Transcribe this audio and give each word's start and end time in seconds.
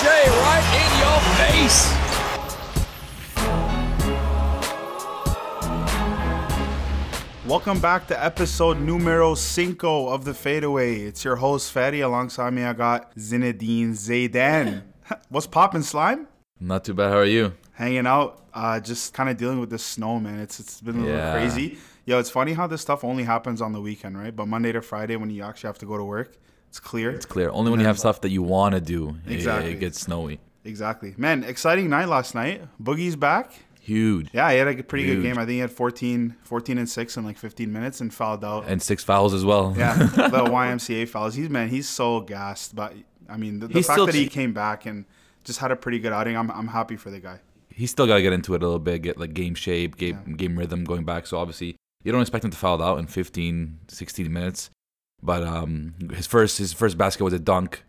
J 0.00 0.06
right 0.40 0.66
in 0.82 0.90
your 1.00 1.20
face. 1.38 2.94
Welcome 7.46 7.78
back 7.80 8.06
to 8.08 8.24
episode 8.24 8.80
numero 8.80 9.34
cinco 9.34 10.08
of 10.08 10.24
the 10.24 10.32
Fadeaway. 10.32 11.02
It's 11.02 11.24
your 11.24 11.36
host 11.36 11.72
Fady. 11.74 12.02
Alongside 12.02 12.52
me, 12.54 12.64
I 12.64 12.72
got 12.72 13.14
Zinedine 13.16 13.90
Zaydan. 13.90 14.82
What's 15.28 15.46
poppin', 15.46 15.82
slime? 15.82 16.26
Not 16.58 16.84
too 16.84 16.94
bad. 16.94 17.10
How 17.12 17.18
are 17.18 17.24
you? 17.26 17.52
Hanging 17.72 18.06
out, 18.06 18.44
uh, 18.54 18.80
just 18.80 19.12
kind 19.12 19.28
of 19.28 19.36
dealing 19.36 19.60
with 19.60 19.68
the 19.70 19.78
snow, 19.78 20.18
man. 20.18 20.40
It's 20.40 20.58
it's 20.58 20.80
been 20.80 20.96
a 20.96 21.00
little 21.02 21.14
Yeah. 21.16 21.32
crazy. 21.32 21.78
Yo, 22.06 22.18
it's 22.18 22.30
funny 22.30 22.54
how 22.54 22.66
this 22.66 22.80
stuff 22.80 23.04
only 23.04 23.24
happens 23.24 23.60
on 23.60 23.72
the 23.72 23.80
weekend, 23.80 24.18
right? 24.18 24.34
But 24.34 24.46
Monday 24.48 24.72
to 24.72 24.80
Friday, 24.82 25.16
when 25.16 25.30
you 25.30 25.42
actually 25.42 25.68
have 25.68 25.78
to 25.78 25.86
go 25.86 25.96
to 25.98 26.04
work, 26.04 26.36
it's 26.74 26.80
clear. 26.80 27.12
It's 27.12 27.24
clear. 27.24 27.50
Only 27.50 27.70
when 27.70 27.78
you 27.78 27.86
have 27.86 28.00
stuff 28.00 28.20
that 28.22 28.30
you 28.30 28.42
want 28.42 28.74
to 28.74 28.80
do, 28.80 29.16
it- 29.28 29.32
Exactly. 29.34 29.70
it, 29.70 29.78
gets 29.78 30.00
snowy. 30.00 30.40
Exactly, 30.64 31.14
man. 31.16 31.44
Exciting 31.44 31.88
night 31.88 32.08
last 32.08 32.34
night. 32.34 32.62
Boogie's 32.82 33.14
back. 33.14 33.52
Huge. 33.80 34.28
Yeah, 34.32 34.50
he 34.50 34.58
had 34.58 34.66
a 34.66 34.82
pretty 34.82 35.06
good 35.06 35.22
game. 35.22 35.38
I 35.38 35.42
think 35.42 35.50
he 35.50 35.58
had 35.58 35.70
14, 35.70 36.34
14 36.42 36.78
and 36.78 36.88
six 36.88 37.16
in 37.16 37.24
like 37.24 37.38
15 37.38 37.72
minutes 37.72 38.00
and 38.00 38.12
fouled 38.12 38.44
out. 38.44 38.64
And 38.66 38.82
six 38.82 39.04
fouls 39.04 39.32
as 39.32 39.44
well. 39.44 39.72
Yeah, 39.76 39.94
the 39.98 40.44
YMCA 40.50 41.08
fouls. 41.08 41.36
He's 41.36 41.48
man, 41.48 41.68
he's 41.68 41.88
so 41.88 42.22
gassed. 42.22 42.74
But 42.74 42.94
I 43.28 43.36
mean, 43.36 43.60
the, 43.60 43.68
the 43.68 43.82
fact 43.82 44.06
that 44.06 44.14
he 44.16 44.26
came 44.26 44.52
back 44.52 44.84
and 44.84 45.04
just 45.44 45.60
had 45.60 45.70
a 45.70 45.76
pretty 45.76 46.00
good 46.00 46.12
outing, 46.12 46.36
I'm 46.36 46.50
I'm 46.50 46.66
happy 46.66 46.96
for 46.96 47.10
the 47.12 47.20
guy. 47.20 47.38
He's 47.70 47.92
still 47.92 48.08
got 48.08 48.16
to 48.16 48.22
get 48.22 48.32
into 48.32 48.54
it 48.54 48.62
a 48.62 48.66
little 48.66 48.80
bit, 48.80 49.02
get 49.02 49.16
like 49.16 49.32
game 49.32 49.54
shape, 49.54 49.96
game, 49.96 50.34
game 50.36 50.58
rhythm 50.58 50.82
going 50.82 51.04
back. 51.04 51.28
So 51.28 51.38
obviously, 51.38 51.76
you 52.02 52.10
don't 52.10 52.20
expect 52.20 52.44
him 52.44 52.50
to 52.50 52.56
foul 52.56 52.82
out 52.82 52.98
in 52.98 53.06
15, 53.06 53.78
16 53.86 54.32
minutes. 54.32 54.70
But 55.22 55.42
um, 55.42 55.94
his 56.12 56.26
first 56.26 56.58
his 56.58 56.72
first 56.72 56.98
basket 56.98 57.24
was 57.24 57.32
a 57.32 57.38
dunk. 57.38 57.82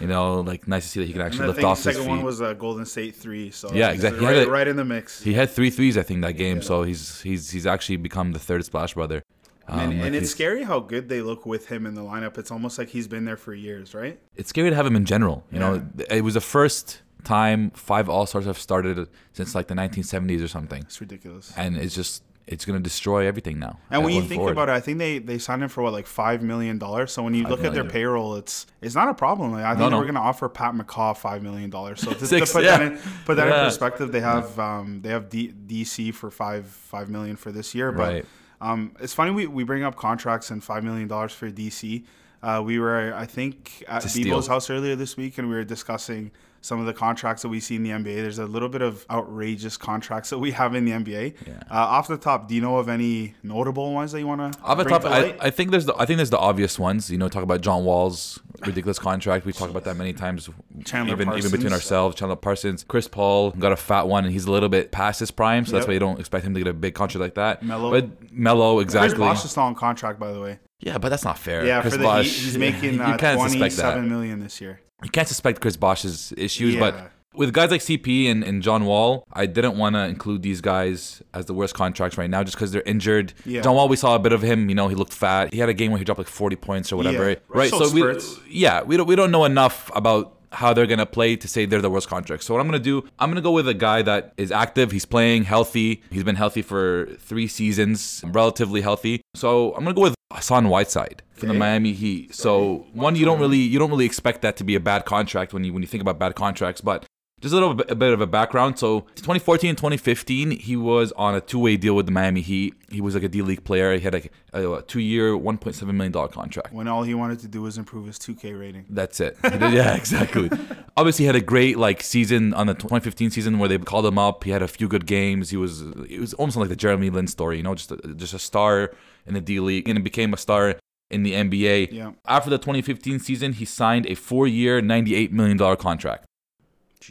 You 0.00 0.06
know, 0.08 0.40
like 0.40 0.66
nice 0.66 0.82
to 0.84 0.88
see 0.88 1.00
that 1.00 1.06
he 1.06 1.12
can 1.12 1.22
actually 1.22 1.46
lift 1.48 1.62
off 1.62 1.80
the 1.82 1.90
his 1.90 1.96
second 1.98 2.10
one 2.10 2.24
was 2.24 2.40
a 2.40 2.54
Golden 2.54 2.84
State 2.86 3.14
three. 3.14 3.50
So 3.50 3.70
Yeah, 3.72 3.90
exactly. 3.90 4.24
Right, 4.24 4.36
it- 4.38 4.48
right 4.48 4.66
in 4.66 4.76
the 4.76 4.84
mix. 4.84 5.22
he 5.22 5.34
had 5.34 5.48
three 5.50 5.70
threes, 5.70 5.96
I 5.96 6.02
think, 6.02 6.22
that 6.22 6.32
game. 6.32 6.60
So 6.62 6.82
he's 6.82 7.20
he's 7.20 7.50
he's 7.50 7.66
actually 7.66 7.96
become 7.98 8.32
the 8.32 8.38
third 8.40 8.64
splash 8.64 8.94
brother. 8.94 9.22
Um, 9.68 9.80
and, 9.80 9.98
like 9.98 10.06
and 10.06 10.16
it's 10.16 10.30
scary 10.30 10.62
how 10.62 10.78
good 10.80 11.08
they 11.08 11.22
look 11.22 11.44
with 11.44 11.66
him 11.68 11.86
in 11.86 11.94
the 11.94 12.02
lineup. 12.02 12.38
It's 12.38 12.50
almost 12.52 12.78
like 12.78 12.88
he's 12.88 13.08
been 13.08 13.24
there 13.24 13.36
for 13.36 13.52
years, 13.52 13.94
right? 13.94 14.18
it's 14.36 14.48
scary 14.48 14.70
to 14.70 14.76
have 14.76 14.86
him 14.86 14.94
in 14.96 15.04
general. 15.04 15.44
You 15.52 15.58
know, 15.58 15.82
it 16.10 16.22
was 16.22 16.34
the 16.34 16.40
first 16.40 17.02
time 17.24 17.70
five 17.72 18.08
All 18.08 18.26
Stars 18.26 18.44
have 18.44 18.58
started 18.58 19.08
since 19.32 19.54
like 19.56 19.66
the 19.66 19.74
1970s 19.74 20.42
or 20.42 20.46
something, 20.48 20.82
It's 20.82 21.00
ridiculous. 21.00 21.52
and 21.56 21.76
it's 21.76 21.94
just 21.96 22.22
it's 22.46 22.64
gonna 22.64 22.78
destroy 22.80 23.26
everything 23.26 23.58
now. 23.58 23.78
And 23.90 24.04
when 24.04 24.14
you 24.14 24.22
think 24.22 24.38
forward. 24.38 24.52
about 24.52 24.68
it, 24.68 24.72
I 24.72 24.80
think 24.80 24.98
they, 24.98 25.18
they 25.18 25.38
signed 25.38 25.62
him 25.64 25.68
for 25.68 25.82
what 25.82 25.92
like 25.92 26.06
five 26.06 26.42
million 26.42 26.78
dollars. 26.78 27.12
So 27.12 27.22
when 27.22 27.34
you 27.34 27.44
look 27.44 27.64
at 27.64 27.72
their 27.74 27.84
payroll, 27.84 28.36
it's 28.36 28.66
it's 28.80 28.94
not 28.94 29.08
a 29.08 29.14
problem. 29.14 29.52
Like, 29.52 29.64
I 29.64 29.70
think 29.70 29.80
No, 29.80 29.88
no. 29.88 29.98
we're 29.98 30.06
gonna 30.06 30.20
offer 30.20 30.48
Pat 30.48 30.74
McCaw 30.74 31.16
five 31.16 31.42
million 31.42 31.70
dollars. 31.70 32.00
So 32.00 32.10
to, 32.14 32.26
to 32.26 32.46
put 32.46 32.62
yeah. 32.64 32.78
that 32.78 32.82
in 32.82 32.98
put 33.24 33.36
that 33.36 33.48
Yeah. 33.48 33.60
in 33.62 33.66
perspective, 33.66 34.12
they 34.12 34.20
have 34.20 34.58
um, 34.60 35.00
they 35.02 35.08
have 35.08 35.28
D, 35.28 35.52
DC 35.66 36.14
for 36.14 36.30
five 36.30 36.66
five 36.66 37.08
million 37.10 37.34
for 37.36 37.50
this 37.50 37.74
year. 37.74 37.90
But 37.90 38.12
Right. 38.12 38.26
um, 38.60 38.92
it's 39.00 39.12
funny 39.12 39.32
we, 39.32 39.46
we 39.48 39.64
bring 39.64 39.82
up 39.82 39.96
contracts 39.96 40.50
and 40.50 40.62
five 40.62 40.84
million 40.84 41.08
dollars 41.08 41.32
for 41.32 41.50
DC. 41.50 42.04
Uh, 42.42 42.62
we 42.64 42.78
were 42.78 43.12
I 43.14 43.26
think 43.26 43.84
at. 43.88 44.04
Bebo's 44.04 44.46
house 44.46 44.70
earlier 44.70 44.94
this 44.94 45.16
week, 45.16 45.38
and 45.38 45.48
we 45.48 45.54
were 45.56 45.64
discussing 45.64 46.30
some 46.66 46.80
of 46.80 46.86
the 46.86 46.92
contracts 46.92 47.42
that 47.42 47.48
we 47.48 47.60
see 47.60 47.76
in 47.76 47.84
the 47.84 47.90
NBA. 47.90 48.16
There's 48.16 48.40
a 48.40 48.46
little 48.46 48.68
bit 48.68 48.82
of 48.82 49.06
outrageous 49.08 49.76
contracts 49.76 50.30
that 50.30 50.38
we 50.38 50.50
have 50.50 50.74
in 50.74 50.84
the 50.84 50.90
NBA. 50.90 51.36
Yeah. 51.46 51.54
Uh, 51.70 51.74
off 51.74 52.08
the 52.08 52.16
top, 52.16 52.48
do 52.48 52.56
you 52.56 52.60
know 52.60 52.78
of 52.78 52.88
any 52.88 53.34
notable 53.44 53.92
ones 53.92 54.10
that 54.10 54.18
you 54.18 54.26
want 54.26 54.52
to? 54.52 54.60
Off 54.62 54.76
the 54.78 54.84
top, 54.84 55.04
I, 55.04 55.36
I 55.40 55.50
think 55.50 55.70
there's 55.70 55.86
the 55.86 55.94
I 55.96 56.06
think 56.06 56.16
there's 56.16 56.30
the 56.30 56.38
obvious 56.38 56.76
ones. 56.76 57.08
You 57.08 57.18
know, 57.18 57.28
talk 57.28 57.44
about 57.44 57.60
John 57.60 57.84
Wall's 57.84 58.40
ridiculous 58.66 58.98
contract. 58.98 59.46
We 59.46 59.52
talked 59.52 59.70
about 59.70 59.84
that 59.84 59.96
many 59.96 60.12
times, 60.12 60.50
Chandler 60.84 61.14
even 61.14 61.32
even 61.34 61.52
between 61.52 61.72
ourselves. 61.72 62.16
Chandler 62.16 62.34
Parsons, 62.34 62.82
Chris 62.82 63.06
Paul 63.06 63.52
got 63.52 63.70
a 63.70 63.76
fat 63.76 64.08
one, 64.08 64.24
and 64.24 64.32
he's 64.32 64.46
a 64.46 64.50
little 64.50 64.68
bit 64.68 64.90
past 64.90 65.20
his 65.20 65.30
prime, 65.30 65.66
so 65.66 65.72
that's 65.72 65.86
why 65.86 65.94
you 65.94 66.00
don't 66.00 66.18
expect 66.18 66.44
him 66.44 66.52
to 66.54 66.60
get 66.60 66.66
a 66.68 66.74
big 66.74 66.94
contract 66.94 67.20
like 67.20 67.34
that. 67.34 67.62
Melo. 67.62 67.92
but 67.92 68.10
Chris 68.18 68.82
exactly. 68.82 69.18
Bosh 69.18 69.44
is 69.44 69.52
still 69.52 69.62
on 69.62 69.76
contract, 69.76 70.18
by 70.18 70.32
the 70.32 70.40
way. 70.40 70.58
Yeah, 70.80 70.98
but 70.98 71.08
that's 71.08 71.24
not 71.24 71.38
fair. 71.38 71.64
Yeah, 71.64 71.80
Chris 71.80 71.94
for 71.94 71.98
the 71.98 72.04
Bosh, 72.04 72.24
Heat, 72.26 72.44
he's 72.44 72.58
making 72.58 73.00
uh, 73.00 73.16
twenty-seven 73.16 74.08
million 74.08 74.40
this 74.40 74.60
year. 74.60 74.80
you 75.02 75.10
can't 75.10 75.28
suspect 75.28 75.60
Chris 75.60 75.76
Bosh's 75.76 76.32
issues, 76.36 76.74
Yeah. 76.74 76.80
but 76.80 77.10
with 77.34 77.52
guys 77.52 77.70
like 77.70 77.82
CP 77.82 78.30
and, 78.30 78.42
and 78.42 78.62
John 78.62 78.86
Wall, 78.86 79.22
I 79.32 79.44
didn't 79.44 79.76
want 79.76 79.94
to 79.94 80.06
include 80.06 80.40
these 80.42 80.62
guys 80.62 81.22
as 81.34 81.44
the 81.44 81.52
worst 81.52 81.74
contracts 81.74 82.16
right 82.16 82.30
now 82.30 82.42
just 82.42 82.56
because 82.56 82.72
they're 82.72 82.80
injured. 82.82 83.34
Yeah. 83.44 83.60
John 83.60 83.74
Wall, 83.74 83.88
we 83.88 83.96
saw 83.96 84.14
a 84.14 84.18
bit 84.18 84.32
of 84.32 84.40
him. 84.40 84.70
You 84.70 84.74
know, 84.74 84.88
he 84.88 84.94
looked 84.94 85.12
fat. 85.12 85.52
He 85.52 85.58
had 85.60 85.68
a 85.68 85.74
game 85.74 85.90
where 85.90 85.98
he 85.98 86.04
dropped 86.04 86.18
like 86.18 86.28
40 86.28 86.56
points 86.56 86.92
or 86.92 86.96
whatever. 86.96 87.28
Yeah. 87.30 87.36
Right. 87.48 87.68
So 87.70 87.90
we, 87.92 88.18
yeah, 88.48 88.82
we 88.82 88.96
don't 88.96 89.06
we 89.06 89.16
don't 89.16 89.30
know 89.30 89.44
enough 89.44 89.90
about 89.94 90.35
how 90.52 90.72
they're 90.72 90.86
gonna 90.86 91.06
play 91.06 91.36
to 91.36 91.48
say 91.48 91.66
they're 91.66 91.82
the 91.82 91.90
worst 91.90 92.08
contract. 92.08 92.44
So 92.44 92.54
what 92.54 92.60
I'm 92.60 92.66
gonna 92.66 92.78
do, 92.78 93.04
I'm 93.18 93.30
gonna 93.30 93.40
go 93.40 93.52
with 93.52 93.68
a 93.68 93.74
guy 93.74 94.02
that 94.02 94.32
is 94.36 94.50
active. 94.52 94.92
He's 94.92 95.04
playing 95.04 95.44
healthy. 95.44 96.02
He's 96.10 96.24
been 96.24 96.36
healthy 96.36 96.62
for 96.62 97.08
three 97.18 97.48
seasons, 97.48 98.22
relatively 98.26 98.80
healthy. 98.80 99.22
So 99.34 99.74
I'm 99.74 99.84
gonna 99.84 99.94
go 99.94 100.02
with 100.02 100.14
Hassan 100.32 100.68
Whiteside 100.68 101.22
from 101.32 101.48
the 101.48 101.54
Miami 101.54 101.92
Heat. 101.92 102.34
So 102.34 102.86
one, 102.92 103.16
you 103.16 103.24
don't 103.24 103.40
really 103.40 103.58
you 103.58 103.78
don't 103.78 103.90
really 103.90 104.06
expect 104.06 104.42
that 104.42 104.56
to 104.56 104.64
be 104.64 104.74
a 104.74 104.80
bad 104.80 105.04
contract 105.04 105.54
when 105.54 105.64
you 105.64 105.72
when 105.72 105.82
you 105.82 105.88
think 105.88 106.02
about 106.02 106.18
bad 106.18 106.34
contracts, 106.34 106.80
but 106.80 107.05
just 107.40 107.52
a 107.52 107.56
little 107.56 107.74
bit, 107.74 107.90
a 107.90 107.94
bit 107.94 108.14
of 108.14 108.20
a 108.22 108.26
background. 108.26 108.78
So 108.78 109.00
2014 109.16 109.70
and 109.70 109.78
2015, 109.78 110.52
he 110.52 110.74
was 110.74 111.12
on 111.12 111.34
a 111.34 111.40
two-way 111.40 111.76
deal 111.76 111.94
with 111.94 112.06
the 112.06 112.12
Miami 112.12 112.40
Heat. 112.40 112.74
He 112.90 113.02
was 113.02 113.14
like 113.14 113.24
a 113.24 113.28
D 113.28 113.42
League 113.42 113.62
player. 113.62 113.94
He 113.94 114.00
had 114.00 114.14
like 114.14 114.32
a, 114.54 114.72
a 114.72 114.82
two-year, 114.82 115.32
1.7 115.32 115.82
million 115.94 116.12
dollar 116.12 116.28
contract. 116.28 116.72
When 116.72 116.88
all 116.88 117.02
he 117.02 117.12
wanted 117.12 117.40
to 117.40 117.48
do 117.48 117.62
was 117.62 117.76
improve 117.76 118.06
his 118.06 118.18
2K 118.18 118.58
rating. 118.58 118.86
That's 118.88 119.20
it. 119.20 119.36
Yeah, 119.44 119.94
exactly. 119.96 120.50
Obviously, 120.96 121.24
he 121.24 121.26
had 121.26 121.36
a 121.36 121.42
great 121.42 121.76
like 121.76 122.02
season 122.02 122.54
on 122.54 122.68
the 122.68 122.74
2015 122.74 123.30
season 123.30 123.58
where 123.58 123.68
they 123.68 123.76
called 123.78 124.06
him 124.06 124.18
up. 124.18 124.44
He 124.44 124.50
had 124.50 124.62
a 124.62 124.68
few 124.68 124.88
good 124.88 125.06
games. 125.06 125.50
He 125.50 125.58
was 125.58 125.82
it 126.08 126.18
was 126.18 126.32
almost 126.34 126.56
like 126.56 126.70
the 126.70 126.76
Jeremy 126.76 127.10
Lin 127.10 127.26
story, 127.26 127.58
you 127.58 127.62
know, 127.62 127.74
just 127.74 127.92
a, 127.92 127.96
just 128.14 128.32
a 128.32 128.38
star 128.38 128.92
in 129.26 129.34
the 129.34 129.42
D 129.42 129.60
League 129.60 129.88
and 129.90 129.98
it 129.98 130.02
became 130.02 130.32
a 130.32 130.38
star 130.38 130.76
in 131.10 131.22
the 131.22 131.32
NBA. 131.32 131.92
Yeah. 131.92 132.12
After 132.26 132.48
the 132.48 132.58
2015 132.58 133.18
season, 133.18 133.52
he 133.52 133.64
signed 133.64 134.06
a 134.06 134.14
four-year, 134.14 134.80
98 134.80 135.32
million 135.32 135.56
dollar 135.56 135.76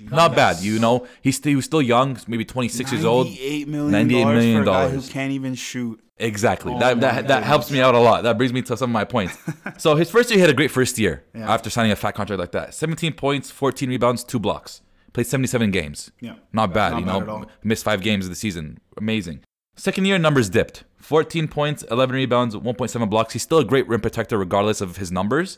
Not 0.01 0.35
bad, 0.35 0.61
you 0.61 0.79
know. 0.79 1.07
He's 1.21 1.35
st- 1.37 1.51
he 1.51 1.55
was 1.55 1.65
still 1.65 1.81
young, 1.81 2.17
maybe 2.27 2.45
26 2.45 2.91
years 2.91 3.05
old. 3.05 3.27
Ninety-eight 3.27 3.67
million. 3.67 4.09
$98 4.09 4.33
million 4.33 4.55
for 4.57 4.61
a 4.61 4.65
guy 4.73 4.89
who 4.89 5.01
can't 5.01 5.31
even 5.31 5.55
shoot. 5.55 6.01
Exactly. 6.17 6.73
Oh 6.73 6.79
that 6.79 7.01
that, 7.01 7.27
that 7.27 7.43
helps 7.43 7.69
me 7.69 7.81
out 7.81 7.93
a 7.93 7.99
lot. 7.99 8.23
That 8.23 8.37
brings 8.37 8.53
me 8.53 8.61
to 8.63 8.77
some 8.77 8.89
of 8.89 8.93
my 8.93 9.03
points. 9.03 9.37
so 9.77 9.95
his 9.95 10.09
first 10.09 10.29
year, 10.29 10.37
he 10.37 10.41
had 10.41 10.49
a 10.49 10.53
great 10.53 10.71
first 10.71 10.97
year 10.97 11.23
Yeah. 11.33 11.53
after 11.53 11.69
signing 11.69 11.91
a 11.91 11.95
fat 11.97 12.13
contract 12.13 12.39
like 12.39 12.51
that. 12.53 12.73
17 12.73 13.13
points, 13.13 13.51
14 13.51 13.89
rebounds, 13.89 14.23
two 14.23 14.39
blocks. 14.39 14.81
Played 15.11 15.27
77 15.27 15.71
games. 15.71 16.11
Yeah. 16.21 16.35
Not 16.53 16.73
bad, 16.73 16.91
Not 16.91 16.99
you 16.99 17.05
bad 17.05 17.27
know. 17.27 17.45
Missed 17.63 17.83
five 17.83 18.01
games 18.01 18.25
of 18.25 18.29
the 18.31 18.35
season. 18.35 18.79
Amazing. 18.97 19.41
Second 19.77 20.05
year, 20.05 20.17
numbers 20.17 20.49
dipped. 20.49 20.83
14 20.99 21.47
points, 21.49 21.83
11 21.91 22.15
rebounds, 22.15 22.55
1.7 22.55 23.09
blocks. 23.09 23.33
He's 23.33 23.43
still 23.43 23.59
a 23.59 23.65
great 23.65 23.87
rim 23.87 23.99
protector 24.01 24.37
regardless 24.37 24.79
of 24.81 24.97
his 24.97 25.11
numbers. 25.11 25.57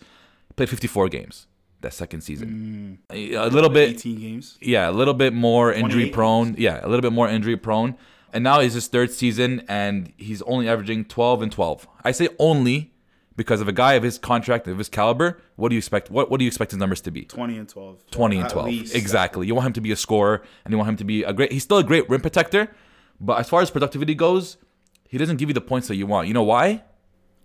Played 0.55 0.69
54 0.69 1.09
games 1.09 1.45
that 1.81 1.93
second 1.93 2.21
season. 2.21 2.99
Mm. 3.11 3.33
A 3.35 3.47
little 3.49 3.69
bit 3.69 3.89
Eighteen 3.89 4.19
games. 4.19 4.57
yeah, 4.61 4.89
a 4.89 4.91
little 4.91 5.13
bit 5.13 5.33
more 5.33 5.71
injury 5.71 6.09
28 6.09 6.13
prone. 6.13 6.55
Yeah, 6.57 6.79
a 6.83 6.88
little 6.88 7.01
bit 7.01 7.13
more 7.13 7.27
injury 7.29 7.57
prone. 7.57 7.95
And 8.33 8.43
now 8.43 8.59
he's 8.59 8.73
his 8.73 8.88
third 8.88 9.11
season, 9.11 9.63
and 9.69 10.11
he's 10.17 10.41
only 10.43 10.67
averaging 10.67 11.05
12 11.05 11.41
and 11.43 11.51
12. 11.51 11.88
I 12.03 12.11
say 12.11 12.27
only 12.39 12.91
because 13.38 13.61
of 13.61 13.67
a 13.67 13.71
guy 13.71 13.93
of 13.93 14.03
his 14.03 14.17
contract, 14.17 14.67
of 14.67 14.77
his 14.77 14.89
caliber. 14.89 15.39
What 15.55 15.69
do 15.69 15.75
you 15.75 15.77
expect? 15.77 16.11
What 16.11 16.29
What 16.29 16.39
do 16.39 16.43
you 16.43 16.47
expect 16.49 16.71
his 16.71 16.79
numbers 16.79 17.01
to 17.01 17.11
be? 17.11 17.23
Twenty 17.25 17.57
and 17.57 17.69
twelve. 17.69 18.03
20 18.11 18.38
and 18.39 18.49
12. 18.49 18.67
least. 18.67 18.95
Exactly. 18.95 19.47
You 19.47 19.55
want 19.55 19.67
him 19.67 19.73
to 19.73 19.81
be 19.81 19.91
a 19.91 19.95
scorer, 19.95 20.44
and 20.65 20.71
you 20.71 20.77
want 20.77 20.89
him 20.89 20.97
to 20.97 21.03
be 21.05 21.23
a 21.23 21.31
great. 21.33 21.51
He's 21.51 21.63
still 21.63 21.77
a 21.77 21.83
great 21.83 22.09
rim 22.09 22.21
protector, 22.21 22.69
but 23.19 23.39
as 23.39 23.47
far 23.49 23.61
as 23.61 23.69
productivity 23.71 24.13
goes, 24.15 24.57
he 25.07 25.17
doesn't 25.17 25.38
give 25.38 25.49
you 25.49 25.53
the 25.53 25.61
points 25.61 25.88
that 25.88 25.95
you 25.95 26.05
want. 26.07 26.27
You 26.27 26.33
know 26.33 26.44
why? 26.44 26.83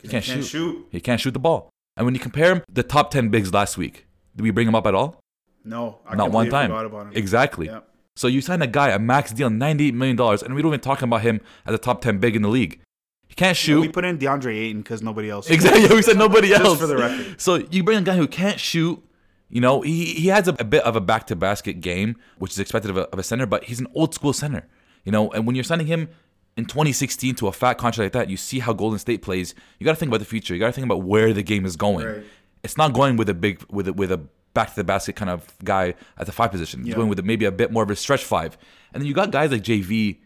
He 0.03 0.09
can't, 0.09 0.25
Can't 0.25 0.43
shoot. 0.43 0.47
shoot. 0.47 0.87
He 0.91 1.01
can't 1.01 1.21
shoot 1.21 1.31
the 1.33 1.39
ball. 1.39 1.71
And 1.97 2.05
when 2.07 2.15
you 2.15 2.21
compare 2.21 2.53
him, 2.57 2.63
the 2.69 2.83
top 2.83 3.13
10 3.13 3.29
bigs 3.29 3.53
last 3.55 3.79
week, 3.79 4.07
did 4.37 4.43
we 4.43 4.51
bring 4.51 4.69
him 4.69 4.75
up 4.75 4.87
at 4.87 4.95
all? 4.95 5.21
No, 5.65 6.01
I 6.07 6.17
Not 6.17 6.33
one 6.33 6.51
time. 6.51 6.71
Forgot 6.71 6.87
about 6.87 7.07
him. 7.09 7.13
Exactly. 7.15 7.67
Yeah. 7.67 7.81
So 8.17 8.27
you 8.27 8.41
sign 8.41 8.61
a 8.63 8.67
guy, 8.67 8.91
a 8.91 8.99
max 8.99 9.33
deal, 9.33 9.49
$98 9.49 9.95
million, 9.95 10.21
and 10.21 10.55
we 10.55 10.61
don't 10.63 10.71
even 10.71 10.81
talk 10.81 11.03
about 11.03 11.23
him 11.23 11.41
as 11.65 11.75
a 11.75 11.79
top 11.79 12.03
10 12.03 12.19
big 12.19 12.37
in 12.37 12.43
the 12.43 12.49
league. 12.49 12.81
He 13.29 13.35
can't 13.35 13.57
shoot 13.57 13.81
We 13.81 13.89
put 13.89 14.05
in 14.05 14.19
DeAndre 14.19 14.55
Ayton 14.55 14.83
because 14.83 15.01
nobody 15.01 15.31
else. 15.31 15.49
Exactly. 15.51 15.95
We 15.95 16.03
said 16.03 16.19
nobody 16.19 16.49
Just 16.49 16.63
else. 16.65 16.79
for 16.79 16.87
the 16.87 16.97
record. 16.99 17.41
So 17.41 17.57
you 17.71 17.83
bring 17.83 17.99
a 17.99 18.03
guy 18.03 18.17
who 18.17 18.27
can't 18.29 18.61
shoot. 18.61 19.03
You 19.49 19.61
know, 19.63 19.81
he, 19.81 20.05
he 20.05 20.29
has 20.29 20.49
a, 20.49 20.57
a 20.59 20.65
bit 20.65 20.83
of 20.85 20.97
a 20.97 21.01
back 21.01 21.27
to 21.29 21.37
basket 21.37 21.81
game, 21.81 22.17
which 22.39 22.53
is 22.53 22.59
expected 22.59 22.91
of 22.91 22.97
a, 22.99 23.03
of 23.09 23.19
a 23.19 23.23
center, 23.23 23.47
but 23.47 23.65
he's 23.65 23.81
an 23.81 23.87
old 23.95 24.15
school 24.15 24.33
center. 24.35 24.67
You 25.05 25.13
know, 25.13 25.31
and 25.31 25.47
when 25.47 25.57
you're 25.57 25.65
signing 25.65 25.87
him 25.87 26.09
in 26.57 26.67
2016 26.67 27.35
to 27.37 27.49
a 27.49 27.53
fat 27.53 27.75
contract 27.79 28.15
like 28.15 28.27
that, 28.27 28.31
you 28.31 28.37
see 28.37 28.59
how 28.59 28.75
Golden 28.75 28.99
State 28.99 29.23
plays. 29.23 29.55
You 29.79 29.85
got 29.87 29.93
to 29.93 29.97
think 29.97 30.11
about 30.11 30.21
the 30.21 30.27
future. 30.27 30.53
You 30.55 30.61
got 30.61 30.67
to 30.67 30.73
think 30.73 30.85
about 30.85 31.03
where 31.03 31.33
the 31.33 31.43
game 31.43 31.65
is 31.65 31.77
going. 31.77 32.07
Right. 32.07 32.25
It's 32.63 32.77
not 32.77 32.93
going 32.93 33.17
with 33.17 33.29
a 33.29 33.35
big 33.35 33.65
with 33.71 33.89
a, 33.89 33.93
with 33.93 34.13
a 34.13 34.19
back 34.55 34.71
to 34.71 34.77
the 34.77 34.85
basket 34.85 35.17
kind 35.17 35.31
of 35.31 35.47
guy 35.65 35.95
at 36.19 36.27
the 36.27 36.33
five 36.33 36.51
position. 36.51 36.87
Yeah. 36.87 36.95
going 36.95 37.09
with 37.09 37.19
a, 37.19 37.23
maybe 37.23 37.45
a 37.45 37.53
bit 37.53 37.73
more 37.73 37.83
of 37.83 37.91
a 37.91 37.97
stretch 37.97 38.25
five. 38.25 38.57
And 38.93 39.01
then 39.01 39.09
you 39.09 39.15
got 39.15 39.31
guys 39.31 39.51
like 39.51 39.63
JV 39.63 40.19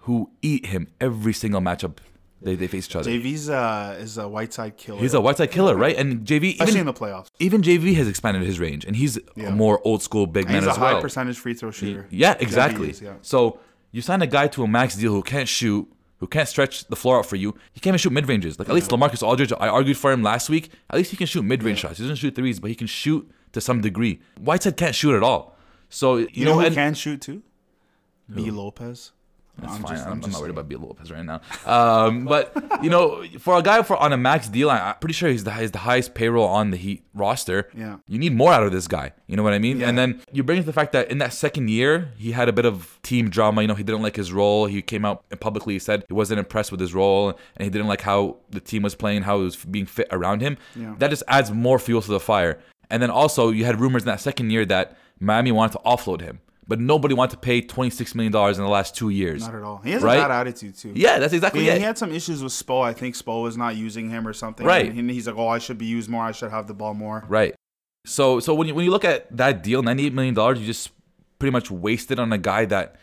who 0.00 0.30
eat 0.40 0.66
him 0.66 0.86
every 1.00 1.32
single 1.32 1.60
matchup 1.60 1.98
they, 2.40 2.54
they 2.54 2.66
face 2.68 2.86
each 2.86 2.94
other. 2.96 3.10
JV's 3.10 3.48
uh, 3.50 3.96
is 3.98 4.18
a 4.18 4.28
Whiteside 4.28 4.76
killer. 4.76 5.00
He's 5.00 5.14
a 5.14 5.20
Whiteside 5.20 5.50
killer, 5.50 5.74
right? 5.76 5.96
And 5.96 6.24
JV 6.24 6.52
especially 6.52 6.74
even 6.74 6.80
in 6.80 6.86
the 6.86 6.92
playoffs. 6.94 7.28
even 7.40 7.62
JV 7.62 7.94
has 7.96 8.06
expanded 8.06 8.42
his 8.42 8.60
range, 8.60 8.84
and 8.84 8.94
he's 8.94 9.18
Yeah. 9.34 9.48
a 9.48 9.52
more 9.52 9.80
old 9.84 10.02
school 10.02 10.26
big 10.26 10.44
And 10.44 10.52
man 10.54 10.62
he's 10.62 10.76
a 10.76 10.78
high 10.78 11.00
percentage 11.00 11.38
free 11.38 11.54
throw 11.54 11.70
shooter. 11.70 12.06
Yeah, 12.10 12.36
exactly. 12.38 12.90
is, 12.90 13.00
yeah. 13.00 13.14
So 13.22 13.58
you 13.90 14.02
sign 14.02 14.22
a 14.22 14.26
guy 14.26 14.48
to 14.48 14.62
a 14.62 14.68
max 14.68 14.96
deal 14.96 15.12
who 15.12 15.22
can't 15.22 15.48
shoot, 15.48 15.90
who 16.18 16.26
can't 16.26 16.48
stretch 16.48 16.86
the 16.86 16.96
floor 16.96 17.18
out 17.18 17.26
for 17.26 17.36
you. 17.36 17.54
He 17.72 17.80
can't 17.80 17.92
even 17.92 17.98
shoot 17.98 18.12
mid 18.12 18.28
ranges. 18.28 18.58
Like 18.58 18.68
at 18.68 18.74
least 18.74 18.90
Lamarcus 18.90 19.22
Aldridge, 19.22 19.52
I 19.58 19.68
argued 19.68 19.96
for 19.98 20.12
him 20.12 20.22
last 20.22 20.48
week. 20.48 20.70
At 20.90 20.96
least 20.96 21.10
he 21.10 21.16
can 21.16 21.26
shoot 21.26 21.42
mid 21.42 21.62
range 21.62 21.80
shots. 21.80 21.98
He 21.98 22.04
doesn't 22.04 22.16
shoot 22.16 22.34
threes, 22.34 22.60
but 22.60 22.70
he 22.70 22.74
can 22.74 22.86
shoot 22.86 23.30
to 23.52 23.60
some 23.60 23.80
degree. 23.80 24.20
Whiteside 24.38 24.76
can't 24.76 24.94
shoot 24.94 25.14
at 25.14 25.22
all. 25.22 25.56
So 25.88 26.16
you, 26.16 26.28
You 26.32 26.44
know, 26.44 26.52
know, 26.52 26.60
who 26.60 26.66
and 26.66 26.74
can 26.74 26.94
shoot 26.94 27.20
too? 27.20 27.42
B 28.32 28.50
Lopez. 28.50 29.12
That's 29.58 29.72
I'm 29.74 29.82
fine. 29.82 29.92
just- 29.96 30.06
I'm, 30.06 30.12
I'm 30.12 30.20
just 30.20 30.32
not 30.32 30.40
worried 30.40 30.50
about 30.50 30.68
Bill 30.68 30.80
Lopez 30.80 31.10
right 31.10 31.24
now. 31.24 31.40
Um, 31.66 32.24
but 32.26 32.52
you 32.82 32.90
know, 32.90 33.24
for 33.38 33.58
a 33.58 33.62
guy 33.62 33.82
for 33.82 33.96
on 33.96 34.12
a 34.12 34.16
max 34.16 34.48
deal, 34.48 34.70
I'm 34.70 34.94
pretty 34.96 35.14
sure 35.14 35.28
he's 35.28 35.44
the 35.44 35.52
he's 35.52 35.72
the 35.72 35.78
highest 35.78 36.14
payroll 36.14 36.46
on 36.46 36.70
the 36.70 36.76
Heat 36.76 37.02
roster. 37.14 37.68
Yeah. 37.76 37.96
you 38.06 38.18
need 38.18 38.34
more 38.34 38.52
out 38.52 38.62
of 38.62 38.72
this 38.72 38.86
guy. 38.86 39.12
You 39.26 39.36
know 39.36 39.42
what 39.42 39.52
I 39.52 39.58
mean? 39.58 39.80
Yeah. 39.80 39.88
And 39.88 39.98
then 39.98 40.20
you 40.32 40.42
bring 40.44 40.58
into 40.58 40.66
the 40.66 40.72
fact 40.72 40.92
that 40.92 41.10
in 41.10 41.18
that 41.18 41.32
second 41.32 41.68
year, 41.70 42.12
he 42.16 42.32
had 42.32 42.48
a 42.48 42.52
bit 42.52 42.64
of 42.66 42.98
team 43.02 43.28
drama. 43.30 43.62
You 43.62 43.68
know, 43.68 43.74
he 43.74 43.82
didn't 43.82 44.02
like 44.02 44.16
his 44.16 44.32
role. 44.32 44.66
He 44.66 44.80
came 44.82 45.04
out 45.04 45.24
and 45.30 45.40
publicly 45.40 45.78
said 45.78 46.04
he 46.08 46.14
wasn't 46.14 46.38
impressed 46.38 46.70
with 46.70 46.80
his 46.80 46.94
role, 46.94 47.30
and 47.56 47.64
he 47.64 47.70
didn't 47.70 47.88
like 47.88 48.02
how 48.02 48.36
the 48.50 48.60
team 48.60 48.82
was 48.82 48.94
playing, 48.94 49.22
how 49.22 49.40
it 49.40 49.44
was 49.44 49.56
being 49.56 49.86
fit 49.86 50.06
around 50.12 50.40
him. 50.42 50.56
Yeah. 50.76 50.94
That 50.98 51.08
just 51.10 51.22
adds 51.28 51.50
more 51.50 51.78
fuel 51.78 52.02
to 52.02 52.10
the 52.10 52.20
fire. 52.20 52.60
And 52.90 53.02
then 53.02 53.10
also, 53.10 53.50
you 53.50 53.64
had 53.64 53.80
rumors 53.80 54.02
in 54.02 54.06
that 54.06 54.20
second 54.20 54.50
year 54.50 54.64
that 54.66 54.96
Miami 55.18 55.50
wanted 55.50 55.72
to 55.72 55.78
offload 55.84 56.20
him, 56.20 56.38
but 56.68 56.80
nobody 56.80 57.14
wanted 57.14 57.32
to 57.32 57.38
pay 57.38 57.60
twenty 57.60 57.90
six 57.90 58.14
million 58.14 58.32
dollars 58.32 58.58
in 58.58 58.64
the 58.64 58.70
last 58.70 58.96
two 58.96 59.08
years. 59.10 59.42
Not 59.42 59.54
at 59.54 59.62
all. 59.62 59.78
He 59.84 59.90
has 59.92 60.02
Right? 60.02 60.16
a 60.18 60.22
bad 60.22 60.30
attitude 60.30 60.76
too. 60.76 60.92
Yeah, 60.94 61.18
that's 61.18 61.32
exactly 61.32 61.62
He, 61.62 61.68
it. 61.68 61.76
he 61.78 61.82
had 61.82 61.96
some 61.98 62.12
issues 62.12 62.42
with 62.42 62.52
Spo. 62.52 62.82
I 62.82 62.92
think 62.92 63.14
Spo 63.14 63.42
was 63.42 63.56
not 63.56 63.76
using 63.76 64.10
him 64.10 64.26
or 64.26 64.32
something. 64.32 64.66
Right. 64.66 64.92
And 64.92 65.10
he's 65.10 65.26
like, 65.26 65.36
oh, 65.36 65.48
I 65.48 65.58
should 65.58 65.78
be 65.78 65.86
used 65.86 66.08
more. 66.10 66.24
I 66.24 66.32
should 66.32 66.50
have 66.50 66.66
the 66.66 66.74
ball 66.74 66.94
more. 66.94 67.24
Right. 67.28 67.54
So 68.04 68.40
so 68.40 68.54
when 68.54 68.68
you 68.68 68.74
when 68.74 68.84
you 68.84 68.90
look 68.90 69.04
at 69.04 69.34
that 69.36 69.62
deal, 69.62 69.82
ninety 69.82 70.06
eight 70.06 70.12
million 70.14 70.34
dollars, 70.34 70.60
you 70.60 70.66
just 70.66 70.90
pretty 71.38 71.52
much 71.52 71.70
wasted 71.70 72.18
on 72.18 72.32
a 72.32 72.38
guy 72.38 72.64
that 72.66 72.96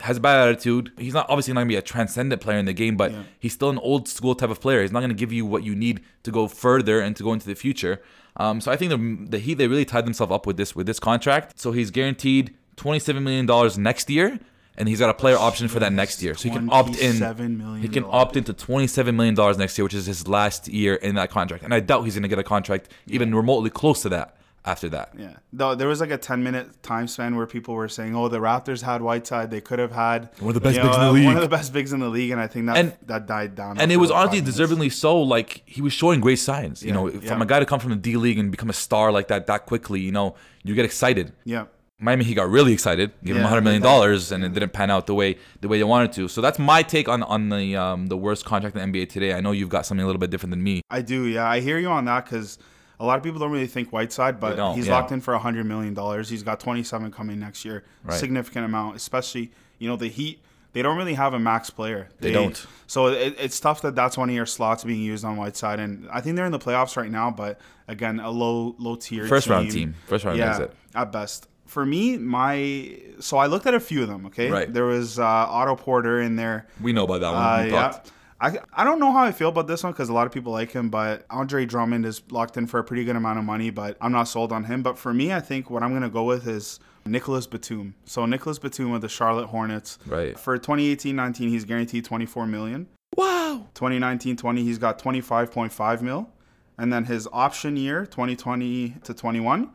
has 0.00 0.16
a 0.16 0.20
bad 0.20 0.48
attitude. 0.48 0.90
He's 0.98 1.14
not 1.14 1.26
obviously 1.30 1.54
not 1.54 1.60
gonna 1.60 1.68
be 1.68 1.76
a 1.76 1.82
transcendent 1.82 2.40
player 2.42 2.58
in 2.58 2.64
the 2.66 2.72
game, 2.72 2.96
but 2.96 3.12
Yeah. 3.12 3.22
he's 3.38 3.52
still 3.52 3.70
an 3.70 3.78
old 3.78 4.08
school 4.08 4.34
type 4.34 4.50
of 4.50 4.60
player. 4.60 4.82
He's 4.82 4.90
not 4.92 5.00
gonna 5.00 5.14
give 5.14 5.32
you 5.32 5.46
what 5.46 5.62
you 5.62 5.74
need 5.76 6.00
to 6.24 6.30
go 6.32 6.48
further 6.48 7.00
and 7.00 7.14
to 7.16 7.22
go 7.22 7.32
into 7.32 7.46
the 7.46 7.54
future. 7.54 8.00
Um, 8.36 8.60
so 8.60 8.72
I 8.72 8.76
think 8.76 8.90
the 8.90 9.26
the 9.30 9.38
Heat 9.38 9.54
they 9.54 9.68
really 9.68 9.84
tied 9.84 10.06
themselves 10.06 10.32
up 10.32 10.44
with 10.46 10.56
this 10.56 10.74
with 10.74 10.86
this 10.86 10.98
contract. 10.98 11.58
So 11.60 11.70
he's 11.72 11.90
guaranteed 11.92 12.54
twenty 12.76 12.98
seven 12.98 13.24
million 13.24 13.46
dollars 13.46 13.78
next 13.78 14.08
year. 14.10 14.38
And 14.74 14.88
he's 14.88 15.00
got 15.00 15.10
a 15.10 15.14
player 15.14 15.36
option 15.36 15.68
for 15.68 15.80
that 15.80 15.92
next 15.92 16.22
year, 16.22 16.34
so 16.34 16.48
he 16.48 16.50
can 16.54 16.70
opt 16.72 16.96
in. 16.98 17.16
$27 17.16 17.58
million. 17.58 17.82
He 17.82 17.88
can 17.88 18.04
opt 18.08 18.38
into 18.38 18.54
twenty-seven 18.54 19.14
million 19.14 19.34
dollars 19.34 19.58
next 19.58 19.76
year, 19.76 19.84
which 19.84 19.92
is 19.92 20.06
his 20.06 20.26
last 20.26 20.66
year 20.66 20.94
in 20.94 21.14
that 21.16 21.28
contract. 21.30 21.62
And 21.62 21.74
I 21.74 21.80
doubt 21.80 22.04
he's 22.04 22.14
going 22.14 22.22
to 22.22 22.28
get 22.28 22.38
a 22.38 22.42
contract 22.42 22.88
even 23.06 23.34
remotely 23.34 23.68
close 23.68 24.00
to 24.02 24.08
that 24.08 24.34
after 24.64 24.88
that. 24.88 25.12
Yeah. 25.18 25.34
Though 25.52 25.74
there 25.74 25.88
was 25.88 26.00
like 26.00 26.10
a 26.10 26.16
10 26.16 26.42
minute 26.42 26.82
time 26.82 27.06
span 27.06 27.36
where 27.36 27.46
people 27.46 27.74
were 27.74 27.86
saying, 27.86 28.16
"Oh, 28.16 28.28
the 28.28 28.38
Raptors 28.38 28.80
had 28.80 29.02
Whiteside. 29.02 29.50
They 29.50 29.60
could 29.60 29.78
have 29.78 29.92
had 29.92 30.30
One 30.40 30.48
of 30.48 30.54
the 30.54 30.60
best 30.62 30.76
you 30.78 30.82
know, 30.82 30.88
bigs 30.88 30.96
in 30.96 31.02
the 31.02 31.08
uh, 31.08 31.12
league." 31.12 31.26
One 31.26 31.36
of 31.36 31.42
the 31.42 31.48
best 31.48 31.72
bigs 31.74 31.92
in 31.92 32.00
the 32.00 32.08
league." 32.08 32.30
And 32.30 32.40
I 32.40 32.46
think 32.46 32.64
that 32.64 32.76
And- 32.78 32.96
that 33.08 33.26
died 33.26 33.54
down. 33.54 33.78
And 33.78 33.92
it 33.92 33.98
was 33.98 34.08
about 34.08 34.20
honestly 34.28 34.40
five 34.40 34.58
minutes. 34.58 34.72
deservingly 34.88 34.90
so. 34.90 35.20
Like 35.20 35.62
he 35.66 35.82
was 35.82 35.92
showing 35.92 36.20
great 36.20 36.38
signs. 36.38 36.82
You 36.82 36.88
Yeah, 36.88 36.94
know, 36.94 37.08
yeah. 37.10 37.28
from 37.28 37.42
a 37.42 37.46
guy 37.46 37.60
to 37.60 37.66
come 37.66 37.78
from 37.78 37.90
the 37.90 37.96
D 37.96 38.16
League 38.16 38.38
and 38.38 38.50
become 38.50 38.70
a 38.70 38.72
star 38.72 39.12
like 39.12 39.28
that 39.28 39.46
that 39.48 39.66
quickly. 39.66 40.00
You 40.00 40.12
know, 40.12 40.34
you 40.64 40.74
get 40.74 40.86
excited. 40.86 41.34
Yeah. 41.44 41.64
Miami 42.02 42.24
he 42.24 42.34
got 42.34 42.50
really 42.50 42.72
excited, 42.72 43.12
gave 43.24 43.36
him 43.36 43.42
Yeah, 43.42 43.48
hundred 43.48 43.62
million 43.62 43.80
they 43.80 43.88
did. 43.88 43.92
dollars, 43.92 44.32
and 44.32 44.44
it 44.44 44.52
didn't 44.52 44.72
pan 44.72 44.90
out 44.90 45.06
the 45.06 45.14
way 45.14 45.38
the 45.60 45.68
way 45.68 45.78
they 45.78 45.84
wanted 45.84 46.12
to. 46.14 46.28
So 46.28 46.40
that's 46.40 46.58
my 46.58 46.82
take 46.82 47.08
on 47.08 47.22
on 47.22 47.48
the 47.48 47.76
um, 47.76 48.08
the 48.08 48.16
worst 48.16 48.44
contract 48.44 48.76
in 48.76 48.92
the 48.92 49.00
NBA 49.00 49.08
today. 49.08 49.34
I 49.34 49.40
know 49.40 49.52
you've 49.52 49.68
got 49.68 49.86
something 49.86 50.02
a 50.02 50.06
little 50.06 50.20
bit 50.20 50.30
different 50.30 50.50
than 50.50 50.62
me. 50.62 50.82
I 50.90 51.00
do. 51.00 51.26
Yeah. 51.26 51.48
I 51.48 51.60
hear 51.60 51.78
you 51.78 51.88
on 51.88 52.04
that 52.06 52.24
because 52.24 52.58
a 52.98 53.06
lot 53.06 53.16
of 53.16 53.24
people 53.24 53.40
don't 53.40 53.50
really 53.50 53.66
think 53.66 53.90
Whiteside, 53.92 54.40
but 54.40 54.74
he's 54.74 54.86
yeah. 54.86 54.94
locked 54.94 55.12
in 55.12 55.20
for 55.20 55.36
$100 55.36 55.64
million. 55.64 55.94
He's 56.24 56.42
got 56.42 56.60
27 56.60 57.10
coming 57.10 57.40
next 57.40 57.64
year. 57.64 57.84
Right. 58.04 58.18
Significant 58.18 58.64
amount, 58.64 58.96
especially, 58.96 59.50
you 59.78 59.88
know, 59.88 59.96
the 59.96 60.08
Heat. 60.08 60.40
They 60.72 60.80
don't 60.80 60.96
really 60.96 61.14
have 61.14 61.34
a 61.34 61.38
max 61.38 61.68
player. 61.68 62.08
They 62.20 62.32
don't. 62.32 62.66
So 62.86 63.08
it, 63.08 63.36
it's 63.38 63.60
tough 63.60 63.82
that 63.82 63.94
that's 63.94 64.16
one 64.16 64.30
of 64.30 64.34
your 64.34 64.46
slots 64.46 64.84
being 64.84 65.02
used 65.02 65.24
on 65.24 65.36
Whiteside, 65.36 65.80
and 65.80 66.08
I 66.10 66.22
think 66.22 66.36
they're 66.36 66.46
in 66.46 66.52
the 66.52 66.58
playoffs 66.58 66.96
right 66.96 67.10
now. 67.10 67.30
But 67.30 67.60
again, 67.88 68.20
a 68.20 68.30
low 68.30 68.74
low 68.78 68.96
tier 68.96 69.26
First 69.26 69.48
round 69.48 69.70
team. 69.70 69.94
First 70.06 70.24
round 70.24 70.38
yeah, 70.38 70.50
exit. 70.52 70.74
at 70.94 71.12
best. 71.12 71.48
For 71.72 71.86
me, 71.86 72.18
my 72.18 72.98
so 73.18 73.38
I 73.38 73.46
looked 73.46 73.66
at 73.66 73.72
a 73.72 73.80
few 73.80 74.02
of 74.02 74.08
them. 74.08 74.26
Okay, 74.26 74.50
Right. 74.50 74.70
There 74.70 74.84
was 74.84 75.18
uh, 75.18 75.24
Otto 75.24 75.74
Porter 75.74 76.20
in 76.20 76.36
there. 76.36 76.66
We 76.82 76.92
know 76.92 77.04
about 77.04 77.22
that 77.22 77.32
one. 77.32 77.42
Uh, 77.42 77.74
yeah. 77.74 78.00
I, 78.42 78.58
I 78.74 78.84
don't 78.84 78.98
know 78.98 79.10
how 79.10 79.22
I 79.22 79.32
feel 79.32 79.48
about 79.48 79.68
this 79.68 79.82
one 79.82 79.92
because 79.92 80.10
a 80.10 80.12
lot 80.12 80.26
of 80.26 80.32
people 80.32 80.52
like 80.52 80.72
him, 80.72 80.90
but 80.90 81.24
Andre 81.30 81.64
Drummond 81.64 82.04
is 82.04 82.20
locked 82.30 82.58
in 82.58 82.66
for 82.66 82.78
a 82.78 82.84
pretty 82.84 83.04
good 83.04 83.16
amount 83.16 83.38
of 83.38 83.44
money, 83.44 83.70
but 83.70 83.96
I'm 84.00 84.12
not 84.12 84.24
sold 84.24 84.52
on 84.52 84.64
him. 84.64 84.82
But 84.82 84.98
for 84.98 85.14
me, 85.14 85.32
I 85.32 85.40
think 85.40 85.70
what 85.70 85.82
I'm 85.82 85.90
going 85.90 86.02
to 86.02 86.10
go 86.10 86.24
with 86.24 86.46
is 86.46 86.80
Nicolas 87.06 87.46
Batum. 87.46 87.94
So 88.04 88.26
Nicolas 88.26 88.58
Batum 88.58 88.92
of 88.92 89.00
the 89.00 89.08
Charlotte 89.08 89.46
Hornets. 89.46 89.98
Right. 90.06 90.38
For 90.38 90.58
2018-19, 90.58 91.48
he's 91.48 91.64
guaranteed 91.64 92.04
24 92.04 92.46
million. 92.48 92.88
Wow. 93.16 93.68
2019-20, 93.76 94.58
he's 94.58 94.78
got 94.78 94.98
25.5 94.98 96.02
mil. 96.02 96.28
And 96.76 96.92
then 96.92 97.04
his 97.04 97.28
option 97.32 97.76
year, 97.76 98.04
2020 98.06 98.96
to 99.04 99.14
21, 99.14 99.70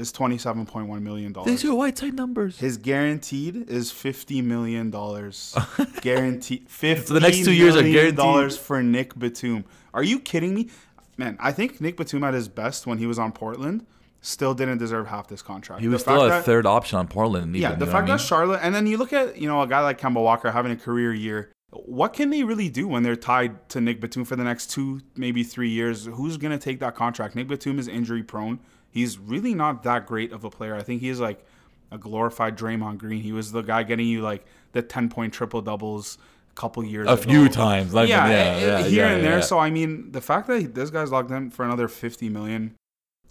is 0.00 0.12
27.1 0.12 1.02
million 1.02 1.32
dollars. 1.32 1.46
These 1.50 1.64
are 1.64 1.74
white 1.74 1.90
Whiteside 1.94 2.14
numbers. 2.14 2.58
His 2.58 2.76
guaranteed 2.76 3.68
is 3.70 3.90
fifty 3.90 4.42
million 4.42 4.90
dollars. 4.90 5.56
guaranteed 6.00 6.68
fifty. 6.68 7.06
So 7.06 7.14
the 7.14 7.20
next 7.20 7.44
two 7.44 7.52
years 7.52 7.76
are 7.76 7.82
guaranteed. 7.82 8.16
dollars 8.16 8.56
for 8.56 8.82
Nick 8.82 9.18
Batum. 9.18 9.64
Are 9.94 10.02
you 10.02 10.18
kidding 10.20 10.54
me, 10.54 10.68
man? 11.16 11.36
I 11.40 11.52
think 11.52 11.80
Nick 11.80 11.96
Batum 11.96 12.24
at 12.24 12.34
his 12.34 12.48
best 12.48 12.86
when 12.86 12.98
he 12.98 13.06
was 13.06 13.18
on 13.18 13.32
Portland 13.32 13.86
still 14.22 14.52
didn't 14.54 14.78
deserve 14.78 15.06
half 15.06 15.28
this 15.28 15.40
contract. 15.42 15.80
He 15.80 15.88
was 15.88 16.04
The 16.04 16.10
still 16.12 16.24
a 16.24 16.28
that- 16.28 16.44
third 16.44 16.66
option 16.66 16.98
on 16.98 17.08
Portland. 17.08 17.56
Even, 17.56 17.62
Yeah, 17.62 17.70
you 17.72 17.76
the 17.78 17.86
know 17.86 17.92
fact 17.92 18.08
what 18.08 18.14
I 18.14 18.16
that 18.18 18.22
Charlotte, 18.22 18.60
and 18.62 18.74
then 18.74 18.86
you 18.86 18.96
look 18.98 19.12
at 19.12 19.36
you 19.38 19.48
know 19.48 19.62
a 19.62 19.66
guy 19.66 19.80
like 19.80 20.00
Kemba 20.00 20.22
Walker 20.22 20.50
having 20.50 20.72
a 20.72 20.76
career 20.76 21.12
year. 21.14 21.50
What 21.72 22.12
can 22.14 22.30
they 22.30 22.42
really 22.42 22.68
do 22.68 22.88
when 22.88 23.04
they're 23.04 23.14
tied 23.14 23.68
to 23.70 23.80
Nick 23.80 24.00
Batum 24.00 24.24
for 24.24 24.34
the 24.34 24.42
next 24.42 24.70
two, 24.72 25.00
maybe 25.16 25.44
three 25.44 25.68
years? 25.70 26.06
Who's 26.06 26.36
gonna 26.36 26.58
take 26.58 26.80
that 26.80 26.96
contract? 26.96 27.34
Nick 27.36 27.46
Batum 27.48 27.78
is 27.78 27.86
injury 27.88 28.22
prone. 28.24 28.58
He's 28.90 29.18
really 29.18 29.54
not 29.54 29.82
that 29.84 30.06
great 30.06 30.32
of 30.32 30.44
a 30.44 30.50
player. 30.50 30.74
I 30.74 30.82
think 30.82 31.00
he's 31.00 31.20
like 31.20 31.44
a 31.90 31.98
glorified 31.98 32.56
Draymond 32.56 32.98
Green. 32.98 33.22
He 33.22 33.32
was 33.32 33.52
the 33.52 33.62
guy 33.62 33.82
getting 33.82 34.06
you 34.06 34.22
like 34.22 34.44
the 34.72 34.82
ten 34.82 35.08
point 35.08 35.32
triple 35.32 35.62
doubles 35.62 36.18
a 36.50 36.54
couple 36.54 36.84
years. 36.84 37.08
A 37.08 37.12
ago. 37.12 37.22
few 37.22 37.48
times, 37.48 37.94
like, 37.94 38.08
yeah, 38.08 38.28
yeah, 38.28 38.34
eh, 38.34 38.60
yeah, 38.60 38.82
here 38.82 39.06
yeah, 39.06 39.12
and 39.14 39.24
there. 39.24 39.34
yeah. 39.36 39.40
So 39.40 39.58
I 39.58 39.70
mean, 39.70 40.12
the 40.12 40.20
fact 40.20 40.48
that 40.48 40.74
this 40.74 40.90
guy's 40.90 41.10
locked 41.10 41.30
in 41.30 41.50
for 41.50 41.64
another 41.64 41.88
fifty 41.88 42.28
million, 42.28 42.74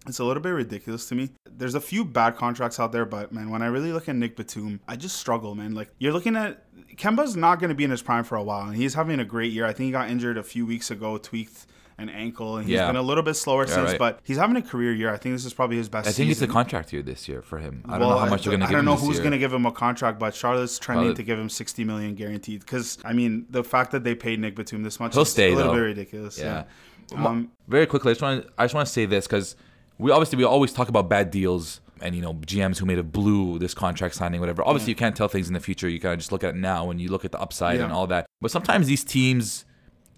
it's 0.08 0.20
a 0.20 0.24
little 0.24 0.42
bit 0.42 0.52
ridiculous 0.52 1.08
to 1.10 1.16
me. 1.16 1.30
There's 1.50 1.76
a 1.76 1.82
few 1.82 2.06
bad 2.06 2.36
contracts 2.38 2.80
out 2.80 2.92
there, 2.92 3.06
but 3.06 3.32
man, 3.32 3.50
when 3.50 3.62
I 3.62 3.68
really 3.68 3.92
look 3.92 4.08
at 4.08 4.16
Nick 4.16 4.36
Batum, 4.36 4.80
I 4.88 4.96
just 4.96 5.18
struggle, 5.18 5.56
man. 5.56 5.76
Like 5.76 5.90
you're 6.00 6.14
looking 6.14 6.36
at 6.36 6.66
Kemba's 6.96 7.36
not 7.36 7.60
going 7.60 7.70
to 7.70 7.76
be 7.76 7.84
in 7.84 7.92
his 7.92 8.02
prime 8.02 8.24
for 8.24 8.36
a 8.36 8.44
while, 8.44 8.68
and 8.68 8.76
he's 8.76 8.94
having 8.94 9.20
a 9.20 9.26
great 9.26 9.52
year. 9.52 9.66
I 9.66 9.74
think 9.74 9.88
he 9.88 9.92
got 9.92 10.10
injured 10.10 10.38
a 10.38 10.44
few 10.44 10.66
weeks 10.66 10.90
ago, 10.90 11.18
tweaked 11.18 11.66
an 12.00 12.10
ankle, 12.10 12.58
and 12.58 12.66
he's 12.68 12.76
Yeah. 12.76 12.88
been 12.88 12.96
a 12.96 13.02
little 13.02 13.24
bit 13.24 13.36
slower 13.36 13.68
since. 13.68 13.92
right. 13.92 14.00
but 14.00 14.20
he's 14.24 14.38
having 14.38 14.56
a 14.58 14.62
career 14.62 14.94
year. 14.94 15.14
I 15.14 15.18
think 15.18 15.36
this 15.36 15.46
is 15.46 15.54
probably 15.54 15.78
his 15.78 15.90
best. 15.90 16.08
I 16.08 16.12
think 16.12 16.32
it's 16.32 16.42
a 16.42 16.48
contract 16.48 16.92
year 16.94 17.02
this 17.02 17.28
year 17.28 17.42
for 17.42 17.58
him. 17.60 17.84
I 17.86 17.92
don't 17.92 18.02
Well, 18.02 18.10
know 18.12 18.18
how 18.20 18.26
much 18.30 18.44
they're 18.44 18.52
going 18.52 18.62
to 18.62 18.68
I 18.68 18.72
don't 18.72 18.86
know 18.86 18.96
who's 18.96 19.20
going 19.20 19.32
to 19.32 19.38
give 19.38 19.54
him 19.54 19.66
a 19.66 19.72
contract, 19.72 20.20
but 20.20 20.34
Charlotte's 20.36 20.80
trending 20.80 21.04
Charlotte- 21.06 21.16
to 21.18 21.24
give 21.24 21.40
him 21.40 21.50
60 21.50 21.84
million 21.84 22.16
guaranteed. 22.16 22.62
Because 22.62 22.98
I 23.04 23.14
mean, 23.14 23.46
the 23.50 23.64
fact 23.64 23.92
that 23.92 24.04
they 24.04 24.16
paid 24.16 24.40
Nick 24.40 24.56
Batum 24.56 24.84
this 24.84 25.00
much 25.00 25.14
He'll 25.14 25.24
is 25.24 25.30
stay, 25.32 25.52
a 25.52 25.56
little 25.56 25.72
though. 25.74 25.80
bit 25.80 25.86
ridiculous. 25.86 26.38
Yeah. 26.40 26.64
Yeah. 27.12 27.26
Um, 27.26 27.50
Very 27.68 27.86
quickly, 27.88 28.12
I 28.12 28.14
just 28.14 28.22
want 28.22 28.44
to 28.44 28.50
I 28.58 28.64
just 28.66 28.76
want 28.76 28.88
to 28.88 28.94
say 28.94 29.06
this 29.06 29.26
because 29.28 29.56
we 29.98 30.12
obviously 30.12 30.38
we 30.38 30.44
always 30.44 30.72
talk 30.72 30.90
about 30.90 31.10
bad 31.10 31.32
deals 31.32 31.82
and 32.02 32.16
you 32.16 32.22
know 32.22 32.34
GMs 32.36 32.78
who 32.78 32.86
made 32.86 33.00
a 33.00 33.04
blue 33.04 33.58
this 33.60 33.74
contract 33.74 34.14
signing 34.16 34.40
whatever. 34.40 34.62
Obviously, 34.64 34.92
you 34.92 34.96
can't 34.96 35.16
tell 35.16 35.28
things 35.28 35.48
in 35.48 35.54
the 35.54 35.60
future. 35.60 35.90
You 35.90 36.00
kind 36.00 36.14
of 36.14 36.20
just 36.20 36.32
look 36.32 36.44
at 36.44 36.52
it 36.52 36.58
now 36.58 36.92
and 36.92 37.02
you 37.02 37.10
look 37.10 37.26
at 37.26 37.32
the 37.32 37.40
upside 37.42 37.78
Yeah. 37.80 37.86
and 37.86 37.94
all 37.94 38.06
that. 38.08 38.26
But 38.42 38.52
sometimes 38.52 38.88
these 38.88 39.04
teams 39.04 39.66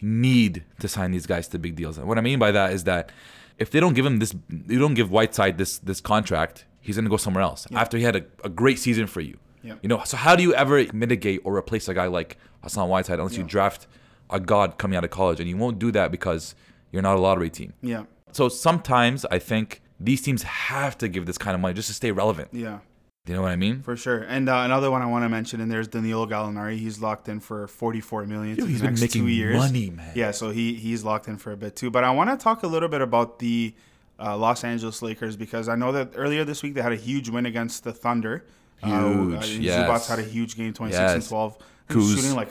need 0.01 0.63
to 0.79 0.87
sign 0.87 1.11
these 1.11 1.25
guys 1.25 1.47
to 1.49 1.59
big 1.59 1.75
deals. 1.75 1.97
And 1.97 2.07
what 2.07 2.17
I 2.17 2.21
mean 2.21 2.39
by 2.39 2.51
that 2.51 2.73
is 2.73 2.83
that 2.85 3.11
if 3.57 3.69
they 3.71 3.79
don't 3.79 3.93
give 3.93 4.05
him 4.05 4.19
this, 4.19 4.33
you 4.67 4.79
don't 4.79 4.93
give 4.95 5.11
Whiteside 5.11 5.57
this 5.57 5.77
this 5.79 6.01
contract, 6.01 6.65
he's 6.79 6.95
going 6.95 7.05
to 7.05 7.09
go 7.11 7.17
somewhere 7.17 7.43
else 7.43 7.67
after 7.73 7.97
he 7.97 8.03
had 8.03 8.15
a, 8.15 8.23
a 8.43 8.49
great 8.49 8.79
season 8.79 9.07
for 9.07 9.21
you. 9.21 9.37
Yeah. 9.63 9.75
You 9.83 9.89
know, 9.89 10.01
so 10.03 10.17
how 10.17 10.35
do 10.35 10.41
you 10.41 10.55
ever 10.55 10.83
mitigate 10.93 11.41
or 11.43 11.55
replace 11.55 11.87
a 11.87 11.93
guy 11.93 12.07
like 12.07 12.37
Hassan 12.63 12.89
Whiteside 12.89 13.19
unless 13.19 13.37
you 13.37 13.43
draft 13.43 13.85
a 14.31 14.39
god 14.39 14.77
coming 14.79 14.97
out 14.97 15.03
of 15.03 15.11
college, 15.11 15.39
and 15.39 15.47
you 15.47 15.57
won't 15.57 15.77
do 15.77 15.91
that 15.91 16.09
because 16.09 16.55
you're 16.91 17.01
not 17.03 17.15
a 17.15 17.19
lottery 17.19 17.49
team. 17.49 17.73
yeah. 17.81 18.03
So 18.33 18.47
sometimes 18.47 19.25
I 19.25 19.39
think 19.39 19.81
these 19.99 20.21
teams 20.21 20.43
have 20.43 20.97
to 20.99 21.09
give 21.09 21.25
this 21.25 21.37
kind 21.37 21.53
of 21.53 21.59
money 21.59 21.73
just 21.73 21.89
to 21.89 21.93
stay 21.93 22.11
relevant. 22.11 22.47
Yeah. 22.53 22.79
Do 23.25 23.33
you 23.33 23.37
know 23.37 23.43
what 23.43 23.51
I 23.51 23.55
mean? 23.55 23.83
For 23.83 23.95
sure. 23.95 24.17
And 24.23 24.49
uh, 24.49 24.61
another 24.65 24.89
one 24.89 25.03
I 25.03 25.05
want 25.05 25.23
to 25.25 25.29
mention, 25.29 25.61
and 25.61 25.71
there's 25.71 25.87
Danilo 25.87 26.25
Gallinari. 26.25 26.77
He's 26.79 26.99
locked 26.99 27.29
in 27.29 27.39
for 27.39 27.67
44 27.67 28.25
million 28.25 28.57
to 28.57 28.65
he's 28.65 28.79
the 28.79 28.85
been 28.85 28.93
next 28.93 29.01
making 29.01 29.21
two 29.21 29.27
years. 29.27 29.57
money, 29.57 29.91
man. 29.91 30.11
Yeah, 30.15 30.31
so 30.31 30.49
he 30.49 30.73
he's 30.73 31.03
locked 31.03 31.27
in 31.27 31.37
for 31.37 31.51
a 31.51 31.57
bit 31.57 31.75
too. 31.75 31.91
But 31.91 32.03
I 32.03 32.09
want 32.11 32.31
to 32.31 32.43
talk 32.43 32.63
a 32.63 32.67
little 32.67 32.89
bit 32.89 33.01
about 33.01 33.37
the 33.37 33.75
uh, 34.19 34.35
Los 34.37 34.63
Angeles 34.63 35.03
Lakers 35.03 35.35
because 35.35 35.69
I 35.69 35.75
know 35.75 35.91
that 35.91 36.13
earlier 36.15 36.43
this 36.43 36.63
week 36.63 36.73
they 36.73 36.81
had 36.81 36.93
a 36.93 36.95
huge 36.97 37.29
win 37.29 37.45
against 37.45 37.83
the 37.83 37.93
Thunder. 37.93 38.43
Huge, 38.83 38.91
Uh, 38.91 39.37
uh, 39.37 39.45
yes. 39.45 39.87
Zubac 39.87 40.07
had 40.09 40.17
a 40.17 40.27
huge 40.27 40.55
game, 40.55 40.73
26 40.73 40.99
and 40.99 41.21
Yes. 41.21 41.27
12. 41.29 41.57
He 41.89 41.95
was 41.97 42.05
Kuz. 42.05 42.15
shooting 42.15 42.35
like 42.35 42.49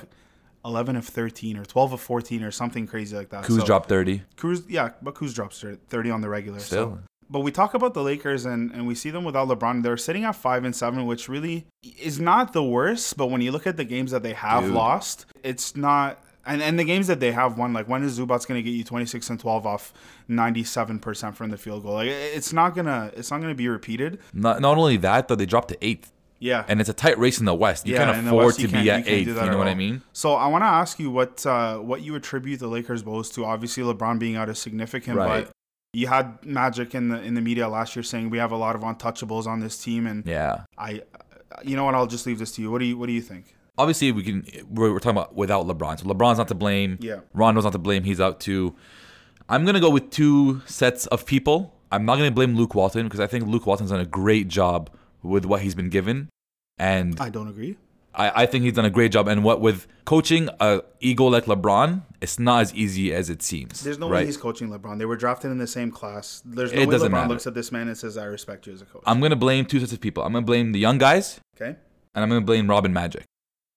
11 0.64 0.94
of 0.94 1.04
13 1.04 1.56
or 1.56 1.64
12 1.64 1.94
of 1.94 2.00
14 2.00 2.44
or 2.44 2.52
something 2.52 2.86
crazy 2.86 3.16
like 3.16 3.30
that. 3.30 3.42
Kuz 3.44 3.58
So- 3.58 3.66
dropped 3.66 3.88
30. 3.88 4.22
Kuz, 4.36 4.62
yeah, 4.68 4.90
but 5.02 5.14
Kuz 5.16 5.34
drops 5.34 5.64
30 5.88 6.10
on 6.12 6.20
the 6.20 6.28
regular. 6.28 6.60
Still. 6.60 6.98
So. 7.02 7.09
But 7.30 7.40
we 7.40 7.52
talk 7.52 7.74
about 7.74 7.94
the 7.94 8.02
Lakers 8.02 8.44
and, 8.44 8.72
and 8.72 8.86
we 8.88 8.94
see 8.96 9.10
them 9.10 9.22
without 9.24 9.46
LeBron. 9.48 9.84
They're 9.84 9.96
sitting 9.96 10.24
at 10.24 10.34
five 10.34 10.64
and 10.64 10.74
seven, 10.74 11.06
which 11.06 11.28
really 11.28 11.64
is 12.00 12.18
not 12.18 12.52
the 12.52 12.62
worst. 12.64 13.16
But 13.16 13.28
when 13.30 13.40
you 13.40 13.52
look 13.52 13.66
at 13.68 13.76
the 13.76 13.84
games 13.84 14.10
that 14.10 14.22
they 14.24 14.32
have 14.32 14.64
Dude. 14.64 14.72
lost, 14.74 15.26
it's 15.44 15.76
not. 15.76 16.22
And, 16.44 16.60
and 16.62 16.78
the 16.78 16.84
games 16.84 17.06
that 17.06 17.20
they 17.20 17.32
have 17.32 17.56
won, 17.58 17.72
like 17.72 17.86
when 17.88 18.02
is 18.02 18.18
Zubac 18.18 18.48
going 18.48 18.58
to 18.58 18.62
get 18.62 18.70
you 18.76 18.82
26 18.82 19.30
and 19.30 19.38
12 19.38 19.66
off 19.66 19.92
97% 20.28 21.34
from 21.34 21.50
the 21.50 21.56
field 21.58 21.82
goal? 21.82 21.94
Like 21.94 22.08
it's 22.08 22.52
not 22.52 22.74
gonna 22.74 23.10
it's 23.16 23.30
not 23.30 23.40
gonna 23.40 23.54
be 23.54 23.68
repeated. 23.68 24.18
Not, 24.32 24.60
not 24.60 24.76
only 24.78 24.96
that, 24.98 25.28
though, 25.28 25.34
they 25.36 25.46
dropped 25.46 25.68
to 25.68 25.84
eighth. 25.84 26.12
Yeah. 26.38 26.64
And 26.68 26.80
it's 26.80 26.88
a 26.88 26.94
tight 26.94 27.18
race 27.18 27.38
in 27.38 27.44
the 27.44 27.54
West. 27.54 27.86
You 27.86 27.92
Yeah, 27.94 28.12
can't 28.14 28.26
afford 28.26 28.46
West, 28.46 28.56
to 28.60 28.62
you 28.62 28.68
be 28.68 28.78
you 28.80 28.90
at 28.90 29.06
eighth. 29.06 29.34
that 29.34 29.44
You 29.44 29.50
know 29.50 29.58
what 29.58 29.68
I 29.68 29.74
mean? 29.74 30.00
So 30.14 30.34
I 30.34 30.46
want 30.48 30.62
to 30.62 30.66
ask 30.68 30.98
you 30.98 31.10
what 31.10 31.44
uh, 31.44 31.76
what 31.78 32.00
you 32.00 32.14
attribute 32.14 32.60
the 32.60 32.68
Lakers' 32.68 33.04
woes 33.04 33.28
to. 33.30 33.44
Obviously, 33.44 33.82
LeBron 33.82 34.18
being 34.18 34.36
out 34.36 34.48
is 34.48 34.58
significant, 34.58 35.18
Right. 35.18 35.44
but 35.44 35.52
you 35.92 36.06
had 36.06 36.44
Magic 36.44 36.94
in 36.94 37.08
the 37.08 37.20
in 37.22 37.34
the 37.34 37.40
media 37.40 37.68
last 37.68 37.96
year 37.96 38.02
saying 38.02 38.30
we 38.30 38.38
have 38.38 38.52
a 38.52 38.56
lot 38.56 38.74
of 38.76 38.82
untouchables 38.82 39.46
on 39.46 39.60
this 39.60 39.78
team, 39.82 40.06
and 40.06 40.24
Yeah. 40.26 40.64
I, 40.78 41.02
you 41.64 41.76
know 41.76 41.84
what? 41.84 41.94
I'll 41.94 42.06
just 42.06 42.26
leave 42.26 42.38
this 42.38 42.52
to 42.52 42.62
you. 42.62 42.70
What 42.70 42.78
do 42.78 42.84
you 42.84 42.96
what 42.96 43.06
do 43.06 43.12
you 43.12 43.20
think? 43.22 43.54
Obviously, 43.78 44.12
we 44.12 44.22
can. 44.22 44.46
We're, 44.68 44.92
we're 44.92 44.98
talking 44.98 45.16
about 45.18 45.34
without 45.34 45.66
LeBron. 45.66 45.98
So 46.00 46.06
LeBron's 46.06 46.38
not 46.38 46.48
to 46.48 46.54
blame. 46.54 46.98
Yeah. 47.00 47.20
Rondo's 47.34 47.64
not 47.64 47.72
to 47.72 47.78
blame. 47.78 48.04
He's 48.04 48.20
out 48.20 48.38
too. 48.40 48.74
I'm 49.48 49.64
gonna 49.64 49.80
go 49.80 49.90
with 49.90 50.10
two 50.10 50.60
sets 50.66 51.06
of 51.06 51.26
people. 51.26 51.74
I'm 51.90 52.04
not 52.04 52.16
gonna 52.16 52.30
blame 52.30 52.54
Luke 52.54 52.74
Walton 52.74 53.04
because 53.06 53.20
I 53.20 53.26
think 53.26 53.46
Luke 53.46 53.66
Walton's 53.66 53.90
done 53.90 54.00
a 54.00 54.06
great 54.06 54.46
job 54.48 54.90
with 55.22 55.44
what 55.44 55.62
he's 55.62 55.74
been 55.74 55.88
given, 55.88 56.28
and 56.78 57.18
I 57.20 57.30
don't 57.30 57.48
agree. 57.48 57.76
I, 58.14 58.42
I 58.42 58.46
think 58.46 58.64
he's 58.64 58.72
done 58.72 58.84
a 58.84 58.90
great 58.90 59.12
job. 59.12 59.28
And 59.28 59.44
what 59.44 59.60
with 59.60 59.86
coaching 60.04 60.48
a 60.58 60.82
ego 61.00 61.26
like 61.26 61.44
LeBron, 61.44 62.02
it's 62.20 62.38
not 62.38 62.62
as 62.62 62.74
easy 62.74 63.14
as 63.14 63.30
it 63.30 63.42
seems. 63.42 63.82
There's 63.82 63.98
no 63.98 64.08
right? 64.08 64.20
way 64.20 64.26
he's 64.26 64.36
coaching 64.36 64.68
LeBron. 64.68 64.98
They 64.98 65.04
were 65.04 65.16
drafted 65.16 65.50
in 65.50 65.58
the 65.58 65.66
same 65.66 65.90
class. 65.90 66.42
There's 66.44 66.72
no 66.72 66.80
It 66.80 66.88
way 66.88 66.96
LeBron 66.96 67.10
matter. 67.10 67.28
looks 67.28 67.46
at 67.46 67.54
this 67.54 67.70
man 67.70 67.88
and 67.88 67.96
says, 67.96 68.16
"I 68.16 68.24
respect 68.24 68.66
you 68.66 68.72
as 68.72 68.82
a 68.82 68.84
coach." 68.84 69.02
I'm 69.06 69.20
gonna 69.20 69.36
blame 69.36 69.64
two 69.64 69.80
sets 69.80 69.92
of 69.92 70.00
people. 70.00 70.24
I'm 70.24 70.32
gonna 70.32 70.44
blame 70.44 70.72
the 70.72 70.80
young 70.80 70.98
guys 70.98 71.40
okay. 71.56 71.76
and 72.14 72.22
I'm 72.22 72.28
gonna 72.28 72.40
blame 72.40 72.68
Robin 72.68 72.92
Magic. 72.92 73.24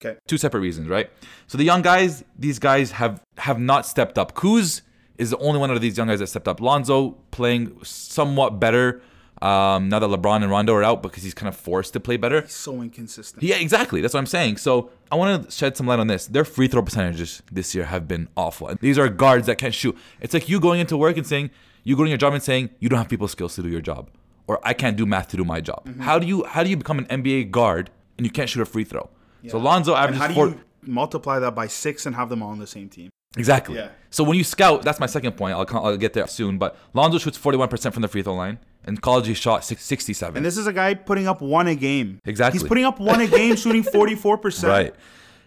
Okay. 0.03 0.17
Two 0.27 0.37
separate 0.37 0.61
reasons, 0.61 0.89
right? 0.89 1.09
So 1.47 1.57
the 1.57 1.63
young 1.63 1.81
guys, 1.81 2.23
these 2.37 2.59
guys 2.59 2.91
have 2.91 3.21
have 3.37 3.59
not 3.59 3.85
stepped 3.85 4.17
up. 4.17 4.33
Kuz 4.33 4.81
is 5.17 5.29
the 5.29 5.37
only 5.37 5.59
one 5.59 5.69
of 5.69 5.79
these 5.79 5.97
young 5.97 6.07
guys 6.07 6.19
that 6.19 6.27
stepped 6.27 6.47
up. 6.47 6.59
Lonzo 6.59 7.11
playing 7.31 7.77
somewhat 7.83 8.59
better 8.59 9.01
um, 9.43 9.89
now 9.89 9.99
that 9.99 10.07
LeBron 10.07 10.41
and 10.41 10.49
Rondo 10.49 10.73
are 10.73 10.83
out 10.83 11.03
because 11.03 11.21
he's 11.23 11.33
kind 11.33 11.49
of 11.49 11.55
forced 11.55 11.91
to 11.93 11.99
play 11.99 12.15
better. 12.17 12.41
He's 12.41 12.53
so 12.53 12.81
inconsistent. 12.81 13.43
Yeah, 13.43 13.57
exactly. 13.57 13.99
That's 13.99 14.13
what 14.13 14.21
I'm 14.21 14.25
saying. 14.25 14.57
So 14.57 14.89
I 15.11 15.15
want 15.15 15.43
to 15.45 15.51
shed 15.51 15.75
some 15.75 15.85
light 15.85 15.99
on 15.99 16.07
this. 16.07 16.27
Their 16.27 16.45
free 16.45 16.67
throw 16.69 16.81
percentages 16.81 17.43
this 17.51 17.75
year 17.75 17.85
have 17.85 18.07
been 18.07 18.29
awful. 18.37 18.69
And 18.69 18.79
these 18.79 18.97
are 18.97 19.09
guards 19.09 19.47
that 19.47 19.57
can't 19.57 19.73
shoot. 19.73 19.97
It's 20.21 20.33
like 20.33 20.47
you 20.47 20.59
going 20.61 20.79
into 20.79 20.95
work 20.95 21.17
and 21.17 21.27
saying 21.27 21.51
you 21.83 21.97
go 21.97 22.03
to 22.03 22.09
your 22.09 22.17
job 22.17 22.33
and 22.33 22.41
saying 22.41 22.69
you 22.79 22.87
don't 22.87 22.99
have 22.99 23.09
people 23.09 23.27
skills 23.27 23.55
to 23.55 23.61
do 23.61 23.67
your 23.67 23.81
job, 23.81 24.09
or 24.47 24.59
I 24.63 24.73
can't 24.73 24.95
do 24.95 25.05
math 25.05 25.27
to 25.29 25.37
do 25.37 25.43
my 25.43 25.59
job. 25.59 25.83
Mm-hmm. 25.85 26.01
How 26.01 26.19
do 26.19 26.25
you 26.25 26.45
how 26.45 26.63
do 26.63 26.69
you 26.69 26.77
become 26.77 26.97
an 26.99 27.05
NBA 27.07 27.51
guard 27.51 27.89
and 28.17 28.25
you 28.25 28.31
can't 28.31 28.49
shoot 28.49 28.61
a 28.61 28.65
free 28.65 28.85
throw? 28.85 29.09
So 29.49 29.57
Lonzo 29.57 29.93
And 29.93 30.15
averages 30.15 30.21
how 30.21 30.27
do 30.29 30.33
four. 30.35 30.47
you 30.47 30.59
multiply 30.83 31.39
that 31.39 31.53
by 31.53 31.67
six 31.67 32.05
and 32.05 32.15
have 32.15 32.29
them 32.29 32.41
all 32.41 32.51
on 32.51 32.59
the 32.59 32.67
same 32.67 32.87
team? 32.87 33.09
Exactly. 33.35 33.75
Yeah. 33.75 33.89
So 34.09 34.23
when 34.23 34.37
you 34.37 34.43
scout, 34.43 34.83
that's 34.83 34.99
my 35.01 35.05
second 35.07 35.33
point. 35.33 35.53
I'll, 35.55 35.67
I'll 35.85 35.97
get 35.97 36.13
there 36.13 36.27
soon. 36.27 36.57
But 36.57 36.77
Lonzo 36.93 37.17
shoots 37.17 37.37
41% 37.37 37.91
from 37.91 38.01
the 38.03 38.07
free 38.07 38.21
throw 38.21 38.35
line. 38.35 38.59
In 38.85 38.97
college, 38.97 39.27
he 39.27 39.33
shot 39.33 39.63
67. 39.63 40.35
And 40.37 40.45
this 40.45 40.57
is 40.57 40.67
a 40.67 40.73
guy 40.73 40.93
putting 40.93 41.27
up 41.27 41.41
one 41.41 41.67
a 41.67 41.75
game. 41.75 42.19
Exactly. 42.25 42.59
He's 42.59 42.67
putting 42.67 42.83
up 42.83 42.99
one 42.99 43.21
a 43.21 43.27
game, 43.27 43.55
shooting 43.55 43.83
44%. 43.83 44.67
Right. 44.67 44.93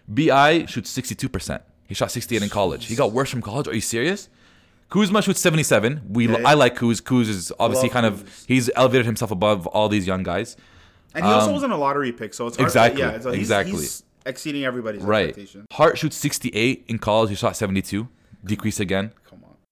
Bi 0.07 0.65
shoots 0.65 0.95
62%. 0.97 1.61
He 1.87 1.93
shot 1.93 2.11
68 2.11 2.43
in 2.43 2.49
college. 2.49 2.85
He 2.85 2.95
got 2.95 3.11
worse 3.11 3.29
from 3.29 3.41
college. 3.41 3.67
Are 3.67 3.75
you 3.75 3.81
serious? 3.81 4.29
Kuzma 4.89 5.21
shoots 5.21 5.39
77. 5.41 6.01
We 6.09 6.29
Okay. 6.29 6.43
I 6.43 6.53
like 6.53 6.75
Kuz. 6.77 7.01
Kuz 7.01 7.27
is 7.27 7.51
obviously 7.59 7.89
Love 7.89 7.93
kind 7.93 8.05
Kuz. 8.05 8.21
of 8.21 8.45
he's 8.47 8.69
elevated 8.75 9.05
himself 9.05 9.31
above 9.31 9.67
all 9.67 9.89
these 9.89 10.07
young 10.07 10.23
guys. 10.23 10.55
And 11.13 11.25
he 11.25 11.31
also 11.31 11.47
um, 11.47 11.53
wasn't 11.53 11.73
a 11.73 11.77
lottery 11.77 12.11
pick, 12.11 12.33
so 12.33 12.47
it's 12.47 12.57
hard 12.57 12.67
exactly, 12.67 13.01
To, 13.01 13.07
yeah, 13.07 13.19
so 13.19 13.31
he's, 13.31 13.39
exactly. 13.39 13.71
He's 13.73 14.03
exceeding 14.25 14.65
everybody's 14.65 15.01
Right. 15.01 15.29
expectation. 15.29 15.65
Hart 15.71 15.97
shoots 15.97 16.15
68 16.17 16.85
in 16.87 16.99
college. 16.99 17.29
He 17.29 17.35
shot 17.35 17.55
72. 17.55 18.07
Decrease 18.45 18.79
again. 18.79 19.11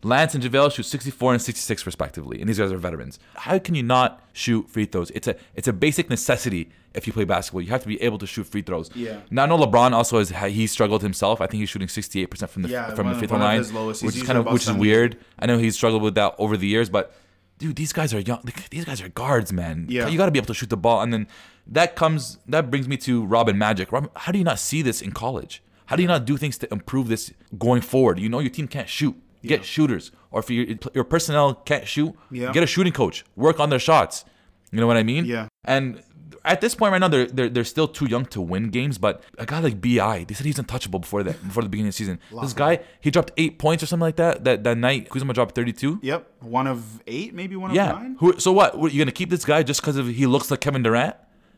Lance 0.06 0.36
and 0.36 0.44
JaVale 0.44 0.72
shoot 0.72 0.86
64 0.86 1.34
and 1.34 1.42
66 1.42 1.86
respectively, 1.86 2.40
and 2.40 2.48
these 2.48 2.60
guys 2.60 2.72
are 2.72 2.78
veterans. 2.78 3.18
How 3.34 3.58
can 3.58 3.74
you 3.74 3.82
not 3.84 4.22
shoot 4.34 4.70
free 4.70 4.86
throws? 4.86 5.10
It's 5.12 5.28
a 5.28 5.36
it's 5.56 5.68
a 5.68 5.74
basic 5.74 6.10
necessity 6.12 6.70
if 6.94 7.08
you 7.08 7.14
play 7.14 7.24
basketball. 7.26 7.62
You 7.62 7.72
have 7.72 7.82
to 7.82 7.88
be 7.88 8.02
able 8.04 8.20
to 8.20 8.28
shoot 8.28 8.46
free 8.46 8.62
throws. 8.62 8.92
Yeah. 8.96 9.22
Now 9.32 9.44
I 9.44 9.46
know 9.48 9.58
LeBron 9.58 9.94
also 9.94 10.20
has 10.20 10.30
he 10.54 10.68
struggled 10.68 11.02
himself. 11.02 11.42
I 11.42 11.48
think 11.48 11.60
he's 11.62 11.70
shooting 11.70 11.88
68 11.88 12.26
percent 12.28 12.52
from 12.52 12.62
the 12.62 12.70
Yeah, 12.70 12.94
from 12.94 13.08
one- 13.08 13.14
the 13.14 13.20
free 13.20 13.28
throw 13.28 13.40
line. 13.40 13.58
He's 13.58 13.74
which 14.04 14.16
is 14.16 14.24
kind 14.24 14.38
of 14.38 14.46
which 14.46 14.68
is 14.68 14.74
weird. 14.74 15.18
I 15.40 15.48
know 15.48 15.58
he's 15.58 15.76
struggled 15.76 16.04
with 16.04 16.14
that 16.16 16.36
over 16.38 16.56
the 16.56 16.68
years, 16.68 16.88
but 16.90 17.12
dude, 17.58 17.76
these 17.76 17.92
guys 17.92 18.14
are 18.14 18.20
young. 18.20 18.44
These 18.70 18.86
guys 18.86 19.02
are 19.02 19.10
guards, 19.10 19.52
man. 19.52 19.88
Yeah. 19.90 20.08
you 20.08 20.18
got 20.20 20.28
to 20.28 20.32
be 20.32 20.38
able 20.40 20.48
to 20.48 20.54
shoot 20.54 20.70
the 20.70 20.78
ball, 20.78 21.02
and 21.02 21.12
then 21.12 21.28
that 21.66 21.96
comes 21.96 22.38
that 22.48 22.70
brings 22.70 22.88
me 22.88 22.98
to 22.98 23.26
Robin 23.26 23.58
Magic. 23.58 23.92
Robin, 23.92 24.10
how 24.16 24.32
do 24.32 24.38
you 24.38 24.44
not 24.46 24.60
see 24.60 24.84
this 24.84 25.02
in 25.02 25.12
college? 25.14 25.64
How 25.88 25.96
do 25.96 26.02
you 26.02 26.08
not 26.08 26.26
do 26.26 26.36
things 26.38 26.58
to 26.60 26.72
improve 26.72 27.08
this 27.08 27.32
going 27.58 27.82
forward? 27.82 28.20
You 28.20 28.30
know 28.30 28.40
your 28.40 28.50
team 28.52 28.68
can't 28.68 28.90
shoot. 28.90 29.16
Get 29.48 29.66
shooters, 29.66 30.12
or 30.32 30.40
if 30.42 30.50
your 30.50 30.66
your 30.94 31.04
personnel 31.04 31.56
can't 31.56 31.88
shoot, 31.88 32.14
Yeah. 32.32 32.52
get 32.52 32.64
a 32.64 32.68
shooting 32.68 32.94
coach. 32.94 33.24
Work 33.36 33.60
on 33.60 33.70
their 33.70 33.80
shots. 33.80 34.26
You 34.72 34.80
know 34.82 34.88
what 34.88 34.98
I 34.98 35.04
mean? 35.04 35.26
Yeah. 35.26 35.48
And 35.64 36.02
at 36.44 36.62
this 36.62 36.76
point 36.76 36.92
right 36.92 37.00
now, 37.00 37.08
they're 37.08 37.26
they're, 37.28 37.50
they're 37.50 37.64
still 37.64 37.88
too 37.88 38.06
young 38.08 38.26
to 38.28 38.42
win 38.42 38.70
games. 38.70 38.98
But 38.98 39.24
a 39.38 39.46
guy 39.46 39.60
like 39.60 39.82
Bi, 39.82 40.26
they 40.28 40.34
said 40.36 40.46
he's 40.46 40.60
untouchable 40.60 41.00
before 41.00 41.24
that 41.24 41.42
before 41.48 41.64
the 41.64 41.70
beginning 41.70 41.90
of 41.90 41.94
the 41.96 41.98
season. 41.98 42.20
This 42.42 42.54
guy, 42.54 42.80
he 43.02 43.10
dropped 43.12 43.32
eight 43.38 43.58
points 43.58 43.82
or 43.84 43.86
something 43.88 44.02
like 44.02 44.18
that. 44.18 44.44
That 44.44 44.64
that 44.64 44.78
night, 44.78 45.10
Kuzma 45.10 45.34
dropped 45.34 45.56
thirty 45.56 45.74
two. 45.74 46.00
Yep. 46.04 46.28
One 46.42 46.68
of 46.68 47.02
eight, 47.08 47.34
maybe 47.34 47.56
one 47.56 47.70
of 47.72 47.76
Yeah. 47.76 47.92
nine. 47.94 48.18
Who, 48.20 48.40
so 48.40 48.52
what? 48.52 48.78
what? 48.78 48.94
You 48.94 49.00
gonna 49.00 49.12
keep 49.12 49.30
this 49.30 49.46
guy 49.46 49.64
just 49.64 49.82
because 49.82 49.96
of 49.98 50.08
he 50.08 50.26
looks 50.28 50.52
like 50.52 50.62
Kevin 50.62 50.84
Durant? 50.84 51.16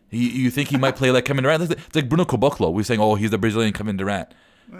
You, 0.10 0.22
you 0.22 0.51
think 0.51 0.70
he 0.70 0.77
might 0.77 0.96
play 0.96 1.12
like 1.12 1.25
Kevin 1.25 1.44
Durant? 1.44 1.63
It's 1.63 1.70
like- 1.72 1.79
it's 1.88 1.96
like 1.96 2.08
Bruno 2.08 2.24
Caboclo. 2.24 2.72
We're 2.72 2.84
saying, 2.84 3.01
oh, 3.01 3.15
he's 3.15 3.32
the 3.32 3.38
Brazilian 3.38 3.74
Kevin 3.74 3.98
Durant. 3.98 4.29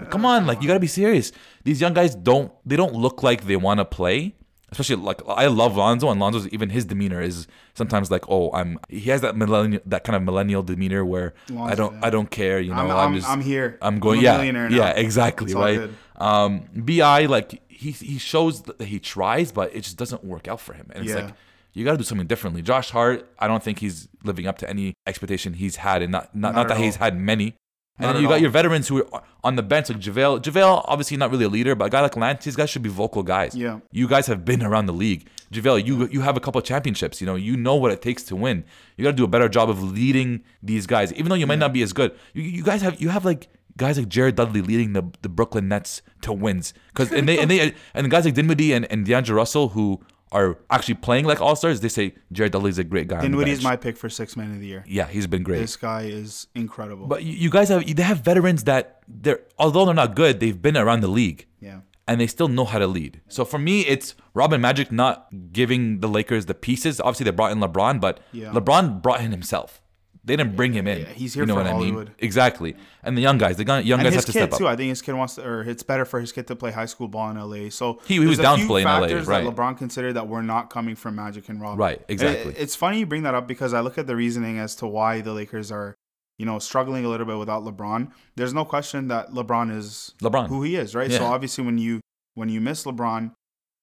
Come 0.10 0.26
on, 0.26 0.46
like 0.46 0.62
you 0.62 0.68
gotta 0.68 0.80
be 0.80 0.88
serious. 0.88 1.32
These 1.64 1.82
young 1.82 1.94
guys 1.94 2.16
don't 2.16 2.52
they 2.66 2.76
don't 2.76 2.94
look 2.94 3.24
like 3.24 3.46
they 3.46 3.56
want 3.56 3.80
to 3.80 3.86
play. 3.86 4.36
Especially 4.70 4.98
like 4.98 5.22
I 5.28 5.48
love 5.48 5.78
Lonzo 5.78 6.10
and 6.10 6.20
Lonzo's 6.20 6.46
even 6.50 6.70
his 6.70 6.84
demeanor 6.84 7.22
is 7.22 7.48
sometimes 7.74 8.12
like 8.12 8.26
oh 8.30 8.52
I'm 8.52 8.78
he 8.90 9.10
has 9.12 9.22
that 9.22 9.38
millennial 9.38 9.82
that 9.86 10.04
kind 10.04 10.18
of 10.18 10.24
millennial 10.24 10.62
demeanor 10.62 11.06
where 11.06 11.34
I 11.58 11.74
don't 11.74 11.94
yeah. 11.94 12.00
I 12.04 12.10
don't 12.10 12.30
care 12.30 12.60
you 12.60 12.72
know 12.74 12.82
I'm, 12.82 12.92
I'm, 12.92 12.98
I'm, 12.98 13.16
just 13.16 13.30
I'm 13.30 13.40
here. 13.40 13.78
I'm 13.82 14.00
going 14.00 14.20
a 14.20 14.24
yeah 14.24 14.36
millionaire 14.38 14.70
now. 14.70 14.76
yeah 14.76 14.90
exactly 14.90 15.46
It's 15.46 15.56
all 15.56 15.62
right 15.62 15.78
good. 15.78 15.96
um 16.18 16.66
Bi 16.76 17.28
like 17.28 17.62
he 17.70 17.92
he 17.92 18.18
shows 18.18 18.64
that 18.64 18.82
he 18.82 19.00
tries 19.00 19.54
but 19.54 19.74
it 19.74 19.82
just 19.86 19.96
doesn't 19.96 20.26
work 20.26 20.50
out 20.50 20.60
for 20.60 20.74
him 20.74 20.88
and 20.94 21.06
it's 21.06 21.14
Yeah. 21.14 21.22
like 21.28 21.34
you 21.72 21.86
got 21.86 21.92
to 21.92 21.98
do 21.98 22.04
something 22.04 22.26
differently. 22.26 22.64
Josh 22.64 22.90
Hart, 22.90 23.30
I 23.38 23.48
don't 23.48 23.62
think 23.62 23.78
he's 23.78 24.08
living 24.24 24.48
up 24.48 24.58
to 24.60 24.70
any 24.70 24.96
expectation 25.06 25.54
he's 25.54 25.76
had, 25.76 26.02
and 26.02 26.12
not 26.12 26.34
not, 26.36 26.54
Not 26.54 26.56
not, 26.56 26.62
at 26.72 26.76
that 26.78 26.84
he's 26.84 26.96
had 26.96 27.16
many. 27.16 27.54
And 28.00 28.10
then 28.10 28.22
you 28.22 28.28
got 28.28 28.36
all. 28.36 28.40
your 28.40 28.52
veterans 28.52 28.88
who 28.88 29.04
are 29.12 29.24
on 29.44 29.56
the 29.56 29.64
bench, 29.64 29.90
like 29.90 30.00
JaVale. 30.00 30.42
JaVale, 30.42 30.84
obviously 30.86 31.18
not 31.18 31.32
really 31.32 31.46
a 31.46 31.50
leader, 31.50 31.74
but 31.74 31.86
a 31.86 31.90
guy 31.90 32.02
like 32.02 32.16
Lance, 32.16 32.46
these 32.46 32.56
guys 32.56 32.70
should 32.70 32.84
be 32.84 32.90
vocal 32.90 33.24
guys. 33.24 33.56
Yeah. 33.56 33.80
You 33.92 34.08
guys 34.08 34.28
have 34.28 34.46
been 34.46 34.62
around 34.64 34.86
the 34.86 34.94
league. 34.94 35.28
JaVale, 35.52 35.86
you 35.86 36.08
you 36.10 36.22
have 36.22 36.38
a 36.38 36.40
couple 36.40 36.60
of 36.60 36.66
championships. 36.66 37.22
You 37.22 37.28
know, 37.28 37.36
you 37.36 37.58
know 37.58 37.76
what 37.76 37.92
it 37.92 38.02
takes 38.02 38.24
to 38.24 38.36
win. 38.36 38.66
You 38.98 39.04
got 39.04 39.12
to 39.12 39.18
do 39.18 39.24
a 39.24 39.28
better 39.28 39.50
job 39.50 39.70
of 39.70 39.82
leading 39.82 40.44
these 40.62 40.86
guys, 40.86 41.14
even 41.14 41.30
though 41.30 41.36
you 41.36 41.48
might 41.48 41.60
not 41.60 41.74
be 41.74 41.82
as 41.82 41.94
good. 41.94 42.16
You, 42.34 42.44
you 42.44 42.64
guys 42.64 42.82
have 42.82 43.02
you 43.02 43.10
have 43.10 43.26
like 43.26 43.48
guys 43.78 43.98
like 43.98 44.10
Jared 44.10 44.36
Dudley 44.36 44.62
leading 44.62 44.94
the, 44.94 45.04
the 45.22 45.30
Brooklyn 45.30 45.68
Nets 45.68 46.02
to 46.22 46.34
wins. 46.34 46.74
Cause 46.94 47.12
and 47.12 47.28
they 47.28 47.40
and 47.40 47.50
they 47.50 47.74
and 47.94 48.12
guys 48.12 48.26
like 48.26 48.34
Dinwiddie 48.34 48.74
and, 48.74 48.92
and 48.92 49.06
D'Angelo 49.06 49.38
Russell 49.38 49.70
who 49.70 50.02
are 50.32 50.58
actually 50.70 50.96
playing 50.96 51.26
like 51.26 51.40
all 51.40 51.56
stars, 51.56 51.80
they 51.80 51.88
say 51.90 52.14
Jared 52.32 52.52
Dudley's 52.52 52.78
a 52.78 52.84
great 52.84 53.08
guy. 53.08 53.18
on 53.18 53.22
the 53.22 53.30
Dinwiddie's 53.30 53.64
my 53.64 53.76
pick 53.76 53.96
for 53.98 54.10
six 54.10 54.36
man 54.36 54.52
of 54.52 54.60
the 54.60 54.68
year. 54.68 54.84
yeah, 54.88 55.08
he's 55.08 55.28
been 55.28 55.44
great. 55.44 55.60
This 55.60 55.76
guy 55.78 56.04
is 56.04 56.48
incredible. 56.56 57.08
But 57.08 57.24
you, 57.24 57.34
you 57.34 57.50
guys 57.50 57.70
have 57.70 57.86
they 57.96 58.04
have 58.04 58.20
veterans 58.22 58.66
that 58.66 59.02
they're 59.08 59.42
although 59.58 59.86
they're 59.86 59.94
not 59.94 60.16
good, 60.16 60.40
they've 60.40 60.62
been 60.62 60.76
around 60.78 61.00
the 61.02 61.08
league 61.08 61.46
yeah. 61.62 61.80
and 62.08 62.20
they 62.20 62.28
still 62.28 62.48
know 62.50 62.66
how 62.66 62.80
to 62.80 62.88
lead. 62.88 63.22
So 63.30 63.46
for 63.46 63.58
me, 63.58 63.82
it's 63.82 64.16
Robin 64.34 64.60
Magic 64.60 64.92
not 64.92 65.28
giving 65.54 66.02
the 66.02 66.08
Lakers 66.10 66.46
the 66.46 66.54
pieces. 66.54 67.00
Obviously, 67.00 67.24
they 67.26 67.32
brought 67.32 67.52
in 67.52 67.60
LeBron, 67.60 68.02
but 68.02 68.20
Yeah. 68.34 68.52
LeBron 68.52 69.02
brought 69.02 69.22
in 69.22 69.32
himself. 69.32 69.82
They 70.28 70.36
didn't 70.36 70.56
bring 70.56 70.74
him 70.74 70.88
in. 70.88 71.00
yeah, 71.00 71.06
he's 71.08 71.34
here 71.34 71.44
you 71.44 71.48
know 71.48 71.56
for 71.56 71.62
what 71.62 71.68
I 71.68 71.72
Hollywood. 71.72 72.08
mean? 72.10 72.16
Exactly. 72.20 72.76
And 73.04 73.18
the 73.18 73.22
young 73.22 73.38
guys, 73.38 73.58
the 73.58 73.64
young 73.64 73.80
And 74.00 74.04
guys 74.04 74.14
have 74.16 74.26
to 74.26 74.32
step 74.32 74.52
up. 74.54 74.60
too. 74.60 74.68
I 74.68 74.76
think 74.76 74.90
his 74.90 75.02
kid 75.02 75.14
wants 75.14 75.36
to, 75.36 75.48
or 75.48 75.62
it's 75.64 75.84
better 75.84 76.06
for 76.06 76.20
his 76.20 76.32
kid 76.32 76.46
to 76.48 76.56
play 76.56 76.72
high 76.72 76.86
school 76.86 77.08
ball 77.08 77.30
in 77.32 77.38
LA. 77.38 77.70
So 77.70 78.00
He- 78.06 78.16
he 78.16 78.26
was 78.26 78.38
down 78.38 78.60
to 78.60 78.68
play 78.68 78.82
in 78.82 78.88
LA, 78.88 79.08
right. 79.08 79.26
that 79.26 79.44
LeBron 79.56 79.78
considered 79.78 80.14
that 80.14 80.28
were 80.28 80.44
not 80.44 80.70
coming 80.70 80.96
from 80.96 81.16
Magic 81.16 81.50
and 81.50 81.60
Rob. 81.62 81.80
Right, 81.80 82.02
exactly. 82.08 82.52
It- 82.52 82.58
it's 82.60 82.76
funny 82.76 83.00
you 83.00 83.06
bring 83.06 83.24
that 83.24 83.34
up 83.34 83.48
because 83.48 83.74
I 83.74 83.80
look 83.80 83.98
at 83.98 84.06
the 84.06 84.16
reasoning 84.16 84.60
as 84.60 84.76
to 84.76 84.88
why 84.88 85.22
the 85.22 85.34
Lakers 85.34 85.72
are, 85.72 85.96
you 86.38 86.46
know, 86.46 86.60
struggling 86.60 87.06
a 87.06 87.10
little 87.10 87.26
bit 87.26 87.38
without 87.38 87.64
LeBron. 87.64 88.12
There's 88.36 88.54
no 88.54 88.66
question 88.66 89.08
that 89.08 89.32
LeBron 89.32 89.76
is 89.76 90.14
LeBron. 90.22 90.50
who 90.50 90.62
he 90.64 90.76
is, 90.76 90.94
right? 90.94 91.12
So 91.12 91.24
obviously 91.26 91.64
when 91.66 91.78
you 91.78 92.02
when 92.36 92.50
you 92.50 92.62
miss 92.62 92.84
LeBron, 92.84 93.32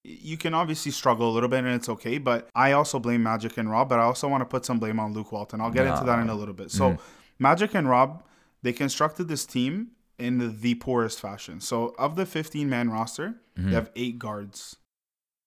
you 0.05 0.37
can 0.37 0.53
obviously 0.55 0.93
struggle 0.93 1.31
a 1.31 1.33
little 1.33 1.49
bit 1.49 1.61
and 1.65 1.69
it's 1.75 1.89
okay. 1.89 2.19
But 2.19 2.49
I 2.55 2.73
also 2.73 2.99
blame 2.99 3.23
Magic 3.23 3.57
and 3.57 3.71
Rob, 3.71 3.89
but 3.89 3.99
I 3.99 4.03
also 4.03 4.29
want 4.29 4.43
to 4.43 4.45
put 4.45 4.65
some 4.65 4.79
blame 4.79 5.01
on 5.01 5.13
Luke 5.15 5.33
Walton. 5.33 5.61
I'll 5.61 5.71
get 5.71 5.87
into 5.87 6.05
that 6.05 6.19
in 6.19 6.29
a 6.29 6.35
little 6.35 6.55
bit. 6.55 6.71
So 6.71 6.91
Mm-hmm. 6.91 7.03
Magic 7.39 7.75
and 7.75 7.89
Rob, 7.89 8.23
they 8.63 8.73
constructed 8.73 9.27
this 9.29 9.45
team 9.47 9.89
in 10.19 10.61
the 10.61 10.75
poorest 10.77 11.21
fashion. 11.21 11.61
So 11.61 11.95
of 11.99 12.15
the 12.17 12.27
15 12.27 12.69
man 12.69 12.91
roster, 12.91 13.35
they 13.57 13.73
have 13.73 13.91
eight 13.97 14.19
guards. 14.19 14.77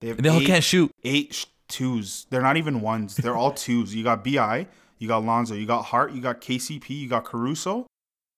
They 0.02 0.08
have 0.10 0.22
they 0.22 0.30
all 0.30 0.42
can't 0.42 0.64
shoot. 0.64 0.92
eight 1.04 1.34
sh- 1.34 1.46
twos. 1.70 2.26
They're 2.30 2.42
not 2.42 2.58
even 2.58 2.82
ones. 2.82 3.16
They're 3.16 3.36
all 3.36 3.52
twos. 3.66 3.96
You 3.96 4.04
got 4.04 4.24
Bi, 4.24 4.68
you 4.98 5.08
got 5.08 5.24
Lonzo, 5.24 5.54
you 5.56 5.66
got 5.66 5.84
Hart, 5.86 6.12
you 6.12 6.22
got 6.22 6.42
KCP, 6.42 6.90
you 6.90 7.08
got 7.08 7.24
Caruso, 7.26 7.88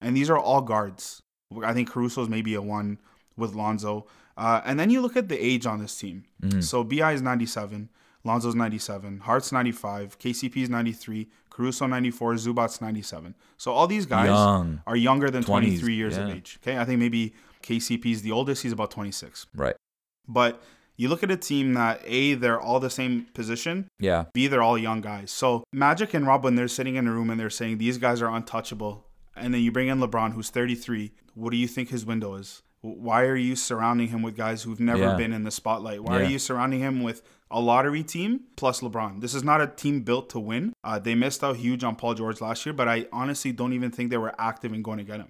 and 0.02 0.16
these 0.16 0.30
are 0.30 0.38
all 0.38 0.62
guards. 0.62 1.22
I 1.64 1.74
think 1.74 1.90
Caruso 1.90 2.22
is 2.22 2.30
maybe 2.30 2.54
a 2.54 2.62
one 2.62 3.00
with 3.36 3.56
Lonzo. 3.56 4.06
Uh, 4.40 4.62
and 4.64 4.80
then 4.80 4.90
you 4.90 5.02
look 5.02 5.18
at 5.18 5.28
the 5.28 5.38
age 5.38 5.66
on 5.66 5.80
this 5.80 5.98
team. 6.00 6.24
So 6.62 6.84
Bi 6.84 7.12
is 7.12 7.22
97, 7.22 7.90
Lonzo's 8.24 8.56
97, 8.56 9.20
Hart's 9.20 9.52
95, 9.52 10.18
KCP 10.18 10.64
is 10.64 10.70
93, 10.70 11.28
Caruso 11.50 11.86
94, 11.88 12.36
Zubac's 12.36 12.80
97. 12.80 13.36
So 13.58 13.74
all 13.74 13.86
these 13.86 14.06
guys 14.06 14.28
Young. 14.28 14.82
are 14.88 14.96
younger 14.96 15.30
than 15.30 15.44
20s, 15.44 15.48
23 15.82 15.94
years 15.94 16.18
of 16.18 16.30
age. 16.30 16.58
Okay, 16.64 16.78
I 16.78 16.86
think 16.86 17.00
maybe 17.00 17.34
KCP 17.64 18.06
is 18.14 18.22
the 18.22 18.32
oldest. 18.32 18.64
He's 18.64 18.72
about 18.72 18.92
26. 18.92 19.48
Right. 19.54 19.76
But 20.26 20.62
you 20.96 21.10
look 21.10 21.22
at 21.22 21.32
a 21.32 21.38
team 21.38 21.74
that 21.74 22.02
A, 22.06 22.36
they're 22.36 22.62
all 22.62 22.80
the 22.80 22.90
same 22.90 23.26
position, 23.34 23.90
Yeah. 24.00 24.26
B, 24.34 24.48
they're 24.48 24.62
all 24.64 24.78
young 24.78 25.02
guys. 25.02 25.32
So 25.32 25.66
Magic 25.74 26.14
and 26.14 26.26
Rob, 26.26 26.46
when 26.46 26.56
they're 26.56 26.70
sitting 26.70 26.96
in 26.96 27.08
a 27.08 27.12
room 27.12 27.30
and 27.30 27.38
they're 27.38 27.50
saying 27.50 27.78
these 27.78 27.98
guys 27.98 28.22
are 28.22 28.34
untouchable, 28.34 29.06
and 29.36 29.54
then 29.54 29.62
you 29.62 29.72
bring 29.72 29.90
in 29.90 30.00
LeBron, 30.00 30.32
who's 30.34 30.50
33, 30.50 31.12
what 31.36 31.52
do 31.52 31.58
you 31.58 31.68
think 31.68 31.90
his 31.90 32.06
window 32.06 32.36
is? 32.36 32.62
Why 32.82 33.24
are 33.24 33.36
you 33.36 33.56
surrounding 33.56 34.08
him 34.08 34.22
with 34.22 34.38
guys 34.38 34.64
who've 34.64 34.80
never 34.80 35.02
Yeah. 35.04 35.16
been 35.16 35.34
in 35.34 35.44
the 35.44 35.52
spotlight? 35.52 36.02
Why 36.04 36.20
Yeah. 36.22 36.28
are 36.28 36.30
you 36.30 36.40
surrounding 36.40 36.80
him 36.80 37.02
with 37.04 37.22
a 37.52 37.60
lottery 37.60 38.04
team 38.04 38.42
plus 38.56 38.80
LeBron? 38.82 39.20
This 39.22 39.34
is 39.36 39.44
not 39.44 39.60
a 39.60 39.68
team 39.68 40.02
built 40.02 40.30
to 40.30 40.40
win. 40.40 40.74
Uh, 40.84 40.98
they 41.00 41.14
missed 41.16 41.44
out 41.44 41.58
huge 41.58 41.84
on 41.84 41.96
Paul 41.96 42.14
George 42.14 42.40
last 42.40 42.66
year, 42.66 42.72
but 42.74 42.88
I 42.88 43.08
honestly 43.12 43.52
don't 43.52 43.74
even 43.74 43.92
think 43.92 44.10
they 44.12 44.18
were 44.18 44.34
active 44.40 44.72
in 44.74 44.82
going 44.82 44.98
to 45.00 45.04
get 45.04 45.20
him. 45.20 45.28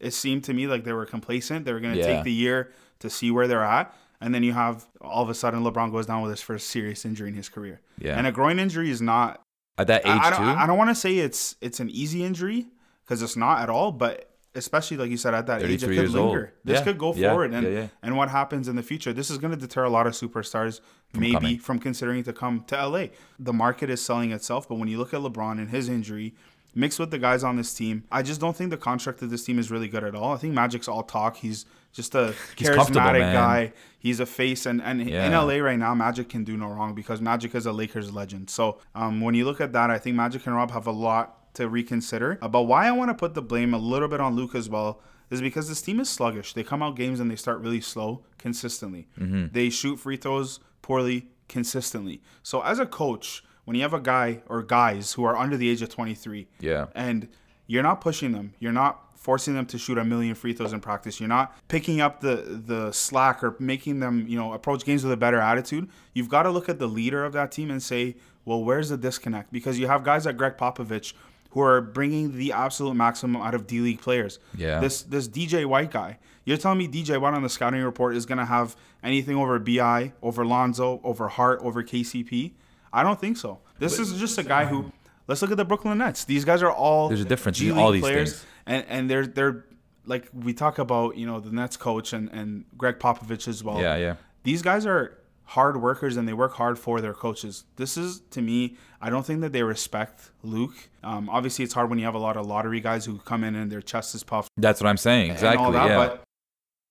It 0.00 0.12
seemed 0.14 0.42
to 0.44 0.54
me 0.54 0.66
like 0.66 0.84
they 0.84 0.92
were 0.92 1.06
complacent. 1.06 1.64
They 1.64 1.72
were 1.72 1.80
going 1.80 1.94
to 1.94 2.00
Yeah. 2.00 2.06
take 2.06 2.24
the 2.24 2.32
year 2.32 2.72
to 3.00 3.08
see 3.10 3.30
where 3.30 3.46
they're 3.46 3.64
at. 3.64 3.94
And 4.20 4.34
then 4.34 4.42
you 4.42 4.52
have 4.52 4.86
all 5.00 5.22
of 5.22 5.30
a 5.30 5.34
sudden 5.34 5.62
LeBron 5.62 5.92
goes 5.92 6.06
down 6.06 6.22
with 6.22 6.30
his 6.30 6.42
first 6.42 6.68
serious 6.70 7.04
injury 7.04 7.28
in 7.28 7.34
his 7.34 7.48
career. 7.48 7.80
Yeah. 7.98 8.16
And 8.18 8.26
a 8.26 8.32
groin 8.32 8.58
injury 8.58 8.90
is 8.90 9.00
not 9.00 9.40
At 9.78 9.86
that 9.86 10.02
age 10.04 10.10
I, 10.10 10.26
I 10.26 10.30
don't, 10.30 10.40
too. 10.40 10.60
I 10.60 10.66
don't 10.66 10.76
want 10.78 10.90
to 10.90 10.94
say 10.94 11.18
it's 11.18 11.54
it's 11.60 11.80
an 11.80 11.88
easy 11.90 12.24
injury 12.24 12.66
because 13.04 13.22
it's 13.22 13.36
not 13.36 13.60
at 13.62 13.70
all, 13.70 13.92
but 13.92 14.29
especially 14.54 14.96
like 14.96 15.10
you 15.10 15.16
said 15.16 15.34
at 15.34 15.46
that 15.46 15.62
age, 15.62 15.82
it 15.82 15.86
could 15.86 15.94
years 15.94 16.14
old. 16.14 16.48
This 16.64 16.78
Yeah, 16.78 16.84
could 16.84 16.98
go 16.98 17.14
yeah, 17.14 17.28
forward, 17.28 17.52
and 17.54 17.64
yeah, 17.66 17.72
yeah. 17.82 17.88
and 18.02 18.16
what 18.16 18.28
happens 18.30 18.68
in 18.68 18.76
the 18.76 18.82
future? 18.82 19.12
This 19.12 19.30
is 19.30 19.38
going 19.38 19.52
to 19.52 19.56
deter 19.56 19.84
a 19.84 19.90
lot 19.90 20.06
of 20.06 20.14
superstars, 20.14 20.80
maybe 21.14 21.34
coming. 21.34 21.58
from 21.58 21.78
considering 21.78 22.24
to 22.24 22.32
come 22.32 22.64
to 22.68 22.86
LA. 22.86 23.06
The 23.38 23.52
market 23.52 23.90
is 23.90 24.04
selling 24.04 24.32
itself, 24.32 24.68
but 24.68 24.76
when 24.76 24.88
you 24.88 24.98
look 24.98 25.14
at 25.14 25.20
LeBron 25.20 25.58
and 25.58 25.70
his 25.70 25.88
injury. 25.88 26.34
Mixed 26.72 27.00
with 27.00 27.10
the 27.10 27.18
guys 27.18 27.42
on 27.42 27.56
this 27.56 27.74
team, 27.74 28.04
I 28.12 28.22
just 28.22 28.40
don't 28.40 28.54
think 28.54 28.70
the 28.70 28.76
construct 28.76 29.22
of 29.22 29.30
this 29.30 29.44
team 29.44 29.58
is 29.58 29.72
really 29.72 29.88
good 29.88 30.04
at 30.04 30.14
all. 30.14 30.32
I 30.34 30.36
think 30.36 30.54
Magic's 30.54 30.86
all 30.86 31.02
talk. 31.02 31.36
He's 31.36 31.66
just 31.92 32.14
a 32.14 32.32
charismatic 32.56 33.32
guy. 33.32 33.72
He's 33.98 34.20
a 34.20 34.24
face, 34.26 34.66
and, 34.66 34.80
and 34.80 35.00
in 35.00 35.32
LA 35.32 35.56
right 35.56 35.76
now, 35.80 35.96
Magic 35.96 36.28
can 36.28 36.44
do 36.44 36.56
no 36.56 36.68
wrong 36.68 36.94
because 36.94 37.20
Magic 37.20 37.56
is 37.56 37.66
a 37.66 37.72
Lakers 37.72 38.12
legend. 38.12 38.50
So 38.50 38.78
um, 38.94 39.20
when 39.20 39.34
you 39.34 39.46
look 39.46 39.60
at 39.60 39.72
that, 39.72 39.90
I 39.90 39.98
think 39.98 40.14
Magic 40.14 40.46
and 40.46 40.54
Rob 40.54 40.70
have 40.70 40.86
a 40.86 40.92
lot 40.92 41.39
to 41.54 41.68
reconsider. 41.68 42.38
Uh, 42.40 42.48
But 42.48 42.62
why 42.62 42.86
I 42.86 42.92
want 42.92 43.10
to 43.10 43.14
put 43.14 43.34
the 43.34 43.42
blame 43.42 43.74
a 43.74 43.78
little 43.78 44.08
bit 44.08 44.20
on 44.20 44.34
Luke 44.36 44.54
as 44.54 44.68
well 44.68 45.00
is 45.30 45.40
because 45.40 45.68
this 45.68 45.80
team 45.82 46.00
is 46.00 46.08
sluggish. 46.08 46.52
They 46.54 46.62
come 46.64 46.82
out 46.82 46.96
games 46.96 47.20
and 47.20 47.30
they 47.30 47.36
start 47.36 47.60
really 47.60 47.80
slow 47.80 48.22
consistently. 48.38 49.08
Mm-hmm. 49.18 49.46
They 49.52 49.70
shoot 49.70 49.96
free 49.98 50.16
throws 50.16 50.60
poorly 50.82 51.28
consistently. 51.48 52.22
So 52.42 52.62
as 52.62 52.78
a 52.78 52.86
coach, 52.86 53.44
when 53.64 53.76
you 53.76 53.82
have 53.82 53.94
a 53.94 54.00
guy 54.00 54.42
or 54.48 54.62
guys 54.62 55.12
who 55.12 55.24
are 55.24 55.36
under 55.36 55.56
the 55.56 55.68
age 55.68 55.82
of 55.82 55.88
23, 55.88 56.48
Yeah. 56.60 56.86
and 56.94 57.28
you're 57.66 57.82
not 57.82 58.00
pushing 58.00 58.32
them, 58.32 58.54
you're 58.58 58.72
not 58.72 59.06
forcing 59.16 59.54
them 59.54 59.66
to 59.66 59.76
shoot 59.78 59.98
a 59.98 60.04
million 60.04 60.34
free 60.34 60.52
throws 60.54 60.72
in 60.72 60.80
practice. 60.80 61.20
You're 61.20 61.28
not 61.28 61.54
picking 61.68 62.00
up 62.00 62.20
the 62.22 62.36
the 62.66 62.90
slack 62.90 63.44
or 63.44 63.54
making 63.60 64.00
them, 64.00 64.24
you 64.26 64.36
know, 64.38 64.54
approach 64.54 64.84
games 64.84 65.04
with 65.04 65.12
a 65.12 65.16
better 65.16 65.38
attitude. 65.38 65.88
You've 66.14 66.30
got 66.30 66.44
to 66.44 66.50
look 66.50 66.68
at 66.70 66.78
the 66.78 66.86
leader 66.88 67.24
of 67.24 67.32
that 67.34 67.52
team 67.52 67.70
and 67.70 67.82
say, 67.82 68.16
well, 68.46 68.64
where's 68.64 68.88
the 68.88 68.96
disconnect? 68.96 69.52
Because 69.52 69.78
you 69.78 69.86
have 69.88 70.02
guys 70.04 70.24
like 70.24 70.38
Gregg 70.38 70.56
Popovich 70.56 71.12
who 71.50 71.60
are 71.60 71.80
bringing 71.80 72.36
the 72.36 72.52
absolute 72.52 72.94
maximum 72.94 73.40
out 73.40 73.54
of 73.54 73.66
D 73.66 73.80
League 73.80 74.00
players. 74.00 74.38
Yeah. 74.56 74.80
This 74.80 75.02
this 75.02 75.28
DJ 75.28 75.66
White 75.66 75.90
guy. 75.90 76.18
You're 76.44 76.56
telling 76.56 76.78
me 76.78 76.88
DJ 76.88 77.20
White 77.20 77.34
on 77.34 77.42
the 77.42 77.48
scouting 77.48 77.82
report 77.82 78.16
is 78.16 78.26
gonna 78.26 78.46
have 78.46 78.76
anything 79.02 79.36
over 79.36 79.58
Bi, 79.58 80.12
over 80.22 80.44
Lonzo, 80.44 81.00
over 81.04 81.28
Hart, 81.28 81.60
over 81.62 81.82
KCP? 81.82 82.52
I 82.92 83.02
don't 83.02 83.20
think 83.20 83.36
so. 83.36 83.60
This 83.78 83.98
is 83.98 84.18
just 84.18 84.38
a 84.38 84.42
guy 84.42 84.64
who. 84.64 84.92
Let's 85.26 85.42
look 85.42 85.52
at 85.52 85.56
the 85.56 85.64
Brooklyn 85.64 85.98
Nets. 85.98 86.24
These 86.24 86.44
guys 86.44 86.60
are 86.60 86.72
all 86.72 87.08
There's 87.08 87.20
a 87.20 87.24
difference 87.24 87.58
G 87.58 87.68
in 87.68 87.78
all 87.78 87.92
these 87.92 88.02
players, 88.02 88.32
things. 88.32 88.46
and 88.66 88.84
and 88.88 89.10
they're 89.10 89.26
they're 89.28 89.64
like 90.04 90.28
we 90.32 90.52
talk 90.52 90.78
about 90.78 91.16
you 91.16 91.24
know 91.24 91.38
the 91.38 91.52
Nets 91.52 91.76
coach 91.76 92.12
and 92.12 92.28
and 92.30 92.64
Gregg 92.76 92.98
Popovich 92.98 93.46
as 93.46 93.62
well. 93.62 93.80
Yeah, 93.80 93.96
yeah. 93.96 94.16
These 94.42 94.62
guys 94.62 94.86
are 94.86 95.18
hard 95.50 95.82
workers 95.82 96.16
and 96.16 96.28
they 96.28 96.32
work 96.32 96.54
hard 96.54 96.78
for 96.78 97.00
their 97.00 97.12
coaches. 97.12 97.64
This 97.74 97.96
is 97.96 98.20
to 98.30 98.40
me, 98.40 98.76
I 99.00 99.10
don't 99.10 99.26
think 99.26 99.40
that 99.40 99.52
they 99.52 99.64
respect 99.64 100.30
Luke. 100.44 100.74
Um, 101.02 101.28
obviously, 101.28 101.64
it's 101.64 101.74
hard 101.74 101.90
when 101.90 101.98
you 101.98 102.04
have 102.04 102.14
a 102.14 102.20
lot 102.20 102.36
of 102.36 102.46
lottery 102.46 102.80
guys 102.80 103.04
who 103.04 103.18
come 103.18 103.42
in 103.42 103.56
and 103.56 103.70
their 103.70 103.82
chest 103.82 104.14
is 104.14 104.22
puffed 104.22 104.48
That's 104.56 104.80
what 104.80 104.88
I'm 104.88 104.96
saying. 104.96 105.32
Exactly. 105.32 105.72
that. 105.72 105.88
yeah. 105.88 105.96
But 105.96 106.22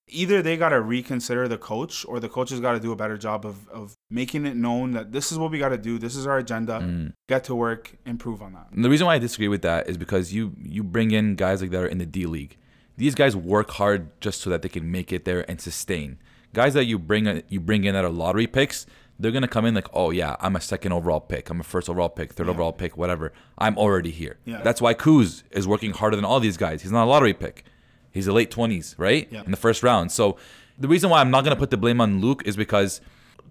either 0.10 0.41
they 0.41 0.58
got 0.58 0.69
to 0.69 0.82
reconsider 0.82 1.48
the 1.48 1.58
coach 1.58 2.06
or 2.06 2.19
the 2.19 2.28
coach 2.28 2.50
has 2.50 2.60
got 2.60 2.74
to 2.74 2.82
do 2.82 2.91
a 2.91 2.98
better 2.98 3.17
job 3.17 3.45
of, 3.45 3.69
of 3.69 3.93
making 4.10 4.45
it 4.45 4.58
known 4.58 4.91
that 4.91 5.13
this 5.13 5.32
is 5.32 5.38
what 5.38 5.52
we 5.52 5.58
got 5.58 5.69
to 5.69 5.78
do. 5.78 5.98
This 5.98 6.17
is 6.17 6.28
our 6.28 6.38
agenda. 6.38 6.82
Mm. 6.82 7.13
Get 7.30 7.45
to 7.45 7.56
work, 7.56 7.95
improve 8.06 8.41
on 8.41 8.52
that. 8.54 8.67
And 8.74 8.84
the 8.84 8.89
reason 8.89 9.08
why 9.08 9.15
I 9.15 9.19
disagree 9.19 9.48
with 9.48 9.62
that 9.62 9.88
is 9.88 9.98
because 9.98 10.34
you 10.34 10.54
you 10.62 10.84
bring 10.84 11.12
in 11.12 11.36
guys 11.36 11.62
like 11.62 11.72
that 11.72 11.82
are 11.82 11.88
in 11.88 12.00
the 12.00 12.06
D 12.06 12.26
League. 12.26 12.58
These 12.98 13.15
guys 13.15 13.38
work 13.38 13.69
hard 13.72 14.19
just 14.19 14.41
so 14.41 14.50
that 14.50 14.63
they 14.63 14.69
can 14.69 14.91
make 14.91 15.13
it 15.13 15.24
there 15.24 15.50
and 15.50 15.62
sustain. 15.62 16.19
Guys 16.53 16.73
that 16.73 16.85
you 16.85 16.97
bring 16.97 17.43
you 17.49 17.59
bring 17.59 17.83
in 17.83 17.93
that 17.93 18.03
are 18.05 18.09
lottery 18.09 18.47
picks, 18.47 18.85
they're 19.19 19.31
gonna 19.31 19.47
come 19.47 19.65
in 19.65 19.75
like, 19.75 19.88
oh 19.93 20.12
yeah, 20.12 20.35
I'm 20.39 20.55
a 20.55 20.62
second 20.62 20.93
overall 20.93 21.19
pick, 21.19 21.49
I'm 21.49 21.59
a 21.59 21.63
first 21.63 21.89
overall 21.89 22.09
pick, 22.09 22.33
third 22.33 22.49
overall 22.49 22.71
pick, 22.73 22.97
whatever. 22.97 23.33
I'm 23.57 23.77
already 23.77 24.12
here. 24.12 24.38
Yeah. 24.45 24.62
That's 24.63 24.81
why 24.81 24.93
Kuz 24.93 25.43
is 25.51 25.67
working 25.67 25.91
harder 25.91 26.15
than 26.15 26.25
all 26.25 26.39
these 26.39 26.57
guys. 26.57 26.81
He's 26.81 26.91
not 26.91 27.03
a 27.03 27.09
lottery 27.09 27.33
pick. 27.33 27.65
He's 28.12 28.27
a 28.27 28.33
late 28.33 28.49
twenties, 28.49 28.95
right? 28.97 29.27
Yeah. 29.31 29.43
In 29.43 29.51
the 29.51 29.57
first 29.57 29.83
round. 29.83 30.12
So 30.12 30.38
the 30.77 30.88
reason 30.88 31.09
why 31.09 31.19
I'm 31.21 31.29
not 31.31 31.43
gonna 31.43 31.55
put 31.55 31.69
the 31.69 31.77
blame 31.77 32.01
on 32.01 32.21
Luke 32.21 32.41
is 32.45 32.55
because 32.55 33.01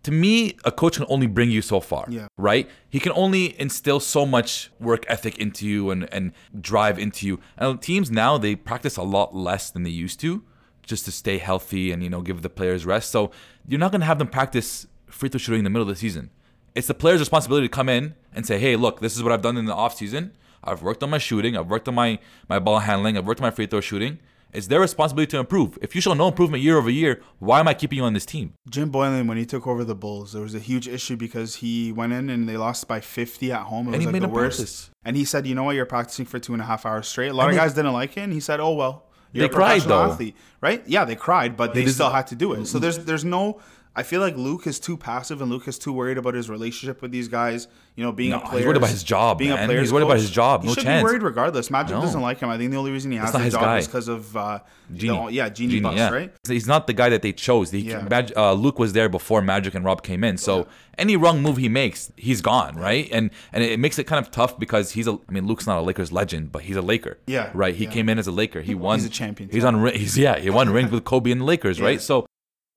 to 0.05 0.13
me, 0.13 0.57
a 0.65 0.71
coach 0.71 0.97
can 0.97 1.07
only 1.09 1.27
bring 1.27 1.51
you 1.51 1.61
so 1.61 1.81
far 1.81 2.07
Yeah. 2.09 2.29
right? 2.37 2.71
He 2.89 3.01
can 3.01 3.11
only 3.13 3.61
instill 3.61 3.99
so 4.01 4.25
much 4.25 4.71
work 4.79 5.05
ethic 5.09 5.39
into 5.39 5.67
you 5.67 5.91
and, 5.91 6.09
and 6.15 6.33
drive 6.61 7.01
into 7.01 7.27
you. 7.27 7.41
And 7.57 7.83
teams 7.83 8.09
now 8.11 8.39
they 8.39 8.55
practice 8.55 8.97
a 8.97 9.03
lot 9.03 9.35
less 9.35 9.71
than 9.71 9.83
they 9.83 9.91
used 9.91 10.21
to, 10.21 10.45
just 10.89 11.05
to 11.05 11.13
stay 11.13 11.39
healthy 11.39 11.93
and 11.93 12.03
you 12.03 12.11
know 12.11 12.21
give 12.23 12.43
the 12.43 12.49
players 12.51 12.85
rest. 12.87 13.11
So 13.11 13.31
you're 13.69 13.79
not 13.79 13.93
gonna 13.93 14.05
have 14.07 14.19
them 14.19 14.29
practice 14.29 14.87
free 15.07 15.29
throw 15.29 15.39
shooting 15.39 15.61
in 15.61 15.65
the 15.65 15.71
middle 15.71 15.89
of 15.89 15.95
the 15.95 16.01
season. 16.01 16.31
It's 16.75 16.87
the 16.89 16.95
player's 16.95 17.21
responsibility 17.21 17.69
to 17.69 17.71
come 17.73 17.89
in 17.89 18.15
and 18.35 18.47
say, 18.47 18.59
"Hey, 18.59 18.75
look, 18.77 19.01
this 19.01 19.17
is 19.17 19.23
what 19.23 19.33
I've 19.33 19.43
done 19.43 19.57
in 19.57 19.67
the 19.67 19.75
off 19.75 19.97
season. 19.97 20.33
I've 20.65 20.83
worked 20.83 21.03
on 21.03 21.11
my 21.11 21.19
shooting. 21.19 21.57
I've 21.57 21.69
worked 21.69 21.87
on 21.89 21.95
my 21.95 22.19
my 22.49 22.59
ball 22.59 22.81
handling. 22.81 23.17
I've 23.17 23.27
worked 23.27 23.41
on 23.41 23.47
my 23.47 23.51
free 23.51 23.67
throw 23.67 23.81
shooting." 23.81 24.19
It's 24.51 24.69
their 24.69 24.81
responsibility 24.81 25.31
to 25.33 25.39
improve. 25.41 25.79
If 25.83 25.95
you 25.95 26.01
show 26.01 26.15
no 26.15 26.29
improvement 26.29 26.63
year 26.63 26.79
over 26.79 26.89
year, 26.89 27.21
why 27.39 27.61
am 27.61 27.69
I 27.69 27.75
keeping 27.75 27.99
you 27.99 28.05
on 28.05 28.15
this 28.15 28.25
team? 28.25 28.55
Jim 28.71 28.89
Boylan, 28.89 29.27
when 29.27 29.37
he 29.37 29.45
took 29.45 29.67
over 29.67 29.85
the 29.85 29.95
Bulls, 29.95 30.33
there 30.33 30.41
was 30.41 30.55
a 30.55 30.59
huge 30.59 30.89
issue 30.89 31.17
because 31.17 31.57
he 31.57 31.93
went 31.93 32.15
in 32.15 32.31
and 32.31 32.49
they 32.49 32.57
lost 32.57 32.89
by 32.89 32.99
50 32.99 33.53
at 33.53 33.65
home. 33.65 33.89
It 33.89 33.91
And 33.91 33.97
was 33.97 34.01
he 34.01 34.07
like 34.07 34.13
made 34.15 34.23
the 34.23 34.29
worst. 34.29 34.57
practice. 34.59 34.91
And 35.05 35.19
he 35.19 35.25
said, 35.27 35.47
"You 35.47 35.55
know 35.55 35.65
what? 35.65 35.77
You're 35.77 35.85
practicing 35.85 36.25
for 36.25 36.39
two 36.39 36.55
and 36.55 36.63
a 36.63 36.65
half 36.65 36.87
hours 36.87 37.07
straight." 37.09 37.29
A 37.29 37.35
lot 37.35 37.43
And 37.43 37.51
of 37.51 37.57
they- 37.57 37.61
guys 37.61 37.75
didn't 37.75 37.93
like 37.93 38.17
it, 38.17 38.21
and 38.23 38.33
he 38.33 38.41
said, 38.41 38.59
"Oh 38.59 38.73
well." 38.73 39.05
You're 39.33 39.49
They 39.49 39.53
a 39.53 39.57
cried, 39.57 39.83
though. 39.83 40.05
athlete, 40.11 40.37
right? 40.61 40.83
Yeah, 40.87 41.05
they 41.05 41.15
cried, 41.17 41.57
but 41.57 41.75
they 41.75 41.83
doesn't- 41.83 41.95
still 41.95 42.11
had 42.11 42.27
to 42.29 42.35
do 42.35 42.53
it. 42.55 42.67
So 42.67 42.79
there's 42.79 42.99
there's 42.99 43.25
no. 43.25 43.61
I 43.97 44.05
feel 44.05 44.21
like 44.21 44.37
Luke 44.37 44.67
is 44.69 44.79
too 44.79 44.97
passive, 44.97 45.43
and 45.43 45.51
Luke 45.51 45.67
is 45.67 45.77
too 45.79 45.93
worried 45.93 46.19
about 46.19 46.35
his 46.35 46.49
relationship 46.49 47.03
with 47.03 47.11
these 47.11 47.27
guys. 47.27 47.67
You 47.97 48.05
know, 48.05 48.13
being 48.13 48.31
No, 48.31 48.37
a 48.37 48.41
player. 48.43 48.59
he's 48.59 48.67
worried 48.67 48.77
about 48.77 48.91
his 48.91 49.03
job, 49.03 49.39
Being 49.39 49.51
man. 49.51 49.65
a 49.65 49.67
player. 49.67 49.81
He's 49.81 49.93
worried 49.93 50.05
about 50.05 50.19
his 50.19 50.31
job. 50.31 50.63
He 50.63 50.69
No 50.69 50.75
should 50.75 50.85
chance. 50.85 51.01
be 51.01 51.05
worried 51.05 51.23
regardless. 51.25 51.69
Magic 51.69 51.97
No. 51.97 52.03
doesn't 52.03 52.21
like 52.21 52.39
him. 52.39 52.49
I 52.49 52.57
think 52.57 52.71
the 52.71 52.77
only 52.77 52.93
reason 52.93 53.11
he 53.11 53.19
has 53.19 53.33
the 53.33 53.41
his 53.41 53.55
job 53.55 53.63
guy. 53.63 53.79
is 53.79 53.89
because 53.89 54.07
of 54.07 54.37
uh, 54.37 54.61
Jeanie. 54.95 55.27
the- 55.27 55.33
yeah, 55.33 55.49
Jeanie, 55.49 55.81
Buss, 55.81 55.97
yeah. 55.97 56.11
right? 56.11 56.33
He's 56.47 56.69
not 56.69 56.87
the 56.87 56.93
guy 56.93 57.09
that 57.09 57.23
they 57.23 57.33
chose. 57.33 57.73
He, 57.73 57.81
Yeah. 57.81 58.07
Mag- 58.09 58.33
uh, 58.37 58.53
Luke 58.53 58.79
was 58.79 58.93
there 58.93 59.09
before 59.09 59.43
Magic 59.43 59.75
and 59.75 59.85
Rob 59.85 60.05
came 60.05 60.23
in. 60.23 60.37
So 60.37 60.69
any 60.97 61.17
wrong 61.17 61.43
move 61.43 61.57
he 61.57 61.69
makes, 61.69 62.13
he's 62.17 62.41
gone, 62.41 62.77
right? 62.77 63.09
And 63.11 63.31
and 63.53 63.65
it 63.65 63.81
makes 63.81 63.99
it 63.99 64.05
kind 64.05 64.25
of 64.25 64.31
tough 64.31 64.61
because 64.61 64.93
he's 64.93 65.09
a. 65.09 65.19
I 65.29 65.33
mean, 65.33 65.49
Luke's 65.49 65.67
not 65.67 65.79
a 65.79 65.83
Lakers 65.83 66.13
legend, 66.13 66.53
but 66.53 66.63
he's 66.63 66.77
a 66.77 66.83
Laker. 66.83 67.19
Yeah, 67.27 67.51
Right. 67.53 67.75
He 67.75 67.85
yeah. 67.85 67.91
came 67.91 68.09
in 68.09 68.21
as 68.21 68.29
a 68.29 68.33
Laker. 68.33 68.61
He 68.61 68.77
won. 68.77 69.01
He's 69.01 69.07
a 69.09 69.11
champion, 69.11 69.51
He's 69.51 69.65
on. 69.65 69.85
He's 69.89 70.17
yeah. 70.17 70.39
He 70.39 70.51
won 70.51 70.71
rings 70.71 70.91
with 70.93 71.03
Kobe 71.05 71.33
and 71.33 71.41
the 71.41 71.45
Lakers, 71.47 71.81
right? 71.81 72.01
So, 72.01 72.27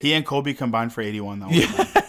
He 0.01 0.13
and 0.13 0.25
Kobe 0.25 0.53
combined 0.53 0.93
for 0.93 1.01
81 1.01 1.39
though. 1.39 1.49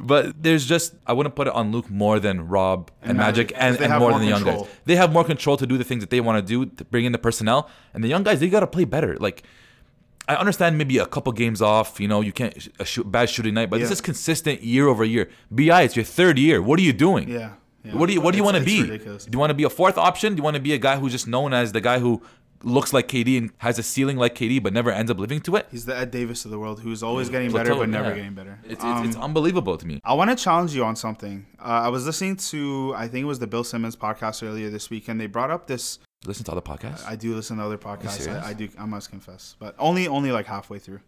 but 0.00 0.42
there's 0.42 0.66
just 0.66 0.94
I 1.06 1.12
wouldn't 1.12 1.34
put 1.34 1.46
it 1.46 1.54
on 1.54 1.72
Luke 1.72 1.90
more 1.90 2.18
than 2.20 2.48
Rob 2.48 2.90
and, 3.02 3.10
And 3.10 3.18
Magic, 3.18 3.52
and, 3.56 3.80
and 3.80 3.90
more 3.90 4.00
more 4.00 4.12
than 4.12 4.22
the 4.22 4.28
young 4.28 4.44
guys. 4.44 4.66
They 4.84 4.96
have 4.96 5.12
more 5.12 5.24
control 5.24 5.56
to 5.56 5.66
do 5.66 5.78
the 5.78 5.84
things 5.84 6.02
that 6.02 6.10
they 6.10 6.20
want 6.20 6.44
to 6.44 6.46
do, 6.46 6.66
to 6.76 6.84
bring 6.84 7.04
in 7.04 7.12
the 7.12 7.18
personnel, 7.18 7.68
and 7.94 8.02
the 8.02 8.08
young 8.08 8.22
guys 8.22 8.40
they 8.40 8.48
got 8.48 8.60
to 8.60 8.66
play 8.66 8.84
better. 8.84 9.16
Like. 9.16 9.42
I 10.28 10.36
understand 10.36 10.78
maybe 10.78 10.96
a 10.98 11.06
couple 11.06 11.32
games 11.32 11.60
off, 11.60 11.98
you 11.98 12.06
know, 12.06 12.20
you 12.20 12.30
can't 12.30 12.68
a 12.78 12.84
shoot, 12.84 13.10
bad 13.10 13.28
shooting 13.28 13.54
night, 13.54 13.68
but 13.68 13.80
this 13.80 13.90
is 13.90 14.00
consistent 14.00 14.62
year 14.62 14.86
over 14.86 15.04
year. 15.04 15.28
Bi, 15.50 15.82
it's 15.82 15.96
your 15.96 16.04
third 16.04 16.38
year. 16.38 16.62
What 16.62 16.78
are 16.78 16.82
you 16.82 16.92
doing? 16.92 17.28
Yeah. 17.28 17.54
yeah. 17.82 17.96
What 17.96 18.06
do 18.06 18.12
you 18.12 18.20
What 18.20 18.30
do 18.30 18.36
you 18.36 18.44
want 18.44 18.56
to 18.56 18.62
be? 18.62 18.82
ridiculous. 18.82 19.24
Do 19.24 19.34
you 19.34 19.40
want 19.40 19.50
to 19.50 19.54
be 19.54 19.64
a 19.64 19.70
fourth 19.70 19.98
option? 19.98 20.34
Do 20.34 20.38
you 20.40 20.44
want 20.44 20.54
to 20.54 20.60
be 20.62 20.72
a 20.72 20.78
guy 20.78 20.98
who's 20.98 21.10
just 21.10 21.26
known 21.26 21.52
as 21.52 21.72
the 21.72 21.80
guy 21.80 21.98
who 21.98 22.22
looks 22.62 22.92
like 22.92 23.08
KD 23.08 23.38
and 23.38 23.50
has 23.58 23.78
a 23.78 23.82
ceiling 23.82 24.16
like 24.16 24.34
KD, 24.34 24.62
but 24.62 24.72
never 24.72 24.90
ends 24.90 25.10
up 25.10 25.18
living 25.18 25.40
to 25.42 25.56
it. 25.56 25.66
He's 25.70 25.86
the 25.86 25.96
Ed 25.96 26.10
Davis 26.10 26.44
of 26.44 26.50
the 26.50 26.58
world, 26.58 26.80
who's 26.80 27.02
always 27.02 27.28
getting 27.28 27.52
better 27.52 27.74
but 27.74 27.88
never 27.88 28.10
yeah. 28.10 28.16
getting 28.16 28.34
better. 28.34 28.58
It's, 28.64 28.74
it's, 28.74 28.84
Um, 28.84 29.04
it's 29.06 29.16
unbelievable 29.16 29.76
to 29.76 29.86
me. 29.86 30.00
I 30.04 30.14
want 30.14 30.30
to 30.30 30.36
challenge 30.36 30.74
you 30.74 30.84
on 30.84 30.96
something. 30.96 31.46
Uh, 31.58 31.62
I 31.84 31.88
was 31.88 32.06
listening 32.06 32.36
to, 32.36 32.94
I 32.96 33.08
think 33.08 33.22
it 33.22 33.26
was 33.26 33.38
the 33.38 33.46
Bill 33.46 33.64
Simmons 33.64 33.96
podcast 33.96 34.46
earlier 34.46 34.70
this 34.70 34.90
week, 34.90 35.08
and 35.08 35.20
they 35.20 35.26
brought 35.26 35.50
up 35.50 35.66
this. 35.66 35.98
Listen 36.26 36.44
to 36.44 36.52
other 36.52 36.60
podcasts. 36.60 37.06
I 37.06 37.16
do 37.16 37.34
listen 37.34 37.56
to 37.56 37.64
other 37.64 37.78
podcasts. 37.78 38.28
I, 38.28 38.50
I 38.50 38.52
do. 38.52 38.68
I 38.78 38.84
must 38.84 39.08
confess, 39.08 39.56
but 39.58 39.74
only 39.78 40.06
only 40.06 40.32
like 40.32 40.44
halfway 40.44 40.78
through. 40.78 41.00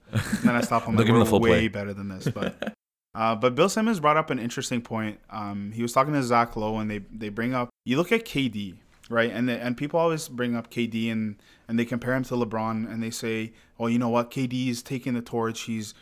then 0.43 0.57
I 0.57 0.63
stop. 0.63 0.89
I'm 0.89 0.97
like, 0.97 1.05
give 1.05 1.15
him 1.15 1.19
we're 1.19 1.25
the 1.25 1.31
full 1.31 1.41
way 1.41 1.51
play." 1.51 1.69
better 1.69 1.93
than 1.93 2.09
this. 2.09 2.29
But 2.29 2.73
uh, 3.15 3.35
but 3.35 3.55
Bill 3.55 3.69
Simmons 3.69 4.01
brought 4.01 4.17
up 4.17 4.31
an 4.31 4.39
interesting 4.39 4.81
point. 4.81 5.21
Um, 5.29 5.71
he 5.73 5.83
was 5.83 5.93
talking 5.93 6.15
to 6.15 6.23
Zach 6.23 6.57
Lowe, 6.57 6.79
and 6.79 6.91
they 6.91 7.01
they 7.13 7.29
bring 7.29 7.53
up. 7.53 7.69
You 7.85 7.99
look 7.99 8.11
at 8.11 8.25
KD, 8.25 8.77
right? 9.13 9.31
And 9.31 9.49
the, 9.49 9.63
and 9.63 9.77
people 9.77 10.01
always 10.01 10.29
bring 10.29 10.57
up 10.57 10.71
KD, 10.71 11.13
and 11.13 11.37
and 11.69 11.79
they 11.79 11.85
compare 11.85 12.15
him 12.15 12.25
to 12.25 12.35
LeBron, 12.35 12.91
and 12.93 13.03
they 13.03 13.11
say, 13.11 13.53
well, 13.79 13.89
you 13.89 13.99
know 13.99 14.09
what? 14.09 14.31
KD 14.31 14.69
is 14.69 14.83
taking 14.83 15.15
the 15.15 15.23
torch. 15.23 15.63
He's 15.63 15.95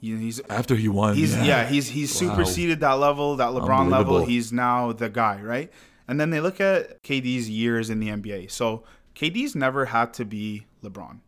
you 0.00 0.14
know, 0.14 0.20
he's 0.20 0.40
After 0.48 0.76
he 0.76 0.88
won, 0.88 1.16
He's 1.16 1.36
yeah, 1.44 1.66
he's 1.66 1.88
he's 1.88 2.12
Wow. 2.22 2.30
superseded 2.36 2.80
that 2.80 2.92
level, 2.92 3.34
that 3.36 3.48
LeBron 3.48 3.90
level. 3.90 4.24
He's 4.24 4.52
now 4.52 4.92
the 4.92 5.08
guy, 5.08 5.40
right? 5.42 5.72
And 6.06 6.20
then 6.20 6.30
they 6.30 6.40
look 6.40 6.60
at 6.60 7.02
KD's 7.02 7.50
years 7.50 7.90
in 7.90 7.98
the 7.98 8.08
NBA. 8.08 8.50
So 8.50 8.84
KD's 9.16 9.54
never 9.56 9.86
had 9.86 10.14
to 10.14 10.24
be 10.24 10.66
LeBron. 10.84 11.18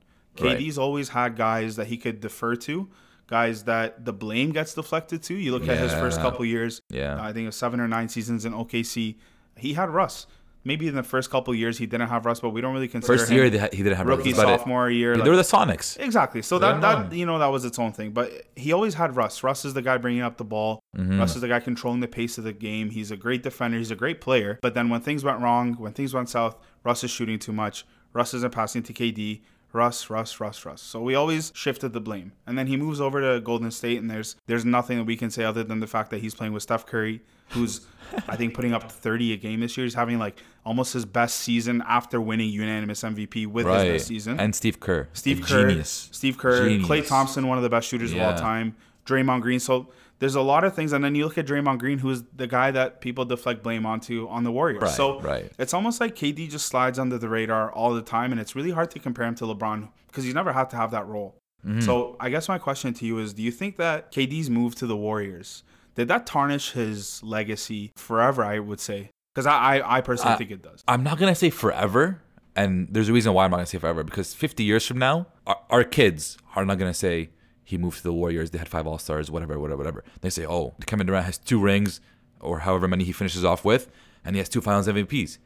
Right. 0.40 0.56
KD's 0.58 0.78
always 0.78 1.08
had 1.10 1.36
guys 1.36 1.76
that 1.76 1.88
he 1.88 1.96
could 1.96 2.20
defer 2.20 2.54
to, 2.56 2.88
guys 3.26 3.64
that 3.64 4.04
the 4.04 4.12
blame 4.12 4.52
gets 4.52 4.72
deflected 4.74 5.22
to. 5.24 5.34
You 5.34 5.50
look 5.52 5.68
at 5.68 5.76
his 5.78 5.92
first 5.92 6.20
couple 6.20 6.44
years. 6.44 6.80
Yeah. 6.88 7.20
I 7.20 7.32
think 7.32 7.42
it 7.42 7.46
was 7.46 7.56
seven 7.56 7.80
or 7.80 7.88
nine 7.88 8.08
seasons 8.08 8.44
in 8.44 8.52
OKC. 8.52 9.16
He 9.56 9.72
had 9.74 9.90
Russ. 9.90 10.26
Maybe 10.62 10.86
in 10.88 10.94
the 10.94 11.02
first 11.02 11.30
couple 11.30 11.54
years 11.54 11.78
he 11.78 11.86
didn't 11.86 12.08
have 12.08 12.26
Russ, 12.26 12.40
but 12.40 12.50
we 12.50 12.60
don't 12.60 12.74
really 12.74 12.88
consider 12.88 13.16
First 13.16 13.30
him 13.30 13.38
year 13.38 13.60
ha- 13.60 13.68
he 13.72 13.82
didn't 13.82 13.96
have 13.96 14.06
rookie 14.06 14.30
Russ, 14.32 14.36
but 14.36 14.48
it- 14.48 14.58
sophomore 14.58 14.90
year. 14.90 15.14
They 15.14 15.20
like- 15.20 15.28
were 15.30 15.36
the 15.36 15.42
Sonics. 15.42 15.98
Exactly. 15.98 16.42
So 16.42 16.58
that, 16.58 16.80
that 16.82 17.12
you 17.14 17.24
know 17.24 17.38
that 17.38 17.46
was 17.46 17.64
its 17.64 17.78
own 17.78 17.92
thing. 17.92 18.10
But 18.10 18.30
he 18.56 18.72
always 18.72 18.94
had 18.94 19.16
Russ. 19.16 19.42
Russ 19.42 19.64
is 19.64 19.72
the 19.74 19.82
guy 19.82 19.96
bringing 19.96 20.20
up 20.22 20.36
the 20.36 20.44
ball. 20.44 20.80
Mm-hmm. 20.96 21.18
Russ 21.18 21.34
is 21.34 21.40
the 21.40 21.48
guy 21.48 21.60
controlling 21.60 22.00
the 22.00 22.08
pace 22.08 22.36
of 22.36 22.44
the 22.44 22.52
game. 22.52 22.90
He's 22.90 23.10
a 23.10 23.16
great 23.16 23.42
defender. 23.42 23.78
He's 23.78 23.90
a 23.90 23.96
great 23.96 24.20
player. 24.20 24.58
But 24.60 24.74
then 24.74 24.90
when 24.90 25.00
things 25.00 25.24
went 25.24 25.40
wrong, 25.40 25.74
when 25.74 25.92
things 25.94 26.12
went 26.12 26.28
south, 26.28 26.56
Russ 26.84 27.04
is 27.04 27.10
shooting 27.10 27.38
too 27.38 27.52
much. 27.52 27.86
Russ 28.12 28.34
isn't 28.34 28.52
passing 28.52 28.82
to 28.82 28.92
KD. 28.92 29.40
Russ, 29.72 30.10
Russ, 30.10 30.40
Russ, 30.40 30.64
Russ. 30.64 30.82
So 30.82 31.00
we 31.00 31.14
always 31.14 31.52
shifted 31.54 31.92
the 31.92 32.00
blame. 32.00 32.32
And 32.46 32.58
then 32.58 32.66
he 32.66 32.76
moves 32.76 33.00
over 33.00 33.20
to 33.20 33.40
Golden 33.40 33.70
State, 33.70 33.98
and 34.00 34.10
there's 34.10 34.36
there's 34.46 34.64
nothing 34.64 34.98
that 34.98 35.04
we 35.04 35.16
can 35.16 35.30
say 35.30 35.44
other 35.44 35.62
than 35.62 35.80
the 35.80 35.86
fact 35.86 36.10
that 36.10 36.20
he's 36.20 36.34
playing 36.34 36.52
with 36.52 36.62
Steph 36.62 36.86
Curry, 36.86 37.22
who's 37.50 37.86
I 38.28 38.36
think 38.36 38.54
putting 38.54 38.72
up 38.72 38.90
30 38.90 39.32
a 39.32 39.36
game 39.36 39.60
this 39.60 39.76
year. 39.76 39.84
He's 39.84 39.94
having 39.94 40.18
like 40.18 40.42
almost 40.64 40.92
his 40.92 41.04
best 41.04 41.36
season 41.36 41.82
after 41.86 42.20
winning 42.20 42.50
unanimous 42.50 43.02
MVP 43.02 43.46
with 43.46 43.66
his 43.66 43.84
best 43.84 44.06
season. 44.06 44.40
And 44.40 44.54
Steve 44.54 44.80
Kerr. 44.80 45.08
Steve 45.12 45.42
Kerr, 45.42 45.68
Genius. 45.68 46.08
Steve 46.12 46.38
Kerr, 46.38 46.68
Genius. 46.68 46.88
Klay 46.88 47.06
Thompson, 47.06 47.46
one 47.46 47.58
of 47.58 47.62
the 47.62 47.70
best 47.70 47.88
shooters 47.88 48.12
of 48.12 48.20
all 48.20 48.34
time. 48.34 48.76
Draymond 49.06 49.42
Green. 49.42 49.60
So 49.60 49.88
there's 50.20 50.36
a 50.36 50.40
lot 50.40 50.64
of 50.64 50.74
things, 50.74 50.92
and 50.92 51.02
then 51.02 51.14
you 51.14 51.24
look 51.24 51.38
at 51.38 51.46
Draymond 51.46 51.78
Green, 51.78 51.98
who's 51.98 52.22
the 52.34 52.46
guy 52.46 52.70
that 52.70 53.00
people 53.00 53.24
deflect 53.24 53.62
blame 53.62 53.84
onto 53.84 54.28
on 54.28 54.44
the 54.44 54.52
Warriors. 54.52 54.82
Right, 54.82 54.90
so 54.90 55.20
right. 55.20 55.50
it's 55.58 55.74
almost 55.74 56.00
like 56.00 56.14
KD 56.14 56.48
just 56.48 56.66
slides 56.66 56.98
under 56.98 57.18
the 57.18 57.28
radar 57.28 57.72
all 57.72 57.92
the 57.94 58.02
time, 58.02 58.30
and 58.30 58.40
it's 58.40 58.54
really 58.54 58.70
hard 58.70 58.90
to 58.92 58.98
compare 58.98 59.26
him 59.26 59.34
to 59.36 59.44
LeBron 59.44 59.88
because 60.06 60.24
he's 60.24 60.34
never 60.34 60.52
had 60.52 60.70
to 60.70 60.76
have 60.76 60.92
that 60.92 61.06
role. 61.06 61.36
Mm-hmm. 61.66 61.80
So 61.80 62.16
I 62.20 62.30
guess 62.30 62.48
my 62.48 62.58
question 62.58 62.94
to 62.94 63.04
you 63.04 63.18
is: 63.18 63.34
Do 63.34 63.42
you 63.42 63.50
think 63.50 63.76
that 63.76 64.12
KD's 64.12 64.48
move 64.48 64.74
to 64.76 64.86
the 64.86 64.96
Warriors 64.96 65.62
did 65.94 66.08
that 66.08 66.26
tarnish 66.26 66.72
his 66.72 67.22
legacy 67.22 67.92
forever? 67.96 68.44
I 68.44 68.58
would 68.58 68.80
say 68.80 69.10
because 69.34 69.46
I, 69.46 69.78
I 69.78 69.98
I 69.98 70.00
personally 70.00 70.34
I- 70.34 70.38
think 70.38 70.50
it 70.50 70.62
does. 70.62 70.82
I'm 70.88 71.02
not 71.02 71.18
gonna 71.18 71.34
say 71.34 71.50
forever, 71.50 72.22
and 72.56 72.88
there's 72.90 73.08
a 73.08 73.12
reason 73.12 73.32
why 73.32 73.44
I'm 73.44 73.50
not 73.50 73.58
gonna 73.58 73.66
say 73.66 73.78
forever 73.78 74.04
because 74.04 74.34
50 74.34 74.64
years 74.64 74.86
from 74.86 74.98
now, 74.98 75.26
our, 75.46 75.60
our 75.70 75.84
kids 75.84 76.38
are 76.56 76.64
not 76.64 76.78
gonna 76.78 76.94
say 76.94 77.30
he 77.70 77.78
moved 77.78 77.98
to 77.98 78.02
the 78.02 78.12
Warriors. 78.12 78.50
They 78.50 78.58
had 78.58 78.68
five 78.68 78.86
All 78.86 78.98
Stars, 78.98 79.30
whatever, 79.30 79.58
whatever, 79.58 79.78
whatever. 79.78 80.04
They 80.20 80.30
say, 80.30 80.44
oh, 80.44 80.74
Kevin 80.86 81.06
Durant 81.06 81.26
has 81.26 81.38
two 81.38 81.60
rings, 81.60 82.00
or 82.40 82.60
however 82.60 82.88
many 82.88 83.04
he 83.04 83.12
finishes 83.12 83.44
off 83.44 83.64
with, 83.64 83.90
and 84.24 84.34
he 84.34 84.38
has 84.38 84.48
two 84.48 84.60
Finals 84.60 84.88
MVPs. 84.88 85.38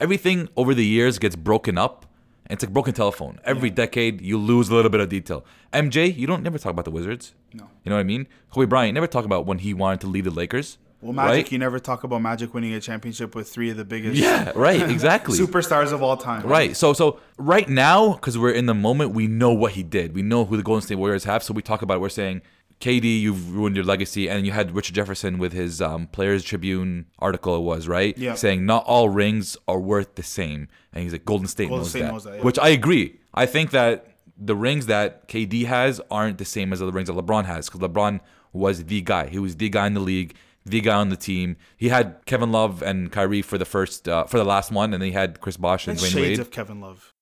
Everything 0.00 0.48
over 0.56 0.74
the 0.74 0.84
years 0.84 1.18
gets 1.18 1.36
broken 1.36 1.78
up. 1.78 2.04
And 2.46 2.56
it's 2.56 2.64
like 2.64 2.72
broken 2.72 2.94
telephone. 2.94 3.40
Every 3.44 3.68
decade, 3.68 4.22
you 4.22 4.38
lose 4.38 4.70
a 4.70 4.74
little 4.74 4.90
bit 4.90 5.00
of 5.02 5.10
detail. 5.10 5.44
MJ, 5.72 6.16
you 6.16 6.26
don't 6.26 6.42
never 6.42 6.56
talk 6.56 6.72
about 6.72 6.86
the 6.86 6.90
Wizards. 6.90 7.34
No. 7.52 7.68
You 7.84 7.90
know 7.90 7.96
what 7.96 8.00
I 8.00 8.04
mean? 8.04 8.26
Kobe 8.50 8.64
Bryant 8.66 8.94
never 8.94 9.06
talk 9.06 9.26
about 9.26 9.44
when 9.44 9.58
he 9.58 9.74
wanted 9.74 10.00
to 10.00 10.06
leave 10.06 10.24
the 10.24 10.30
Lakers. 10.30 10.78
Well, 11.00 11.12
Magic, 11.12 11.44
right? 11.46 11.52
you 11.52 11.58
never 11.58 11.78
talk 11.78 12.02
about 12.02 12.20
Magic 12.22 12.52
winning 12.52 12.72
a 12.74 12.80
championship 12.80 13.34
with 13.36 13.48
three 13.48 13.70
of 13.70 13.76
the 13.76 13.84
biggest 13.84 14.16
Yeah, 14.20 14.50
right, 14.56 14.82
exactly. 14.90 15.38
superstars 15.46 15.92
of 15.92 16.02
all 16.02 16.16
time. 16.16 16.42
Right. 16.46 16.76
So 16.76 16.92
so 16.92 17.20
right 17.36 17.68
now, 17.68 18.14
because 18.14 18.36
we're 18.36 18.50
in 18.50 18.66
the 18.66 18.74
moment, 18.74 19.12
we 19.12 19.26
know 19.28 19.52
what 19.52 19.72
he 19.72 19.82
did. 19.84 20.14
We 20.14 20.22
know 20.22 20.44
who 20.44 20.56
the 20.56 20.62
Golden 20.62 20.82
State 20.82 20.96
Warriors 20.96 21.24
have. 21.24 21.42
So 21.44 21.54
we 21.54 21.62
talk 21.62 21.82
about 21.82 21.98
it. 21.98 22.00
We're 22.00 22.08
saying, 22.08 22.42
KD, 22.80 23.20
you've 23.20 23.54
ruined 23.54 23.76
your 23.76 23.84
legacy, 23.84 24.28
and 24.28 24.44
you 24.46 24.52
had 24.52 24.72
Richard 24.74 24.94
Jefferson 24.94 25.38
with 25.38 25.52
his 25.52 25.80
um, 25.82 26.06
Players 26.08 26.42
Tribune 26.44 27.06
article. 27.18 27.56
It 27.56 27.60
was 27.62 27.86
right, 27.88 28.16
Yeah. 28.18 28.34
saying 28.34 28.66
not 28.66 28.84
all 28.84 29.08
rings 29.08 29.56
are 29.68 29.78
worth 29.80 30.14
the 30.16 30.22
same, 30.22 30.68
and 30.92 31.02
he's 31.04 31.12
like 31.12 31.24
Golden 31.24 31.46
State, 31.48 31.68
Golden 31.68 31.82
knows, 31.82 31.90
State 31.90 32.00
that. 32.02 32.12
knows 32.12 32.24
that, 32.24 32.36
yeah. 32.38 32.42
which 32.42 32.58
I 32.58 32.68
agree. 32.68 33.18
I 33.34 33.46
think 33.46 33.70
that 33.70 34.16
the 34.36 34.54
rings 34.56 34.86
that 34.86 35.28
KD 35.28 35.66
has 35.66 36.00
aren't 36.10 36.38
the 36.38 36.44
same 36.44 36.72
as 36.72 36.78
the 36.80 36.90
rings 36.92 37.08
that 37.08 37.14
LeBron 37.16 37.44
has, 37.46 37.68
because 37.68 37.80
LeBron 37.88 38.20
was 38.52 38.84
the 38.84 39.00
guy. 39.00 39.26
He 39.28 39.38
was 39.38 39.56
the 39.56 39.68
guy 39.68 39.86
in 39.86 39.94
the 39.94 40.00
league. 40.00 40.34
The 40.68 40.80
guy 40.80 40.94
on 40.94 41.08
the 41.08 41.16
team. 41.16 41.56
He 41.76 41.88
had 41.88 42.16
Kevin 42.26 42.52
Love 42.52 42.82
and 42.82 43.10
Kyrie 43.12 43.42
for 43.42 43.58
the 43.58 43.64
first, 43.64 44.08
uh, 44.08 44.24
for 44.24 44.38
the 44.38 44.44
last 44.44 44.70
one, 44.72 44.92
and 44.94 45.02
then 45.02 45.08
he 45.08 45.12
had 45.12 45.40
Chris 45.40 45.56
Bosh 45.56 45.86
and 45.86 45.96
That's 45.98 46.08
Dwyane 46.08 46.12
shades 46.12 46.28
Wade 46.30 46.38
of 46.40 46.50
Kevin 46.50 46.80
Love. 46.80 47.12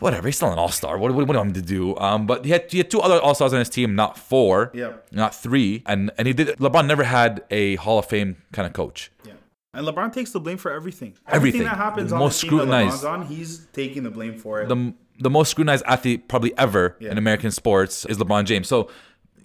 whatever. 0.00 0.28
He's 0.28 0.36
still 0.36 0.52
an 0.52 0.58
all 0.58 0.68
star. 0.68 0.98
What, 0.98 1.12
what, 1.12 1.26
what 1.26 1.32
do 1.32 1.32
you 1.32 1.38
want 1.38 1.56
him 1.56 1.62
to 1.62 1.68
do? 1.68 1.96
Um, 1.96 2.26
but 2.26 2.44
he 2.44 2.50
had 2.50 2.70
he 2.70 2.78
had 2.78 2.90
two 2.90 3.00
other 3.00 3.20
all 3.20 3.34
stars 3.34 3.52
on 3.52 3.58
his 3.60 3.68
team, 3.70 3.94
not 3.94 4.18
four, 4.18 4.70
Yeah. 4.74 4.92
not 5.12 5.34
three, 5.34 5.82
and 5.86 6.10
and 6.18 6.26
he 6.26 6.34
did. 6.34 6.48
LeBron 6.58 6.86
never 6.86 7.04
had 7.04 7.42
a 7.50 7.76
Hall 7.76 7.98
of 7.98 8.06
Fame 8.06 8.36
kind 8.52 8.66
of 8.66 8.72
coach. 8.72 9.10
Yeah. 9.24 9.32
And 9.72 9.86
LeBron 9.86 10.12
takes 10.12 10.30
the 10.30 10.38
blame 10.40 10.56
for 10.58 10.70
everything. 10.70 11.14
Everything. 11.26 11.64
that 11.64 11.76
happens 11.76 12.10
The 12.10 12.16
on 12.16 12.20
most 12.20 12.40
the 12.40 12.48
team 12.48 12.58
that 12.58 12.64
scrutinized. 12.64 12.96
LeBron's 12.98 13.04
on, 13.04 13.26
he's 13.26 13.66
taking 13.72 14.02
the 14.04 14.10
blame 14.10 14.38
for 14.38 14.60
it. 14.62 14.68
The 14.68 14.94
the 15.18 15.30
most 15.30 15.50
scrutinized 15.50 15.84
athlete 15.86 16.28
probably 16.28 16.56
ever 16.58 16.96
Yeah. 17.00 17.10
in 17.12 17.18
American 17.18 17.50
sports 17.50 18.04
is 18.04 18.18
LeBron 18.18 18.44
James. 18.44 18.68
So. 18.68 18.90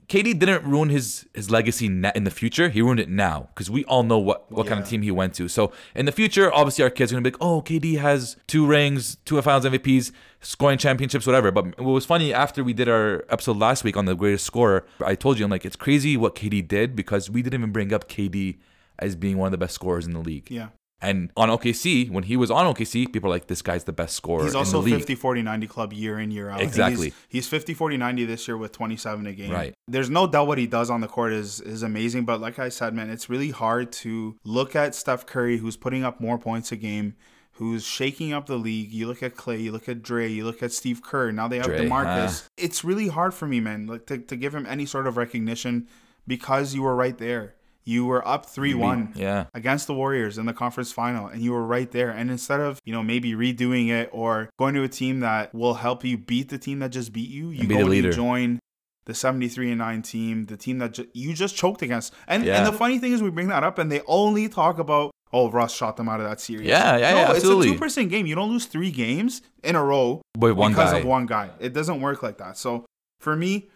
KD 0.09 0.39
didn't 0.39 0.65
ruin 0.65 0.89
his 0.89 1.27
his 1.35 1.51
legacy 1.51 1.85
in 1.85 2.23
the 2.23 2.31
future. 2.31 2.69
He 2.69 2.81
ruined 2.81 2.99
it 2.99 3.09
now 3.09 3.49
because 3.53 3.69
we 3.69 3.85
all 3.85 4.01
know 4.01 4.17
what, 4.17 4.51
what 4.51 4.65
kind 4.65 4.81
of 4.81 4.89
team 4.89 5.03
he 5.03 5.11
went 5.11 5.35
to. 5.35 5.47
So 5.47 5.71
in 5.93 6.07
the 6.07 6.11
future, 6.11 6.51
obviously 6.51 6.83
our 6.83 6.89
kids 6.89 7.11
are 7.11 7.15
gonna 7.15 7.21
be 7.21 7.29
like, 7.29 7.41
"Oh, 7.41 7.61
KD 7.61 7.99
has 7.99 8.35
two 8.47 8.65
rings, 8.65 9.17
two 9.25 9.39
Finals 9.41 9.65
MVPs, 9.65 10.11
scoring 10.41 10.79
championships, 10.79 11.27
whatever." 11.27 11.51
But 11.51 11.79
what 11.79 11.91
was 11.91 12.05
funny 12.05 12.33
after 12.33 12.63
we 12.63 12.73
did 12.73 12.89
our 12.89 13.23
episode 13.29 13.57
last 13.57 13.83
week 13.83 13.95
on 13.95 14.05
the 14.05 14.15
greatest 14.15 14.45
scorer, 14.45 14.83
I 15.05 15.13
told 15.13 15.37
you 15.37 15.45
I'm 15.45 15.51
like, 15.51 15.63
it's 15.63 15.75
crazy 15.75 16.17
what 16.17 16.33
KD 16.33 16.67
did 16.67 16.95
because 16.95 17.29
we 17.29 17.43
didn't 17.43 17.59
even 17.59 17.71
bring 17.71 17.93
up 17.93 18.09
KD 18.09 18.57
as 18.97 19.15
being 19.15 19.37
one 19.37 19.45
of 19.45 19.51
the 19.51 19.59
best 19.59 19.75
scorers 19.75 20.07
in 20.07 20.13
the 20.13 20.19
league. 20.19 20.49
yeah. 20.49 20.69
And 21.01 21.31
on 21.37 21.49
OKC, 21.49 22.09
when 22.09 22.25
he 22.25 22.35
was 22.35 22.51
on 22.51 22.65
OKC, 22.65 23.11
people 23.11 23.29
are 23.29 23.33
like, 23.33 23.47
"This 23.47 23.61
guy's 23.61 23.85
the 23.85 23.93
best 23.93 24.15
scorer 24.15 24.43
He's 24.43 24.53
in 24.53 24.57
also 24.57 24.81
the 24.81 24.87
league." 24.87 24.95
50 24.95 25.15
40 25.15 25.41
90 25.43 25.67
club 25.67 25.93
year 25.93 26.19
in, 26.19 26.29
year 26.31 26.49
out. 26.49 26.61
Exactly. 26.61 27.07
He's, 27.29 27.45
he's 27.45 27.47
50 27.47 27.73
40 27.73 27.97
90 27.97 28.25
this 28.25 28.47
year 28.47 28.57
with 28.57 28.73
27 28.73 29.25
a 29.27 29.33
game. 29.33 29.51
Right. 29.51 29.73
There's 29.87 30.09
no 30.09 30.27
doubt 30.27 30.47
what 30.47 30.57
he 30.57 30.67
does 30.67 30.89
on 30.89 30.99
the 31.01 31.07
court 31.07 31.31
is 31.31 31.61
is 31.61 31.83
amazing. 31.83 32.25
But 32.25 32.41
like 32.41 32.59
I 32.59 32.69
said, 32.69 32.93
man, 32.93 33.09
it's 33.09 33.29
really 33.29 33.51
hard 33.51 33.91
to 33.93 34.35
look 34.43 34.75
at 34.75 34.93
Steph 34.93 35.25
Curry, 35.25 35.57
who's 35.57 35.77
putting 35.77 36.03
up 36.03 36.19
more 36.19 36.37
points 36.37 36.71
a 36.71 36.75
game. 36.75 37.15
Who's 37.53 37.85
shaking 37.85 38.31
up 38.31 38.45
the 38.45 38.55
league? 38.55 38.91
You 38.93 39.07
look 39.07 39.21
at 39.21 39.35
Clay, 39.35 39.57
you 39.57 39.73
look 39.73 39.89
at 39.89 40.01
Dre, 40.01 40.29
you 40.29 40.45
look 40.45 40.63
at 40.63 40.71
Steve 40.71 41.01
Kerr. 41.03 41.31
Now 41.31 41.49
they 41.49 41.57
have 41.57 41.65
Dre, 41.65 41.85
Demarcus. 41.85 42.43
huh? 42.43 42.47
It's 42.57 42.85
really 42.85 43.09
hard 43.09 43.33
for 43.33 43.47
me, 43.47 43.59
man, 43.59 43.85
like 43.85 44.05
to, 44.05 44.17
to 44.17 44.37
give 44.37 44.55
him 44.55 44.65
any 44.65 44.85
sort 44.85 45.07
of 45.07 45.17
recognition 45.17 45.87
because 46.25 46.73
you 46.73 46.83
were 46.83 46.95
right 46.95 47.17
there. 47.17 47.55
You 47.85 48.05
were 48.05 48.25
up 48.27 48.45
three 48.45 48.73
one 48.73 49.13
yeah. 49.15 49.45
against 49.53 49.87
the 49.87 49.93
Warriors 49.93 50.37
in 50.37 50.45
the 50.45 50.53
conference 50.53 50.91
final, 50.91 51.27
and 51.27 51.41
you 51.41 51.51
were 51.51 51.65
right 51.65 51.89
there. 51.91 52.11
And 52.11 52.29
instead 52.29 52.59
of 52.59 52.79
you 52.85 52.93
know 52.93 53.01
maybe 53.01 53.33
redoing 53.33 53.89
it 53.89 54.09
or 54.11 54.49
going 54.59 54.75
to 54.75 54.83
a 54.83 54.87
team 54.89 55.21
that 55.21 55.53
will 55.55 55.75
help 55.75 56.03
you 56.03 56.17
beat 56.17 56.49
the 56.49 56.57
team 56.57 56.79
that 56.79 56.89
just 56.89 57.11
beat 57.13 57.29
you, 57.29 57.49
you 57.49 57.61
And 57.61 57.69
go 57.69 57.77
and 57.91 57.95
you 57.95 58.11
join 58.11 58.59
the 59.05 59.15
73 59.15 59.69
and 59.69 59.79
9 59.79 60.01
team, 60.03 60.45
the 60.45 60.55
team 60.55 60.77
that 60.77 60.93
ju- 60.93 61.07
you 61.13 61.33
just 61.33 61.55
choked 61.55 61.81
against. 61.81 62.13
And 62.27 62.45
Yeah. 62.45 62.57
and 62.57 62.67
the 62.67 62.77
funny 62.77 62.99
thing 62.99 63.11
is, 63.11 63.23
we 63.23 63.31
bring 63.31 63.47
that 63.47 63.63
up, 63.63 63.79
and 63.79 63.91
they 63.91 64.01
only 64.05 64.47
talk 64.49 64.77
about 64.77 65.09
oh 65.33 65.49
Russ 65.49 65.73
shot 65.73 65.97
them 65.97 66.07
out 66.07 66.19
of 66.19 66.29
that 66.29 66.39
series. 66.39 66.67
Yeah, 66.67 66.95
yeah, 66.97 67.11
no, 67.11 67.17
yeah, 67.17 67.29
absolutely. 67.31 67.67
It's 67.67 67.71
a 67.71 67.73
two 67.73 67.79
percent 67.79 68.09
game. 68.11 68.27
You 68.27 68.35
don't 68.35 68.49
lose 68.51 68.65
three 68.65 68.91
games 68.91 69.41
in 69.63 69.75
a 69.75 69.83
row 69.83 70.21
because 70.37 70.75
guy. 70.75 70.99
of 70.99 71.05
one 71.05 71.25
guy. 71.25 71.49
It 71.59 71.73
doesn't 71.73 72.01
work 72.01 72.21
like 72.21 72.37
that. 72.37 72.57
So 72.57 72.85
for 73.19 73.35
me. 73.35 73.69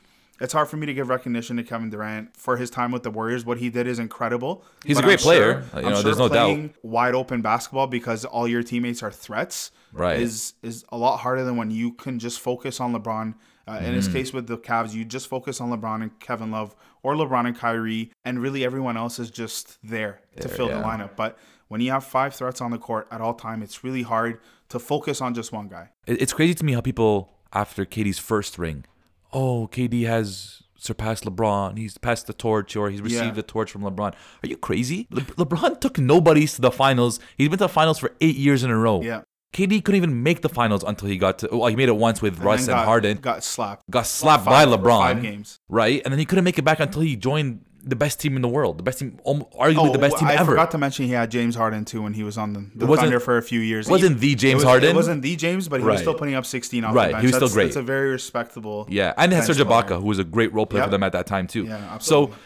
It's 0.44 0.54
hard 0.54 0.68
for 0.68 0.78
me 0.78 0.86
to 0.86 0.94
give 0.94 1.10
recognition 1.10 1.56
to 1.58 1.64
Kevin 1.64 1.90
Durant 1.90 2.36
for 2.38 2.58
his 2.58 2.70
time 2.70 2.92
with 2.92 3.02
the 3.04 3.10
Warriors. 3.10 3.46
What 3.46 3.58
he 3.60 3.70
did 3.70 3.88
is 3.88 3.98
incredible. 3.98 4.64
He's 4.86 5.00
a 5.00 5.02
great 5.02 5.20
I'm 5.20 5.24
player. 5.24 5.64
Sure, 5.72 5.82
You 5.82 5.90
know, 5.90 5.96
sure 5.96 6.04
there's 6.04 6.18
no 6.20 6.28
doubt. 6.30 6.46
playing 6.48 6.74
Wide 6.84 7.16
open 7.16 7.42
basketball 7.42 7.88
because 7.88 8.26
all 8.26 8.48
your 8.48 8.62
teammates 8.62 9.02
are 9.02 9.12
threats. 9.12 9.72
Right. 9.94 10.20
Is 10.20 10.54
is 10.62 10.84
a 10.90 10.98
lot 10.98 11.18
harder 11.18 11.44
than 11.44 11.56
when 11.56 11.72
you 11.72 11.94
can 11.94 12.20
just 12.20 12.40
focus 12.40 12.80
on 12.80 12.94
LeBron. 12.94 13.36
Uh, 13.66 13.80
in 13.82 13.94
his 13.94 14.08
Mm-hmm. 14.10 14.18
case 14.18 14.34
with 14.34 14.48
the 14.48 14.58
Cavs, 14.58 14.94
you 14.94 15.06
just 15.06 15.28
focus 15.30 15.62
on 15.62 15.70
LeBron 15.72 16.02
and 16.02 16.20
Kevin 16.20 16.52
Love, 16.52 16.76
or 17.02 17.16
LeBron 17.16 17.48
and 17.48 17.58
Kyrie, 17.58 18.12
and 18.26 18.40
really 18.42 18.66
everyone 18.66 18.98
else 18.98 19.20
is 19.20 19.32
just 19.32 19.78
there, 19.82 20.20
to 20.42 20.50
There, 20.50 20.58
fill 20.58 20.68
the 20.68 20.74
lineup. 20.74 21.16
But 21.16 21.40
when 21.70 21.80
you 21.80 21.90
have 21.92 22.04
five 22.04 22.36
threats 22.36 22.60
on 22.60 22.72
the 22.72 22.78
court 22.78 23.08
at 23.10 23.22
all 23.22 23.34
time, 23.34 23.64
it's 23.64 23.82
really 23.82 24.02
hard 24.02 24.42
to 24.68 24.80
focus 24.80 25.22
on 25.22 25.34
just 25.34 25.54
one 25.54 25.70
guy. 25.70 25.92
It's 26.06 26.34
crazy 26.34 26.54
to 26.56 26.66
me 26.66 26.74
how 26.74 26.82
people 26.82 27.32
after 27.54 27.86
KD's 27.86 28.20
first 28.20 28.58
ring, 28.60 28.84
oh, 29.34 29.68
KD 29.72 30.06
has 30.06 30.62
surpassed 30.78 31.24
LeBron. 31.26 31.78
He's 31.78 31.98
passed 31.98 32.28
the 32.28 32.34
torch, 32.34 32.76
or 32.76 32.90
he's 32.90 33.02
received 33.02 33.24
Yeah. 33.26 33.32
the 33.32 33.44
torch 33.44 33.72
from 33.72 33.82
LeBron. 33.84 34.14
Are 34.44 34.48
you 34.48 34.58
crazy? 34.58 35.08
Le- 35.12 35.22
LeBron 35.22 35.80
took 35.80 35.98
nobodies 35.98 36.56
to 36.56 36.62
the 36.62 36.72
finals. 36.72 37.20
He's 37.38 37.48
been 37.50 37.58
to 37.60 37.66
the 37.66 37.70
finals 37.70 38.00
for 38.00 38.12
eight 38.22 38.36
years 38.36 38.64
in 38.64 38.70
a 38.70 38.78
row. 38.78 39.02
Yeah. 39.02 39.22
KD 39.54 39.84
couldn't 39.84 39.98
even 39.98 40.24
make 40.24 40.42
the 40.42 40.50
finals 40.50 40.84
until 40.84 41.08
he 41.08 41.18
got 41.18 41.40
to. 41.40 41.50
Well, 41.52 41.68
he 41.68 41.76
made 41.76 41.88
it 41.88 41.96
once 41.96 42.22
with 42.22 42.40
Russ 42.40 42.66
then 42.66 42.74
and 42.76 42.80
got, 42.82 42.86
Harden. 42.88 43.18
got 43.18 43.44
slapped. 43.44 43.84
got 43.90 44.06
slapped 44.08 44.46
Five- 44.46 44.70
by 44.70 44.76
LeBron. 44.78 45.00
Five 45.00 45.22
games. 45.22 45.60
Right, 45.70 46.02
and 46.04 46.12
then 46.12 46.18
he 46.20 46.26
couldn't 46.26 46.44
make 46.44 46.58
it 46.58 46.64
back 46.64 46.80
until 46.80 47.02
he 47.04 47.16
joined 47.16 47.64
the 47.86 47.96
best 47.96 48.20
team 48.20 48.36
in 48.36 48.42
the 48.42 48.48
world, 48.48 48.78
the 48.78 48.84
best 48.84 49.00
team, 49.00 49.20
arguably 49.26 49.92
the 49.92 49.98
oh, 49.98 50.02
best 50.02 50.18
team 50.18 50.28
Oh, 50.30 50.32
I 50.32 50.36
ever. 50.36 50.52
forgot 50.52 50.72
to 50.72 50.78
mention 50.78 51.06
he 51.06 51.12
had 51.12 51.30
James 51.30 51.56
Harden 51.56 51.84
too 51.84 52.02
when 52.02 52.14
he 52.14 52.24
was 52.24 52.38
on 52.38 52.54
the, 52.54 52.66
the 52.76 52.86
wasn't- 52.86 53.08
Thunder 53.08 53.20
for 53.20 53.38
a 53.38 53.42
few 53.44 53.60
years. 53.60 53.88
it 53.88 53.92
wasn't 53.92 54.20
the 54.20 54.36
James 54.36 54.54
it 54.54 54.56
was, 54.56 54.64
Harden. 54.64 54.90
It 54.92 54.96
wasn't 54.96 55.22
the 55.22 55.36
James, 55.36 55.68
but 55.68 55.82
he 55.82 55.86
was 55.86 56.00
still 56.00 56.14
putting 56.16 56.36
up 56.36 56.46
16 56.46 56.84
off 56.86 56.96
Right, 56.96 57.08
the 57.08 57.12
bench. 57.14 57.22
he 57.22 57.28
was 57.28 57.36
still 57.36 57.50
great. 57.50 57.66
That's 57.66 57.76
a 57.76 57.82
very 57.82 58.10
respectable. 58.12 58.88
Yeah, 58.90 59.14
and 59.18 59.32
he 59.32 59.36
had 59.36 59.46
Serge. 59.46 59.58
Ibaka, 59.58 60.00
who 60.00 60.08
was 60.08 60.20
a 60.20 60.24
great 60.24 60.54
role 60.54 60.66
player 60.66 60.82
Yep. 60.82 60.88
for 60.88 60.92
them 60.92 61.04
at 61.04 61.12
that 61.12 61.28
time 61.28 61.48
too. 61.48 61.66
Yeah, 61.66 61.76
absolutely. 61.94 62.34
So 62.36 62.40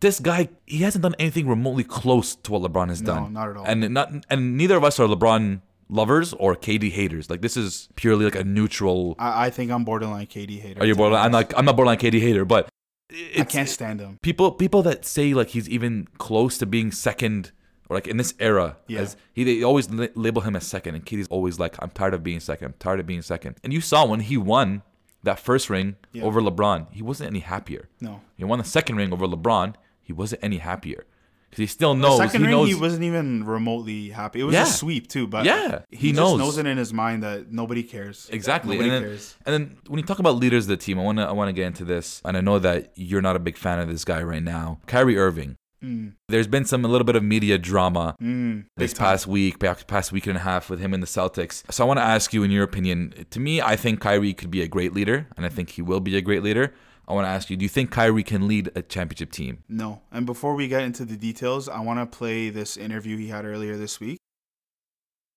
this 0.00 0.20
guy, 0.20 0.48
he 0.66 0.78
hasn't 0.78 1.02
done 1.02 1.14
anything 1.18 1.48
remotely 1.48 1.84
close 1.84 2.34
to 2.36 2.52
what 2.52 2.62
LeBron 2.62 2.88
has 2.88 3.00
No, 3.00 3.14
done. 3.14 3.32
not 3.32 3.48
at 3.50 3.56
all. 3.56 3.64
And 3.64 3.88
not, 3.94 4.12
and 4.28 4.56
neither 4.56 4.76
of 4.76 4.84
us 4.84 4.98
are 5.00 5.06
LeBron 5.08 5.60
lovers 5.88 6.32
or 6.34 6.56
KD 6.56 6.90
haters. 6.90 7.30
Like 7.30 7.40
this 7.42 7.56
is 7.56 7.88
purely 7.94 8.24
like 8.24 8.34
a 8.34 8.44
neutral. 8.44 9.14
I, 9.18 9.46
I 9.46 9.50
think 9.50 9.70
I'm 9.70 9.84
borderline 9.84 10.26
KD 10.26 10.60
hater. 10.60 10.82
Are 10.82 10.86
you 10.86 10.94
borderline? 10.96 11.26
I'm 11.26 11.32
like 11.32 11.52
I'm 11.56 11.64
not 11.64 11.76
borderline 11.76 11.98
KD 11.98 12.20
hater, 12.20 12.44
but 12.44 12.68
I 13.38 13.44
can't 13.44 13.68
stand 13.68 14.00
him. 14.00 14.18
people 14.22 14.52
people 14.52 14.82
that 14.82 15.04
say 15.04 15.34
like 15.34 15.48
he's 15.48 15.68
even 15.68 16.08
close 16.18 16.58
to 16.58 16.66
being 16.66 16.90
second 16.92 17.52
or 17.88 17.96
like 17.96 18.06
in 18.06 18.16
this 18.16 18.34
era 18.38 18.76
Yeah. 18.88 19.00
as 19.02 19.16
he 19.32 19.44
they 19.44 19.62
always 19.62 19.90
li- 19.90 20.08
label 20.14 20.42
him 20.42 20.56
as 20.56 20.66
second 20.66 20.94
and 20.94 21.04
KD's 21.04 21.28
always 21.28 21.58
like 21.58 21.76
I'm 21.82 21.90
tired 21.90 22.14
of 22.14 22.22
being 22.22 22.40
second 22.40 22.66
I'm 22.66 22.74
tired 22.78 23.00
of 23.00 23.06
being 23.06 23.22
second 23.22 23.56
and 23.62 23.72
you 23.72 23.80
saw 23.80 24.06
when 24.06 24.20
he 24.20 24.36
won 24.36 24.82
that 25.22 25.38
first 25.38 25.70
ring 25.70 25.96
Yeah. 26.12 26.24
over 26.24 26.40
LeBron 26.40 26.86
he 26.92 27.02
wasn't 27.02 27.28
any 27.30 27.40
happier 27.40 27.88
No. 28.00 28.20
he 28.36 28.44
won 28.44 28.58
the 28.58 28.64
second 28.64 28.96
ring 28.96 29.12
over 29.12 29.26
LeBron 29.26 29.74
he 30.02 30.12
wasn't 30.12 30.42
any 30.42 30.58
happier 30.58 31.04
because 31.54 31.62
he 31.62 31.66
still 31.68 31.94
The 31.94 32.00
knows 32.00 32.18
second 32.18 32.40
he 32.40 32.46
ring, 32.48 32.56
knows 32.56 32.68
he 32.68 32.74
wasn't 32.74 33.04
even 33.04 33.44
remotely 33.44 34.08
happy. 34.08 34.40
It 34.40 34.44
was 34.44 34.54
Yeah. 34.54 34.64
a 34.64 34.66
sweep 34.66 35.06
too, 35.08 35.26
but 35.28 35.44
Yeah, 35.44 35.82
he 35.90 36.08
just 36.10 36.20
knows. 36.20 36.38
knows 36.38 36.58
it 36.58 36.66
in 36.66 36.76
his 36.76 36.92
mind 36.92 37.22
that 37.22 37.52
nobody 37.52 37.82
cares. 37.84 38.28
Exactly. 38.32 38.76
Nobody 38.76 38.90
and 38.90 38.96
then, 39.04 39.10
cares. 39.10 39.34
and 39.46 39.52
then 39.52 39.76
when 39.86 39.98
you 40.00 40.04
talk 40.04 40.18
about 40.18 40.36
leaders 40.36 40.64
of 40.64 40.68
the 40.70 40.76
team, 40.76 40.98
I 40.98 41.02
want 41.02 41.18
to 41.18 41.24
I 41.24 41.32
want 41.32 41.48
to 41.48 41.52
get 41.52 41.66
into 41.66 41.84
this, 41.84 42.20
and 42.24 42.36
I 42.36 42.40
know 42.40 42.58
that 42.58 42.90
you're 42.96 43.22
not 43.22 43.36
a 43.36 43.38
big 43.38 43.56
fan 43.56 43.78
of 43.78 43.88
this 43.88 44.04
guy 44.04 44.22
right 44.22 44.42
now, 44.42 44.80
Kyrie 44.86 45.16
Irving. 45.16 45.56
There's 46.30 46.46
been 46.46 46.64
some 46.64 46.82
a 46.82 46.88
little 46.88 47.04
bit 47.04 47.14
of 47.14 47.22
media 47.22 47.58
drama 47.58 48.16
Mm, 48.22 48.64
this 48.78 48.94
past 48.94 49.26
week, 49.26 49.58
past 49.58 49.86
past 49.86 50.12
week 50.12 50.26
and 50.26 50.38
a 50.38 50.40
half 50.40 50.70
with 50.70 50.80
him 50.80 50.94
and 50.94 51.02
the 51.02 51.06
Celtics. 51.06 51.62
So 51.70 51.84
I 51.84 51.86
want 51.86 51.98
to 51.98 52.02
ask 52.02 52.32
you, 52.32 52.42
in 52.42 52.50
your 52.50 52.64
opinion, 52.64 53.12
to 53.28 53.38
me, 53.38 53.60
I 53.60 53.76
think 53.76 54.00
Kyrie 54.00 54.32
could 54.32 54.50
be 54.50 54.62
a 54.62 54.66
great 54.66 54.94
leader, 54.94 55.26
and 55.36 55.44
I 55.44 55.50
think 55.50 55.68
he 55.70 55.82
will 55.82 56.00
be 56.00 56.16
a 56.16 56.22
great 56.22 56.42
leader. 56.42 56.72
I 57.06 57.12
want 57.12 57.26
to 57.26 57.28
ask 57.28 57.50
you, 57.50 57.56
do 57.56 57.64
you 57.64 57.68
think 57.68 57.90
Kyrie 57.90 58.22
can 58.22 58.48
lead 58.48 58.70
a 58.74 58.82
championship 58.82 59.30
team? 59.30 59.62
No. 59.68 60.02
And 60.10 60.24
before 60.24 60.54
we 60.54 60.68
get 60.68 60.82
into 60.82 61.04
the 61.04 61.16
details, 61.16 61.68
I 61.68 61.80
want 61.80 62.00
to 62.00 62.06
play 62.16 62.48
this 62.50 62.76
interview 62.76 63.16
he 63.16 63.28
had 63.28 63.44
earlier 63.44 63.76
this 63.76 64.00
week. 64.00 64.18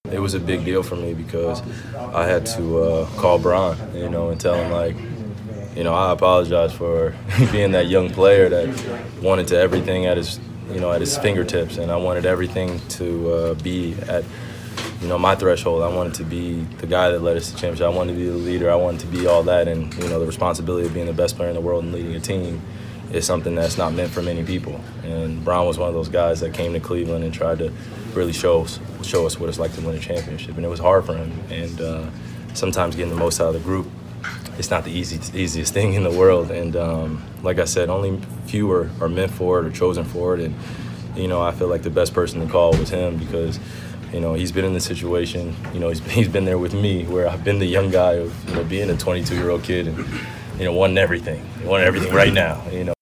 It 0.10 0.20
was 0.20 0.34
a 0.34 0.40
big 0.40 0.64
deal 0.64 0.84
for 0.84 0.96
me 0.96 1.14
because 1.14 1.62
I 1.96 2.26
had 2.26 2.46
to 2.48 2.80
uh, 2.82 3.06
call 3.18 3.40
Bron, 3.40 3.78
you 3.94 4.10
know, 4.10 4.30
and 4.30 4.40
tell 4.40 4.56
him 4.56 4.72
like, 4.72 4.96
you 5.76 5.84
know, 5.84 5.94
I 5.94 6.14
apologize 6.14 6.72
for 6.72 7.14
being 7.52 7.72
that 7.72 7.88
young 7.88 8.10
player 8.10 8.48
that 8.48 9.22
wanted 9.22 9.48
to 9.50 9.58
everything 9.58 10.06
at 10.06 10.16
his, 10.16 10.40
you 10.72 10.80
know, 10.80 10.94
at 10.94 11.02
his 11.02 11.18
fingertips, 11.18 11.78
and 11.78 11.92
I 11.92 11.98
wanted 11.98 12.26
everything 12.26 12.80
to 12.90 13.32
uh, 13.32 13.54
be 13.56 13.96
at, 14.08 14.24
you 15.02 15.08
know, 15.08 15.18
my 15.18 15.36
threshold. 15.36 15.84
I 15.84 15.96
wanted 15.96 16.16
to 16.16 16.24
be 16.24 16.62
the 16.80 16.88
guy 16.88 17.12
that 17.12 17.22
led 17.22 17.38
us 17.38 17.52
to 17.52 17.54
championship. 17.54 17.86
I 17.86 17.90
wanted 17.90 18.14
to 18.14 18.20
be 18.20 18.26
the 18.26 18.36
leader. 18.36 18.72
I 18.72 18.76
wanted 18.76 19.02
to 19.02 19.08
be 19.08 19.28
all 19.28 19.44
that, 19.44 19.68
and 19.68 19.94
you 19.96 20.10
know, 20.10 20.20
the 20.20 20.26
responsibility 20.26 20.88
of 20.88 20.94
being 20.94 21.06
the 21.06 21.14
best 21.14 21.36
player 21.36 21.50
in 21.50 21.56
the 21.56 21.62
world 21.62 21.84
and 21.84 21.94
leading 21.94 22.16
a 22.16 22.20
team 22.20 22.62
is 23.12 23.26
something 23.26 23.56
that's 23.56 23.78
not 23.78 23.94
meant 23.94 24.12
for 24.12 24.22
many 24.22 24.44
people. 24.44 24.82
And 25.04 25.44
Bron 25.44 25.66
was 25.66 25.78
one 25.78 25.88
of 25.88 25.94
those 25.94 26.10
guys 26.10 26.40
that 26.42 26.54
came 26.54 26.74
to 26.74 26.80
Cleveland 26.80 27.24
and 27.24 27.34
tried 27.34 27.60
to 27.60 27.72
really 28.14 28.34
show 28.34 28.64
us, 28.64 28.80
show 29.04 29.26
us 29.26 29.40
what 29.40 29.50
it's 29.50 29.60
like 29.60 29.74
to 29.76 29.82
win 29.82 29.96
a 29.96 30.00
championship. 30.00 30.56
And 30.58 30.66
it 30.66 30.70
was 30.70 30.80
hard 30.80 31.06
for 31.06 31.16
him. 31.16 31.32
And 31.50 31.80
uh, 31.80 32.10
sometimes 32.54 32.96
getting 32.96 33.14
the 33.14 33.20
most 33.20 33.40
out 33.40 33.48
of 33.48 33.54
the 33.54 33.60
group, 33.60 33.88
it's 34.58 34.70
not 34.70 34.84
the 34.84 34.92
easy, 34.92 35.20
easiest 35.40 35.74
thing 35.74 35.94
in 35.94 36.04
the 36.04 36.12
world. 36.12 36.52
And 36.52 36.76
um, 36.76 37.24
like 37.44 37.60
I 37.60 37.66
said, 37.66 37.90
only 37.90 38.20
few 38.46 38.70
are, 38.72 38.90
are 39.00 39.10
meant 39.10 39.32
for 39.32 39.60
it 39.60 39.66
or 39.66 39.72
chosen 39.72 40.04
for 40.04 40.36
it. 40.36 40.42
And 40.42 40.56
you 41.16 41.28
know, 41.28 41.42
I 41.42 41.52
feel 41.52 41.68
like 41.68 41.84
the 41.84 41.90
best 41.90 42.14
person 42.14 42.46
to 42.46 42.52
call 42.52 42.72
was 42.72 42.90
him 42.90 43.18
because. 43.18 43.60
You 44.14 44.20
know, 44.20 44.34
he's 44.34 44.52
been 44.52 44.66
in 44.66 44.74
this 44.74 44.86
situation. 44.86 45.56
You 45.74 45.80
know, 45.80 45.90
he's, 45.90 46.00
he's 46.12 46.28
been 46.28 46.46
there 46.46 46.58
with 46.58 46.74
me, 46.74 47.04
where 47.06 47.28
I've 47.28 47.44
been 47.44 47.60
the 47.60 47.66
young 47.66 47.90
guy 47.92 48.14
of 48.14 48.50
you 48.50 48.56
know 48.56 48.64
being 48.64 48.90
a 48.90 48.98
22 48.98 49.36
year 49.36 49.50
old 49.50 49.64
kid 49.64 49.88
and 49.88 49.98
you 50.60 50.66
know 50.66 50.74
wanting 50.74 50.98
everything, 50.98 51.46
wanting 51.66 51.88
everything 51.88 52.14
right 52.14 52.34
now. 52.34 52.62
You 52.70 52.86
know. 52.86 52.94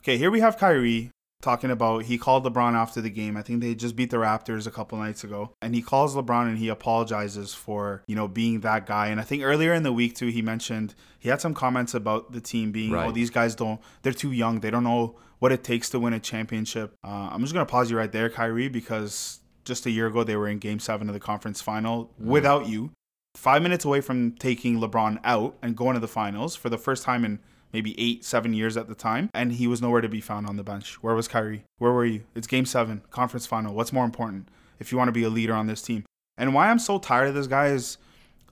Okay, 0.00 0.16
here 0.16 0.30
we 0.30 0.40
have 0.40 0.56
Kyrie 0.56 1.10
talking 1.42 1.70
about 1.70 2.04
he 2.04 2.18
called 2.18 2.44
LeBron 2.44 2.74
after 2.74 3.00
the 3.00 3.10
game. 3.10 3.36
I 3.36 3.42
think 3.42 3.60
they 3.60 3.74
just 3.74 3.96
beat 3.96 4.10
the 4.10 4.16
Raptors 4.18 4.66
a 4.66 4.70
couple 4.70 4.98
nights 4.98 5.24
ago. 5.24 5.52
And 5.62 5.74
he 5.74 5.82
calls 5.82 6.14
LeBron 6.14 6.48
and 6.48 6.58
he 6.58 6.68
apologizes 6.68 7.54
for, 7.54 8.02
you 8.06 8.14
know, 8.14 8.28
being 8.28 8.60
that 8.60 8.86
guy. 8.86 9.08
And 9.08 9.18
I 9.20 9.24
think 9.24 9.42
earlier 9.42 9.72
in 9.72 9.82
the 9.82 9.92
week 9.92 10.14
too 10.16 10.26
he 10.28 10.42
mentioned 10.42 10.94
he 11.18 11.28
had 11.28 11.40
some 11.40 11.54
comments 11.54 11.94
about 11.94 12.32
the 12.32 12.40
team 12.40 12.72
being, 12.72 12.92
oh, 12.92 12.96
Right. 12.96 13.08
oh, 13.08 13.12
these 13.12 13.30
guys 13.30 13.54
don't 13.54 13.80
they're 14.02 14.12
too 14.12 14.32
young. 14.32 14.60
They 14.60 14.70
don't 14.70 14.84
know 14.84 15.16
what 15.40 15.50
it 15.52 15.64
takes 15.64 15.90
to 15.90 15.98
win 15.98 16.12
a 16.12 16.20
championship. 16.20 16.94
Uh, 17.04 17.28
I'm 17.32 17.40
just 17.40 17.52
gonna 17.52 17.66
pause 17.66 17.90
you 17.90 17.98
right 17.98 18.12
there, 18.12 18.30
Kyrie, 18.30 18.68
because 18.68 19.40
just 19.64 19.84
a 19.86 19.90
year 19.90 20.06
ago 20.06 20.22
they 20.24 20.36
were 20.36 20.48
in 20.48 20.58
game 20.58 20.78
seven 20.78 21.08
of 21.08 21.14
the 21.14 21.20
conference 21.20 21.60
final 21.60 22.10
without 22.18 22.68
you. 22.68 22.92
Five 23.34 23.62
minutes 23.62 23.84
away 23.84 24.00
from 24.00 24.32
taking 24.32 24.80
LeBron 24.80 25.20
out 25.24 25.56
and 25.62 25.76
going 25.76 25.94
to 25.94 26.00
the 26.00 26.08
finals 26.08 26.56
for 26.56 26.68
the 26.68 26.78
first 26.78 27.02
time 27.02 27.24
in 27.24 27.38
maybe 27.72 27.98
eight, 28.00 28.24
seven 28.24 28.52
years 28.52 28.76
at 28.76 28.88
the 28.88 28.94
time, 28.94 29.30
and 29.32 29.52
he 29.52 29.66
was 29.66 29.80
nowhere 29.80 30.00
to 30.00 30.08
be 30.08 30.20
found 30.20 30.46
on 30.46 30.56
the 30.56 30.64
bench. 30.64 31.02
Where 31.02 31.14
was 31.14 31.28
Kyrie? 31.28 31.64
Where 31.78 31.92
were 31.92 32.04
you? 32.04 32.24
It's 32.34 32.46
game 32.46 32.66
seven, 32.66 33.02
conference 33.10 33.46
final. 33.46 33.74
What's 33.74 33.92
more 33.92 34.04
important 34.04 34.48
if 34.78 34.90
you 34.90 34.98
want 34.98 35.08
to 35.08 35.12
be 35.12 35.22
a 35.22 35.28
leader 35.30 35.54
on 35.54 35.66
this 35.66 35.82
team? 35.82 36.04
And 36.36 36.54
why 36.54 36.70
I'm 36.70 36.78
so 36.78 36.98
tired 36.98 37.28
of 37.28 37.34
this 37.34 37.46
guy 37.46 37.66
is 37.66 37.98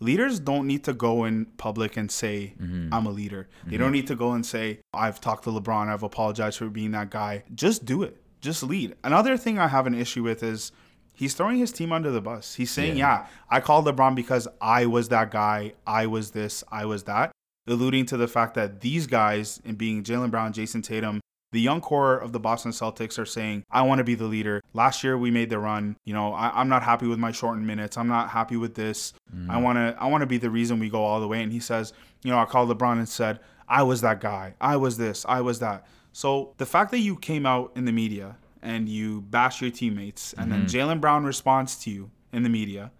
leaders 0.00 0.38
don't 0.40 0.66
need 0.66 0.84
to 0.84 0.92
go 0.92 1.24
in 1.24 1.46
public 1.56 1.96
and 1.96 2.10
say, 2.10 2.54
mm-hmm. 2.60 2.92
I'm 2.92 3.06
a 3.06 3.10
leader. 3.10 3.48
They 3.66 3.76
don't 3.76 3.86
mm-hmm. 3.86 3.94
need 3.94 4.06
to 4.08 4.16
go 4.16 4.32
and 4.32 4.44
say, 4.44 4.80
I've 4.92 5.20
talked 5.20 5.44
to 5.44 5.50
LeBron, 5.50 5.88
I've 5.88 6.02
apologized 6.02 6.58
for 6.58 6.68
being 6.68 6.92
that 6.92 7.10
guy. 7.10 7.44
Just 7.54 7.84
do 7.84 8.02
it. 8.02 8.20
Just 8.40 8.62
lead. 8.62 8.94
Another 9.02 9.36
thing 9.36 9.58
I 9.58 9.68
have 9.68 9.86
an 9.86 9.94
issue 9.94 10.22
with 10.22 10.42
is 10.42 10.72
he's 11.12 11.34
throwing 11.34 11.58
his 11.58 11.72
team 11.72 11.92
under 11.92 12.10
the 12.10 12.20
bus. 12.20 12.54
He's 12.54 12.70
saying, 12.70 12.96
yeah, 12.96 13.26
I 13.50 13.60
called 13.60 13.86
LeBron 13.86 14.14
because 14.14 14.46
I 14.60 14.86
was 14.86 15.08
that 15.08 15.30
guy, 15.30 15.72
I 15.86 16.06
was 16.06 16.30
this, 16.30 16.62
I 16.70 16.84
was 16.84 17.04
that 17.04 17.32
alluding 17.68 18.06
to 18.06 18.16
the 18.16 18.28
fact 18.28 18.54
that 18.54 18.80
these 18.80 19.06
guys, 19.06 19.60
and 19.64 19.78
being 19.78 20.02
Jaylen 20.02 20.30
Brown, 20.30 20.52
Jayson 20.52 20.82
Tatum, 20.82 21.20
the 21.52 21.60
young 21.60 21.80
core 21.80 22.18
of 22.18 22.32
the 22.32 22.40
Boston 22.40 22.72
Celtics 22.72 23.18
are 23.18 23.26
saying, 23.26 23.64
I 23.70 23.82
want 23.82 23.98
to 23.98 24.04
be 24.04 24.14
the 24.14 24.26
leader. 24.26 24.62
Last 24.74 25.02
year 25.02 25.16
we 25.16 25.30
made 25.30 25.50
the 25.50 25.58
run. 25.58 25.96
You 26.04 26.14
know, 26.14 26.34
I, 26.34 26.60
am 26.60 26.68
not 26.68 26.82
happy 26.82 27.06
with 27.06 27.18
my 27.18 27.32
shortened 27.32 27.66
minutes. 27.66 27.96
I'm 27.96 28.08
not 28.08 28.30
happy 28.30 28.56
with 28.56 28.74
this. 28.74 29.14
I 29.48 29.56
mm. 29.56 29.62
want 29.62 29.76
to 29.76 29.96
I 29.98 30.06
want 30.06 30.22
to 30.22 30.26
be 30.26 30.38
the 30.38 30.50
reason 30.50 30.78
we 30.78 30.90
go 30.90 31.02
all 31.02 31.20
the 31.20 31.28
way. 31.28 31.42
And 31.42 31.52
he 31.52 31.60
says, 31.60 31.92
you 32.22 32.30
know, 32.30 32.38
I 32.38 32.44
called 32.44 32.68
LeBron 32.68 32.98
and 32.98 33.08
said, 33.08 33.40
I 33.68 33.82
was 33.82 34.00
that 34.02 34.20
guy. 34.20 34.54
I 34.60 34.76
was 34.76 34.96
this. 34.96 35.24
I 35.28 35.40
was 35.40 35.60
that. 35.60 35.86
So 36.12 36.54
the 36.58 36.66
fact 36.66 36.90
that 36.90 36.98
you 36.98 37.16
came 37.16 37.46
out 37.46 37.72
in 37.76 37.84
the 37.84 37.92
media 37.92 38.36
and 38.62 38.88
you 38.88 39.20
bash 39.22 39.60
your 39.60 39.70
teammates, 39.70 40.32
and 40.34 40.50
then 40.50 40.66
mm-hmm. 40.66 40.76
Jaylen 40.76 41.00
Brown 41.00 41.24
responds 41.24 41.76
to 41.84 41.90
you 41.90 42.10
in 42.32 42.42
the 42.42 42.48
media, 42.48 42.90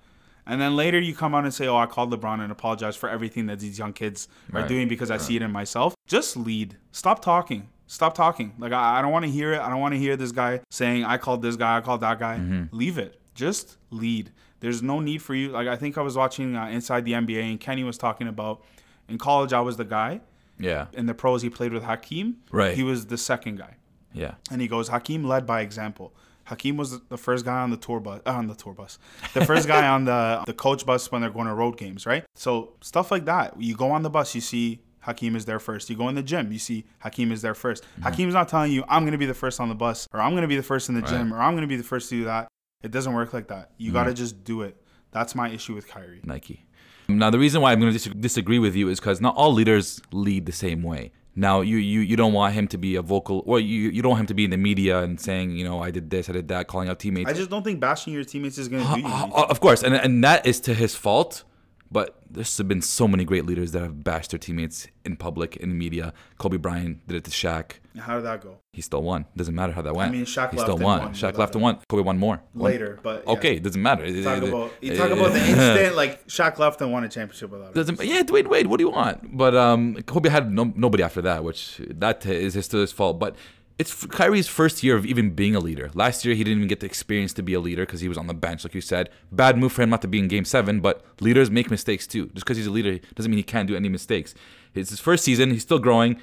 and 0.47 0.61
then 0.61 0.77
later 0.77 1.01
you 1.01 1.15
come 1.15 1.35
out 1.35 1.45
and 1.45 1.53
say, 1.53 1.67
"Oh, 1.67 1.77
I 1.77 1.87
called 1.87 2.13
LeBron 2.13 2.41
and 2.41 2.53
apologize 2.53 2.97
for 2.97 3.09
everything 3.09 3.47
that 3.47 3.59
these 3.59 3.79
young 3.79 3.93
kids 3.93 4.29
are 4.53 4.67
doing 4.67 4.89
because 4.89 5.11
I 5.11 5.17
see 5.17 5.37
it 5.37 5.43
in 5.43 5.51
myself." 5.51 5.95
Just 6.07 6.37
lead. 6.37 6.77
Stop 6.93 7.21
talking. 7.21 7.69
Stop 7.89 8.15
talking. 8.15 8.53
Like 8.59 8.73
I, 8.73 8.99
I 8.99 9.03
don't 9.03 9.11
want 9.11 9.25
to 9.25 9.31
hear 9.31 9.53
it. 9.55 9.61
I 9.61 9.69
don't 9.69 9.81
want 9.81 9.95
to 9.95 9.99
hear 9.99 10.17
this 10.17 10.31
guy 10.31 10.61
saying, 10.71 11.05
"I 11.05 11.19
called 11.19 11.43
this 11.43 11.57
guy. 11.57 11.79
I 11.79 11.81
called 11.81 12.03
that 12.03 12.21
guy." 12.21 12.37
Leave 12.71 12.97
it. 12.99 13.21
Just 13.35 13.77
lead. 13.91 14.31
There's 14.61 14.83
no 14.83 15.01
need 15.01 15.23
for 15.23 15.35
you. 15.35 15.49
Like 15.49 15.67
I 15.69 15.75
think 15.77 15.99
I 15.99 16.03
was 16.03 16.17
watching 16.17 16.55
uh, 16.55 16.67
Inside 16.67 17.05
the 17.05 17.13
NBA 17.13 17.43
and 17.51 17.59
Kenny 17.61 17.83
was 17.85 17.97
talking 17.99 18.29
about 18.29 18.63
in 19.09 19.17
college 19.19 19.53
I 19.53 19.61
was 19.61 19.77
the 19.77 19.85
guy. 19.85 20.21
Yeah, 20.61 20.87
In 20.93 21.07
the 21.07 21.15
pros 21.15 21.43
he 21.43 21.51
played 21.51 21.73
with 21.73 21.85
Hakeem. 21.85 22.39
Right. 22.51 22.75
He 22.75 22.83
was 22.83 23.07
the 23.07 23.17
second 23.17 23.59
guy. 23.59 23.77
yeah, 24.13 24.35
And 24.51 24.61
he 24.61 24.67
goes, 24.67 24.89
Hakeem 24.89 25.23
led 25.23 25.47
by 25.47 25.61
example. 25.61 26.13
Hakeem 26.47 26.77
was 26.77 26.99
the 27.09 27.17
first 27.17 27.45
guy 27.45 27.61
on 27.61 27.71
the 27.71 27.77
tour 27.77 28.01
bus, 28.01 28.23
uh, 28.27 28.33
on 28.33 28.49
the 28.49 28.57
tour 28.57 28.73
bus, 28.73 28.99
the 29.35 29.45
first 29.47 29.69
guy 29.69 29.87
on 29.97 30.05
the 30.07 30.43
the 30.47 30.53
coach 30.53 30.85
bus 30.85 31.13
when 31.13 31.21
they're 31.21 31.31
going 31.31 31.47
to 31.47 31.55
road 31.55 31.77
games, 31.77 32.07
right? 32.07 32.25
So 32.35 32.73
stuff 32.81 33.13
like 33.13 33.27
that. 33.27 33.61
You 33.61 33.77
go 33.77 33.91
on 33.93 34.03
the 34.03 34.11
bus, 34.11 34.35
you 34.35 34.41
see 34.41 34.81
Hakeem 35.09 35.35
is 35.35 35.45
there 35.45 35.59
first. 35.59 35.91
You 35.91 35.97
go 35.97 36.09
in 36.09 36.15
the 36.15 36.23
gym, 36.23 36.53
you 36.53 36.59
see 36.59 36.85
Hakeem 37.01 37.33
is 37.33 37.43
there 37.43 37.55
1st 37.55 37.81
mm-hmm. 37.81 38.03
Hakeem's 38.03 38.35
not 38.35 38.49
telling 38.49 38.71
you 38.71 38.85
I'm 38.89 39.05
gonna 39.05 39.19
be 39.19 39.27
the 39.27 39.35
first 39.35 39.59
on 39.59 39.69
the 39.69 39.75
bus, 39.75 40.07
or 40.13 40.21
I'm 40.21 40.35
gonna 40.35 40.47
be 40.47 40.57
the 40.57 40.63
first 40.63 40.89
in 40.89 40.95
the 40.95 41.03
gym, 41.03 41.33
or 41.33 41.41
I'm 41.41 41.55
gonna 41.55 41.67
be 41.67 41.77
the 41.77 41.83
first 41.83 42.09
to 42.11 42.17
do 42.17 42.25
that. 42.25 42.49
It 42.83 42.91
doesn't 42.91 43.13
work 43.13 43.33
like 43.33 43.49
that. 43.49 43.73
You 43.79 43.93
gotta 43.93 44.11
mm-hmm. 44.11 44.17
just 44.17 44.45
do 44.45 44.63
it. 44.63 44.77
That's 45.11 45.35
my 45.35 45.49
issue 45.49 45.75
with 45.75 45.89
Kyrie. 45.89 46.21
Nike. 46.25 46.67
Now, 47.09 47.31
the 47.31 47.39
reason 47.39 47.63
why 47.63 47.73
I'm 47.73 47.81
going 47.81 47.97
to 47.97 48.11
disagree 48.11 48.59
with 48.59 48.77
you 48.77 48.91
is 48.91 49.01
because 49.01 49.19
not 49.19 49.35
all 49.35 49.55
leaders 49.55 49.99
lead 50.13 50.45
the 50.45 50.53
same 50.53 50.83
way. 50.83 51.13
Now 51.35 51.63
you, 51.63 51.77
you 51.77 52.01
you 52.01 52.17
don't 52.17 52.33
want 52.33 52.53
him 52.53 52.67
to 52.69 52.79
be 52.79 52.97
a 52.97 53.03
vocal, 53.03 53.45
or 53.47 53.61
you 53.61 53.91
you 53.91 54.03
don't 54.03 54.11
want 54.11 54.23
him 54.23 54.27
to 54.27 54.35
be 54.35 54.45
in 54.45 54.51
the 54.51 54.57
media 54.57 54.99
and 55.05 55.21
saying 55.21 55.53
you 55.53 55.65
know 55.65 55.81
I 55.81 55.93
did 55.93 56.11
this, 56.11 56.29
I 56.29 56.33
did 56.33 56.49
that, 56.49 56.67
calling 56.67 56.89
out 56.89 56.99
teammates. 56.99 57.31
I 57.31 57.33
just 57.33 57.49
don't 57.49 57.63
think 57.63 57.79
bashing 57.79 58.13
your 58.13 58.25
teammates 58.25 58.59
is 58.59 58.69
going 58.69 58.85
to 58.85 58.95
do 58.95 59.01
you. 59.01 59.07
anything. 59.07 59.33
Of 59.33 59.61
course, 59.61 59.85
and 59.85 59.95
and 59.95 60.25
that 60.25 60.45
is 60.47 60.59
to 60.63 60.75
his 60.75 60.97
fault. 60.97 61.45
But 61.91 62.21
there's 62.31 62.61
been 62.61 62.83
so 62.83 63.09
many 63.09 63.25
great 63.25 63.47
leaders 63.47 63.73
that 63.73 63.83
have 63.83 64.05
bashed 64.05 64.31
their 64.31 64.39
teammates 64.39 64.89
in 65.05 65.17
public, 65.17 65.57
in 65.57 65.71
the 65.71 65.75
media. 65.75 66.13
Kobe 66.37 66.59
Bryant 66.59 67.07
did 67.07 67.17
it 67.17 67.25
to 67.25 67.31
Shaq. 67.31 67.73
How 67.99 68.17
did 68.17 68.25
that 68.25 68.43
go? 68.43 68.59
He 68.73 68.83
still 68.83 69.03
won. 69.03 69.25
Doesn't 69.37 69.55
matter 69.55 69.73
how 69.73 69.83
that 69.83 69.95
went. 69.95 70.11
I 70.11 70.13
mean, 70.13 70.27
Shaq 70.27 70.51
he 70.51 70.59
left 70.59 70.69
still 70.69 70.79
won. 70.79 71.01
won, 71.01 71.15
Shaq 71.15 71.39
left 71.39 71.55
and 71.55 71.63
won. 71.63 71.79
Kobe 71.89 72.03
won 72.03 72.19
more. 72.19 72.43
Later, 72.55 72.99
but 73.03 73.25
yeah. 73.27 73.33
okay, 73.33 73.57
it 73.57 73.63
doesn't 73.63 73.81
matter. 73.81 74.05
Talk 74.23 74.43
about 74.43 74.73
you 74.81 74.97
talk 74.97 75.11
about 75.11 75.33
the 75.33 75.41
instant 75.41 75.97
like 76.03 76.27
Shaq 76.29 76.59
left 76.59 76.81
and 76.83 76.93
won 76.93 77.05
a 77.05 77.09
championship 77.09 77.51
without 77.51 77.71
it. 77.71 77.75
Doesn't 77.75 78.03
yeah, 78.05 78.23
Dwyane 78.23 78.49
Wade. 78.49 78.67
What 78.67 78.77
do 78.77 78.85
you 78.85 78.91
want? 78.91 79.37
But 79.37 79.57
um, 79.57 79.95
Kobe 80.03 80.29
had 80.29 80.53
no, 80.53 80.73
nobody 80.77 81.03
after 81.03 81.23
that, 81.23 81.43
which 81.43 81.81
that 81.89 82.25
is 82.27 82.55
his, 82.55 82.67
still 82.67 82.81
his 82.81 82.93
fault. 82.93 83.19
But 83.19 83.35
it's 83.79 84.07
Kyrie's 84.07 84.49
first 84.49 84.83
year 84.83 84.97
of 84.97 85.07
even 85.07 85.31
being 85.31 85.55
a 85.55 85.61
leader. 85.61 85.91
Last 85.95 86.25
year 86.25 86.35
he 86.35 86.43
didn't 86.43 86.59
even 86.59 86.69
get 86.69 86.81
the 86.81 86.87
experience 86.87 87.33
to 87.35 87.43
be 87.43 87.55
a 87.55 87.61
leader 87.61 87.87
because 87.87 88.01
he 88.01 88.09
was 88.09 88.19
on 88.19 88.27
the 88.27 88.35
bench, 88.35 88.65
like 88.65 88.75
you 88.75 88.81
said. 88.81 89.09
Bad 89.31 89.57
move 89.57 89.73
for 89.73 89.83
him 89.83 89.91
not 89.91 90.03
to 90.03 90.09
be 90.09 90.19
in 90.19 90.27
Game 90.27 90.45
Seven. 90.45 90.81
But 90.81 91.05
leaders 91.21 91.51
make 91.51 91.71
mistakes 91.71 92.07
too. 92.07 92.27
Just 92.27 92.45
because 92.45 92.57
he's 92.57 92.67
a 92.67 92.73
leader 92.73 92.99
doesn't 93.15 93.31
mean 93.31 93.39
he 93.39 93.45
can't 93.45 93.69
do 93.69 93.77
any 93.77 93.89
mistakes. 93.89 94.35
It's 94.75 94.91
his 94.91 95.01
first 95.01 95.25
season. 95.25 95.51
He's 95.51 95.63
still 95.63 95.79
growing, 95.79 96.21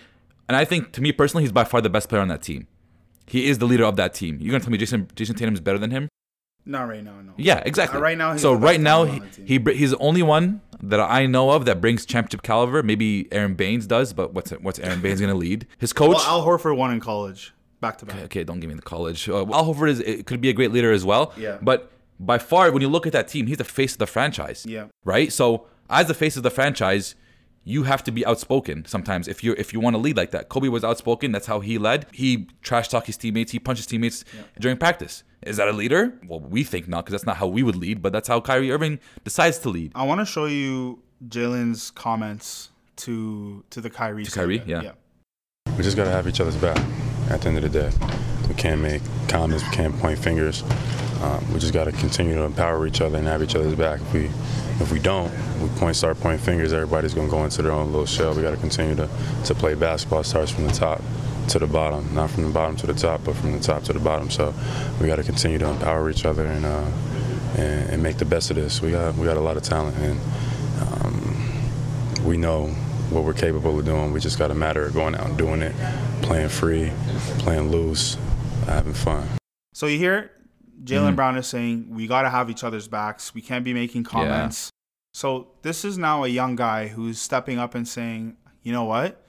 and 0.48 0.58
I 0.58 0.66
think 0.66 0.92
to 0.94 1.02
me 1.02 1.12
personally, 1.12 1.44
he's 1.44 1.52
by 1.52 1.64
far 1.64 1.82
the 1.82 1.90
best 1.90 2.10
player 2.10 2.22
on 2.22 2.28
that 2.28 2.42
team. 2.42 2.68
He 3.26 3.48
is 3.48 3.58
the 3.58 3.66
leader 3.66 3.86
of 3.86 3.96
that 3.96 4.14
team. 4.14 4.38
You're 4.40 4.52
gonna 4.52 4.64
tell 4.64 4.72
me 4.72 4.78
Jayson 4.78 5.08
Jayson 5.16 5.36
Tatum 5.36 5.54
is 5.54 5.62
better 5.62 5.80
than 5.80 5.92
him? 5.92 6.10
Not 6.66 6.84
right 6.88 7.04
now, 7.04 7.22
no. 7.22 7.34
Yeah, 7.38 7.62
exactly. 7.66 8.00
Uh, 8.00 8.02
right 8.02 8.18
now, 8.18 8.34
he's 8.34 8.42
so 8.42 8.54
right 8.54 8.80
now, 8.82 9.04
he, 9.04 9.22
he 9.46 9.60
he's 9.74 9.92
the 9.92 9.98
only 10.00 10.24
one 10.24 10.62
that 10.82 11.00
I 11.00 11.26
know 11.28 11.52
of 11.52 11.66
that 11.66 11.80
brings 11.80 12.06
championship 12.06 12.42
caliber. 12.42 12.82
Maybe 12.82 13.28
Aron 13.32 13.54
Baynes 13.54 13.86
does, 13.86 14.14
but 14.14 14.34
what's 14.34 14.52
what's 14.52 14.80
Aron 14.80 15.02
Baynes 15.02 15.22
gonna 15.22 15.36
lead? 15.36 15.68
His 15.78 15.94
coach. 15.94 16.16
Well, 16.16 16.22
Al 16.22 16.46
Horford 16.46 16.76
won 16.76 16.92
in 16.92 17.00
college, 17.00 17.54
back 17.82 18.00
to 18.00 18.06
back. 18.06 18.18
okay, 18.24 18.44
don't 18.44 18.60
give 18.60 18.70
me 18.70 18.76
the 18.76 18.82
college. 18.82 19.30
Uh, 19.30 19.42
Al 19.42 19.66
Horford 19.74 19.90
is 19.90 20.00
it 20.00 20.26
could 20.26 20.42
be 20.42 20.50
a 20.50 20.54
great 20.54 20.72
leader 20.72 20.92
as 20.92 21.06
well. 21.06 21.34
Yeah. 21.38 21.60
But 21.62 21.92
by 22.20 22.40
far, 22.40 22.72
when 22.72 22.82
you 22.82 22.90
look 22.90 23.06
at 23.06 23.14
that 23.14 23.28
team, 23.28 23.46
he's 23.48 23.58
the 23.58 23.64
face 23.64 23.94
of 23.94 24.00
the 24.00 24.08
franchise. 24.08 24.66
Yeah. 24.68 24.86
Right. 25.04 25.32
So 25.32 25.68
as 25.90 26.08
the 26.08 26.14
face 26.14 26.36
of 26.36 26.44
the 26.44 26.50
franchise, 26.52 27.14
you 27.68 27.84
have 27.84 28.04
to 28.04 28.12
be 28.12 28.26
outspoken 28.26 28.86
sometimes 28.86 29.28
if 29.28 29.44
you 29.44 29.56
if 29.58 29.74
you 29.74 29.80
want 29.80 29.96
to 29.96 29.98
lead 29.98 30.16
like 30.16 30.32
that. 30.32 30.50
Kobe 30.50 30.70
was 30.70 30.84
outspoken. 30.84 31.32
That's 31.32 31.48
how 31.48 31.60
he 31.60 31.78
led. 31.78 32.06
He 32.14 32.48
trash 32.62 32.88
talked 32.88 33.08
his 33.08 33.18
teammates. 33.18 33.52
He 33.52 33.60
punched 33.60 33.80
his 33.80 33.88
teammates 33.88 34.24
during 34.60 34.78
practice. 34.78 35.24
Is 35.42 35.58
that 35.58 35.68
a 35.68 35.74
leader? 35.74 36.14
Well, 36.28 36.40
we 36.40 36.64
think 36.64 36.88
not 36.88 37.04
because 37.04 37.14
that's 37.14 37.26
not 37.26 37.38
how 37.38 37.48
we 37.48 37.64
would 37.64 37.76
lead. 37.76 38.02
But 38.02 38.14
that's 38.14 38.28
how 38.28 38.40
Kyrie 38.40 38.72
Irving 38.72 39.00
decides 39.24 39.58
to 39.60 39.70
lead. 39.70 39.92
I 39.96 40.04
want 40.04 40.22
to 40.22 40.26
show 40.26 40.46
you 40.46 41.00
Jaylen's 41.28 41.90
comments 41.92 42.70
to 42.98 43.64
to 43.72 43.82
the 43.82 43.90
Kyrie. 43.90 44.26
To 44.26 44.32
Kyrie, 44.32 44.62
yeah. 44.66 44.82
yeah. 44.82 44.92
We 45.76 45.84
just 45.84 45.98
gotta 45.98 46.12
have 46.12 46.28
each 46.28 46.40
other's 46.40 46.56
back. 46.56 46.78
At 47.30 47.42
the 47.42 47.48
end 47.50 47.58
of 47.58 47.64
the 47.64 47.70
day, 47.70 47.92
we 48.48 48.54
can't 48.54 48.80
make 48.80 49.02
comments. 49.28 49.64
We 49.64 49.72
can't 49.72 49.98
point 49.98 50.20
fingers. 50.20 50.64
Um, 51.26 51.54
we 51.54 51.60
just 51.60 51.74
gotta 51.74 51.92
continue 51.92 52.36
to 52.36 52.44
empower 52.44 52.86
each 52.86 53.02
other 53.02 53.18
and 53.18 53.26
have 53.28 53.42
each 53.42 53.56
other's 53.56 53.74
back. 53.76 54.00
If 54.00 54.14
we 54.14 54.26
if 54.80 54.92
we 54.92 55.00
don't, 55.00 55.32
we 55.60 55.70
point 55.80 55.96
start 55.96 56.20
pointing 56.20 56.46
fingers. 56.46 56.72
Everybody's 56.72 57.14
gonna 57.14 57.30
go 57.30 57.44
into 57.44 57.62
their 57.64 57.72
own 57.72 57.92
little 57.92 58.06
shell. 58.06 58.36
We 58.36 58.44
gotta 58.44 58.58
continue 58.58 58.96
to 58.96 59.10
to 59.46 59.56
play 59.56 59.74
basketball. 59.74 60.20
It 60.20 60.26
starts 60.26 60.52
from 60.52 60.68
the 60.68 60.74
top 60.74 61.02
to 61.50 61.60
the 61.60 61.68
bottom, 61.68 62.14
not 62.14 62.30
from 62.30 62.44
the 62.44 62.50
bottom 62.50 62.76
to 62.78 62.88
the 62.88 62.94
top, 62.94 63.24
but 63.24 63.36
from 63.36 63.54
the 63.54 63.60
top 63.60 63.84
to 63.84 63.94
the 63.94 64.00
bottom. 64.00 64.30
So 64.30 64.54
we 65.02 65.08
gotta 65.08 65.24
continue 65.24 65.58
to 65.58 65.68
empower 65.70 66.10
each 66.10 66.26
other 66.26 66.46
and 66.46 66.66
uh, 66.66 66.92
and, 67.58 67.90
and 67.90 68.04
make 68.04 68.18
the 68.18 68.26
best 68.26 68.52
of 68.52 68.58
this. 68.58 68.82
We 68.82 68.92
got 68.92 69.16
we 69.16 69.26
got 69.26 69.38
a 69.38 69.42
lot 69.42 69.58
of 69.58 69.64
talent 69.64 69.98
and. 69.98 70.20
Um, 70.82 71.46
we 72.26 72.38
know 72.38 72.68
what 73.12 73.24
we're 73.24 73.34
capable 73.34 73.78
of 73.78 73.86
doing. 73.86 74.12
We 74.12 74.20
just 74.20 74.40
got 74.40 74.52
a 74.52 74.56
matter 74.56 74.86
of 74.86 74.94
going 74.94 75.16
out 75.16 75.28
and 75.28 75.38
doing 75.38 75.62
it, 75.62 75.76
playing 76.22 76.50
free, 76.50 76.92
playing 77.40 77.70
loose, 77.70 78.18
having 78.66 78.94
fun. 78.94 79.28
So 79.74 79.86
you 79.88 79.98
hear 79.98 80.32
Jaylen 80.84 81.14
Mhm. 81.14 81.16
Brown 81.16 81.38
is 81.38 81.48
saying 81.48 81.88
we 81.90 82.08
got 82.08 82.24
to 82.24 82.30
have 82.30 82.50
each 82.50 82.64
other's 82.64 82.88
backs. 82.88 83.34
We 83.34 83.42
can't 83.42 83.64
be 83.64 83.74
making 83.74 84.04
comments. 84.04 84.70
So 85.14 85.48
this 85.62 85.86
is 85.86 85.98
now 85.98 86.24
a 86.24 86.28
young 86.28 86.56
guy 86.56 86.88
who's 86.90 87.20
stepping 87.22 87.58
up 87.58 87.74
and 87.76 87.88
saying, 87.88 88.36
you 88.64 88.74
know 88.74 88.84
what, 88.84 89.26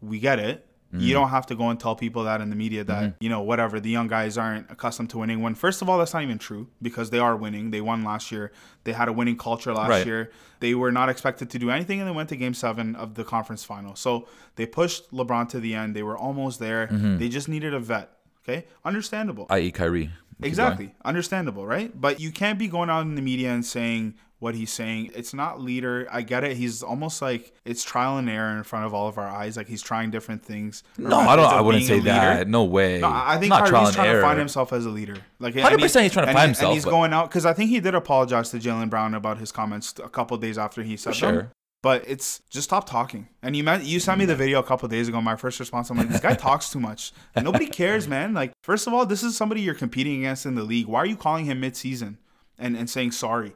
we 0.00 0.18
get 0.20 0.38
it. 0.38 0.66
Mm-hmm. 0.92 1.04
You 1.04 1.14
don't 1.14 1.30
have 1.30 1.46
to 1.46 1.54
go 1.54 1.70
and 1.70 1.80
tell 1.80 1.96
people 1.96 2.24
that 2.24 2.42
in 2.42 2.50
the 2.50 2.56
media 2.56 2.84
that 2.84 3.14
you 3.18 3.30
know 3.30 3.40
whatever 3.40 3.80
the 3.80 3.88
young 3.88 4.08
guys 4.08 4.36
aren't 4.36 4.70
accustomed 4.70 5.08
to 5.10 5.18
winning. 5.18 5.40
When 5.40 5.54
first 5.54 5.80
of 5.80 5.88
all, 5.88 5.96
that's 5.96 6.12
not 6.12 6.22
even 6.22 6.36
true 6.36 6.68
because 6.82 7.08
they 7.08 7.18
are 7.18 7.34
winning. 7.34 7.70
They 7.70 7.80
won 7.80 8.04
last 8.04 8.30
year. 8.30 8.52
They 8.84 8.92
had 8.92 9.08
a 9.08 9.12
winning 9.14 9.38
culture 9.38 9.72
last 9.72 9.88
Right. 9.88 10.04
year. 10.06 10.30
They 10.60 10.74
were 10.74 10.92
not 10.92 11.08
expected 11.08 11.48
to 11.48 11.58
do 11.58 11.70
anything, 11.70 11.98
and 12.00 12.06
they 12.06 12.12
went 12.12 12.28
to 12.28 12.36
Game 12.36 12.52
Seven 12.52 12.94
of 12.94 13.14
the 13.14 13.24
conference 13.24 13.64
final. 13.64 13.96
So 13.96 14.28
they 14.56 14.66
pushed 14.66 15.10
LeBron 15.12 15.48
to 15.48 15.60
the 15.60 15.74
end. 15.74 15.96
They 15.96 16.02
were 16.02 16.18
almost 16.18 16.60
there. 16.60 16.88
Mm-hmm. 16.88 17.16
They 17.16 17.30
just 17.30 17.48
needed 17.48 17.72
a 17.72 17.80
vet. 17.80 18.10
Okay, 18.46 18.66
understandable. 18.84 19.46
I.e. 19.48 19.70
Kyrie. 19.70 20.10
Exactly. 20.44 20.94
Understandable, 21.04 21.66
right? 21.66 21.92
But 21.98 22.20
you 22.20 22.30
can't 22.32 22.58
be 22.58 22.68
going 22.68 22.90
out 22.90 23.02
in 23.02 23.14
the 23.14 23.22
media 23.22 23.50
and 23.50 23.64
saying 23.64 24.14
what 24.38 24.56
he's 24.56 24.72
saying. 24.72 25.10
It's 25.14 25.32
not 25.32 25.60
leader. 25.60 26.08
I 26.10 26.22
get 26.22 26.42
it. 26.42 26.56
He's 26.56 26.82
almost 26.82 27.22
like 27.22 27.52
it's 27.64 27.84
trial 27.84 28.18
and 28.18 28.28
error 28.28 28.56
in 28.56 28.64
front 28.64 28.84
of 28.86 28.92
all 28.92 29.06
of 29.06 29.16
our 29.16 29.28
eyes. 29.28 29.56
Like 29.56 29.68
he's 29.68 29.82
trying 29.82 30.10
different 30.10 30.44
things. 30.44 30.82
No, 30.98 31.16
I 31.16 31.36
don't. 31.36 31.46
I 31.46 31.60
wouldn't 31.60 31.84
say 31.84 32.00
being 32.00 32.08
a 32.08 32.12
leader. 32.20 32.34
that. 32.38 32.48
No 32.48 32.64
way. 32.64 32.98
No, 33.00 33.08
I 33.12 33.36
think 33.38 33.50
not 33.50 33.68
Kyrie's 33.70 33.88
and 33.88 33.94
trying 33.96 34.08
error. 34.08 34.20
to 34.20 34.26
find 34.26 34.38
himself 34.40 34.72
as 34.72 34.84
a 34.84 34.90
leader. 34.90 35.16
Like, 35.38 35.54
100% 35.54 35.78
he- 35.78 35.82
he's 35.82 36.12
trying 36.12 36.26
to 36.26 36.32
find 36.32 36.38
he- 36.38 36.44
himself, 36.46 36.64
And 36.70 36.74
he's 36.74 36.84
but- 36.84 36.90
going 36.90 37.12
out 37.12 37.28
because 37.28 37.46
I 37.46 37.52
think 37.52 37.70
he 37.70 37.78
did 37.78 37.94
apologize 37.94 38.50
to 38.50 38.58
Jaylen 38.58 38.90
Brown 38.90 39.14
about 39.14 39.38
his 39.38 39.52
comments 39.52 39.94
a 40.02 40.08
couple 40.08 40.36
days 40.38 40.58
after 40.58 40.82
he 40.82 40.96
said 40.96 41.12
them. 41.14 41.18
sure. 41.34 41.50
But 41.82 42.04
it's 42.06 42.42
just 42.48 42.68
stop 42.68 42.88
talking. 42.88 43.28
And 43.42 43.56
you 43.56 43.64
meant, 43.64 43.82
you 43.84 43.98
sent 43.98 44.20
me 44.20 44.24
the 44.24 44.36
video 44.36 44.60
a 44.60 44.62
couple 44.62 44.88
days 44.88 45.08
ago. 45.08 45.20
My 45.20 45.34
first 45.34 45.58
response, 45.58 45.90
I'm 45.90 45.98
like, 45.98 46.08
this 46.08 46.20
guy 46.20 46.34
talks 46.34 46.70
too 46.70 46.78
much. 46.78 47.12
Nobody 47.34 47.66
cares, 47.66 48.06
man. 48.06 48.34
Like, 48.34 48.52
first 48.62 48.86
of 48.86 48.94
all, 48.94 49.04
this 49.04 49.24
is 49.24 49.36
somebody 49.36 49.62
you're 49.62 49.74
competing 49.74 50.20
against 50.20 50.46
in 50.46 50.54
the 50.54 50.62
league. 50.62 50.86
Why 50.86 51.00
are 51.00 51.06
you 51.06 51.16
calling 51.16 51.44
him 51.44 51.58
mid-season 51.58 52.18
and, 52.56 52.76
and 52.76 52.88
saying 52.88 53.10
sorry? 53.10 53.54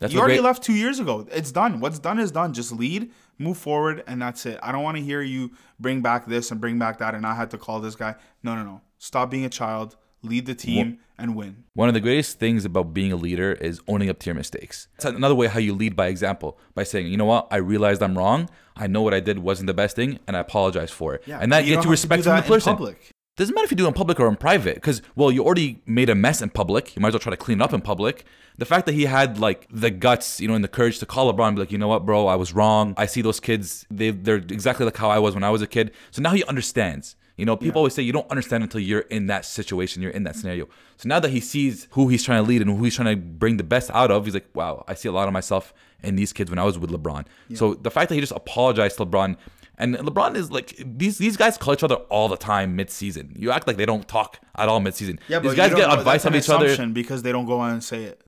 That's 0.00 0.12
you 0.14 0.20
already 0.20 0.36
great- 0.36 0.44
left 0.44 0.62
two 0.62 0.72
years 0.72 0.98
ago. 0.98 1.28
It's 1.30 1.52
done. 1.52 1.80
What's 1.80 1.98
done 1.98 2.18
is 2.18 2.32
done. 2.32 2.54
Just 2.54 2.72
lead, 2.72 3.12
move 3.38 3.58
forward, 3.58 4.02
and 4.06 4.22
that's 4.22 4.46
it. 4.46 4.58
I 4.62 4.72
don't 4.72 4.82
want 4.82 4.96
to 4.96 5.02
hear 5.02 5.20
you 5.20 5.52
bring 5.78 6.00
back 6.00 6.26
this 6.26 6.50
and 6.50 6.60
bring 6.60 6.78
back 6.78 6.98
that, 6.98 7.14
and 7.14 7.26
I 7.26 7.34
had 7.34 7.50
to 7.50 7.58
call 7.58 7.78
this 7.78 7.94
guy. 7.94 8.14
No, 8.42 8.56
no, 8.56 8.64
no. 8.64 8.80
Stop 8.98 9.30
being 9.30 9.44
a 9.44 9.50
child. 9.50 9.96
Lead 10.24 10.46
the 10.46 10.54
team 10.54 10.98
and 11.18 11.36
win. 11.36 11.64
One 11.74 11.88
of 11.88 11.94
the 11.94 12.00
greatest 12.00 12.38
things 12.38 12.64
about 12.64 12.94
being 12.94 13.12
a 13.12 13.16
leader 13.16 13.52
is 13.52 13.80
owning 13.86 14.08
up 14.08 14.18
to 14.20 14.26
your 14.26 14.34
mistakes. 14.34 14.88
It's 14.96 15.04
another 15.04 15.34
way 15.34 15.46
how 15.46 15.60
you 15.60 15.74
lead 15.74 15.94
by 15.94 16.06
example, 16.08 16.58
by 16.74 16.82
saying, 16.82 17.08
you 17.08 17.16
know 17.16 17.26
what, 17.26 17.46
I 17.50 17.56
realized 17.56 18.02
I'm 18.02 18.16
wrong. 18.16 18.48
I 18.76 18.86
know 18.86 19.02
what 19.02 19.14
I 19.14 19.20
did 19.20 19.38
wasn't 19.38 19.68
the 19.68 19.74
best 19.74 19.96
thing, 19.96 20.18
and 20.26 20.36
I 20.36 20.40
apologize 20.40 20.90
for 20.90 21.14
it. 21.14 21.22
Yeah, 21.26 21.38
and 21.40 21.52
that 21.52 21.64
you 21.64 21.70
gets 21.70 21.70
you 21.70 21.76
have 21.76 21.82
to 21.82 21.86
do 21.86 21.90
respect 21.90 22.24
from 22.24 22.36
the 22.36 22.42
person. 22.42 22.72
public. 22.74 23.10
Doesn't 23.36 23.52
matter 23.54 23.64
if 23.64 23.72
you 23.72 23.76
do 23.76 23.84
it 23.84 23.88
in 23.88 23.94
public 23.94 24.20
or 24.20 24.28
in 24.28 24.36
private, 24.36 24.76
because 24.76 25.02
well, 25.16 25.30
you 25.30 25.44
already 25.44 25.82
made 25.86 26.08
a 26.08 26.14
mess 26.14 26.40
in 26.40 26.50
public. 26.50 26.94
You 26.94 27.02
might 27.02 27.08
as 27.08 27.14
well 27.14 27.20
try 27.20 27.30
to 27.30 27.36
clean 27.36 27.60
it 27.60 27.64
up 27.64 27.72
in 27.72 27.80
public. 27.80 28.24
The 28.58 28.64
fact 28.64 28.86
that 28.86 28.92
he 28.92 29.06
had 29.06 29.38
like 29.38 29.66
the 29.70 29.90
guts, 29.90 30.40
you 30.40 30.46
know, 30.46 30.54
and 30.54 30.62
the 30.62 30.68
courage 30.68 31.00
to 31.00 31.06
call 31.06 31.32
LeBron, 31.32 31.48
and 31.48 31.56
be 31.56 31.62
like, 31.62 31.72
you 31.72 31.78
know 31.78 31.88
what, 31.88 32.06
bro, 32.06 32.28
I 32.28 32.36
was 32.36 32.52
wrong. 32.52 32.94
I 32.96 33.06
see 33.06 33.22
those 33.22 33.40
kids; 33.40 33.86
they 33.90 34.10
they're 34.10 34.36
exactly 34.36 34.84
like 34.84 34.96
how 34.96 35.10
I 35.10 35.18
was 35.18 35.34
when 35.34 35.42
I 35.42 35.50
was 35.50 35.62
a 35.62 35.66
kid. 35.66 35.90
So 36.12 36.22
now 36.22 36.30
he 36.30 36.44
understands. 36.44 37.16
You 37.36 37.44
know, 37.44 37.56
people 37.56 37.78
always 37.80 37.94
say 37.94 38.02
you 38.02 38.12
don't 38.12 38.30
understand 38.30 38.62
until 38.62 38.80
you're 38.80 39.00
in 39.00 39.26
that 39.26 39.44
situation, 39.44 40.02
you're 40.02 40.12
in 40.12 40.22
that 40.22 40.36
scenario. 40.36 40.68
So 40.96 41.08
now 41.08 41.18
that 41.18 41.30
he 41.30 41.40
sees 41.40 41.88
who 41.90 42.08
he's 42.08 42.22
trying 42.22 42.44
to 42.44 42.48
lead 42.48 42.62
and 42.62 42.70
who 42.70 42.84
he's 42.84 42.94
trying 42.94 43.16
to 43.16 43.20
bring 43.20 43.56
the 43.56 43.64
best 43.64 43.90
out 43.90 44.10
of, 44.12 44.24
he's 44.24 44.34
like, 44.34 44.48
wow, 44.54 44.84
I 44.86 44.94
see 44.94 45.08
a 45.08 45.12
lot 45.12 45.26
of 45.26 45.32
myself 45.34 45.74
in 46.02 46.14
these 46.14 46.32
kids 46.32 46.48
when 46.48 46.58
I 46.60 46.64
was 46.64 46.78
with 46.78 46.90
LeBron. 46.90 47.26
So 47.54 47.74
the 47.74 47.90
fact 47.90 48.08
that 48.08 48.14
he 48.14 48.20
just 48.20 48.32
apologized 48.32 48.98
to 48.98 49.06
LeBron 49.06 49.36
and 49.76 49.96
LeBron 49.96 50.36
is 50.36 50.52
like 50.52 50.74
these 50.78 51.18
these 51.18 51.36
guys 51.36 51.58
call 51.58 51.74
each 51.74 51.82
other 51.82 51.96
all 51.96 52.28
the 52.28 52.36
time 52.36 52.76
mid-season. 52.76 53.34
You 53.36 53.50
act 53.50 53.66
like 53.66 53.76
they 53.76 53.86
don't 53.86 54.06
talk 54.06 54.38
at 54.54 54.68
all 54.68 54.78
mid-season. 54.78 55.18
Yeah, 55.26 55.40
but 55.40 55.48
these 55.48 55.56
guys 55.56 55.74
get 55.74 55.88
know. 55.88 55.94
advice 55.98 56.22
from 56.22 56.36
each 56.36 56.48
other, 56.48 56.86
because 56.86 57.22
they 57.22 57.32
don't 57.32 57.46
go 57.46 57.58
on 57.58 57.72
and 57.72 57.82
say 57.82 58.04
it. 58.04 58.22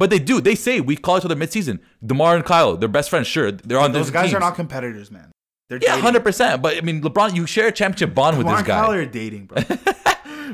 but 0.00 0.08
they 0.08 0.18
do. 0.18 0.40
They 0.40 0.54
say 0.54 0.80
we 0.80 0.96
call 0.96 1.18
each 1.18 1.26
other 1.26 1.36
mid-season. 1.36 1.78
DeMar 2.04 2.34
and 2.34 2.44
Kyle, 2.44 2.74
they're 2.74 2.88
best 2.88 3.10
friends. 3.10 3.26
Sure, 3.26 3.52
they're 3.52 3.78
on 3.78 3.92
Those 3.92 4.10
guys 4.10 4.32
are 4.32 4.40
not 4.40 4.54
competitors, 4.54 5.10
man. 5.10 5.30
They're 5.70 5.78
Yeah, 5.80 5.96
hundred 5.98 6.24
percent. 6.24 6.60
But 6.60 6.76
I 6.76 6.80
mean, 6.80 7.00
LeBron, 7.00 7.34
you 7.34 7.46
share 7.46 7.68
a 7.68 7.72
championship 7.72 8.12
bond 8.12 8.36
with 8.36 8.46
this 8.48 8.62
guy. 8.62 8.84
Are 8.84 9.06
dating, 9.06 9.46
bro. 9.46 9.62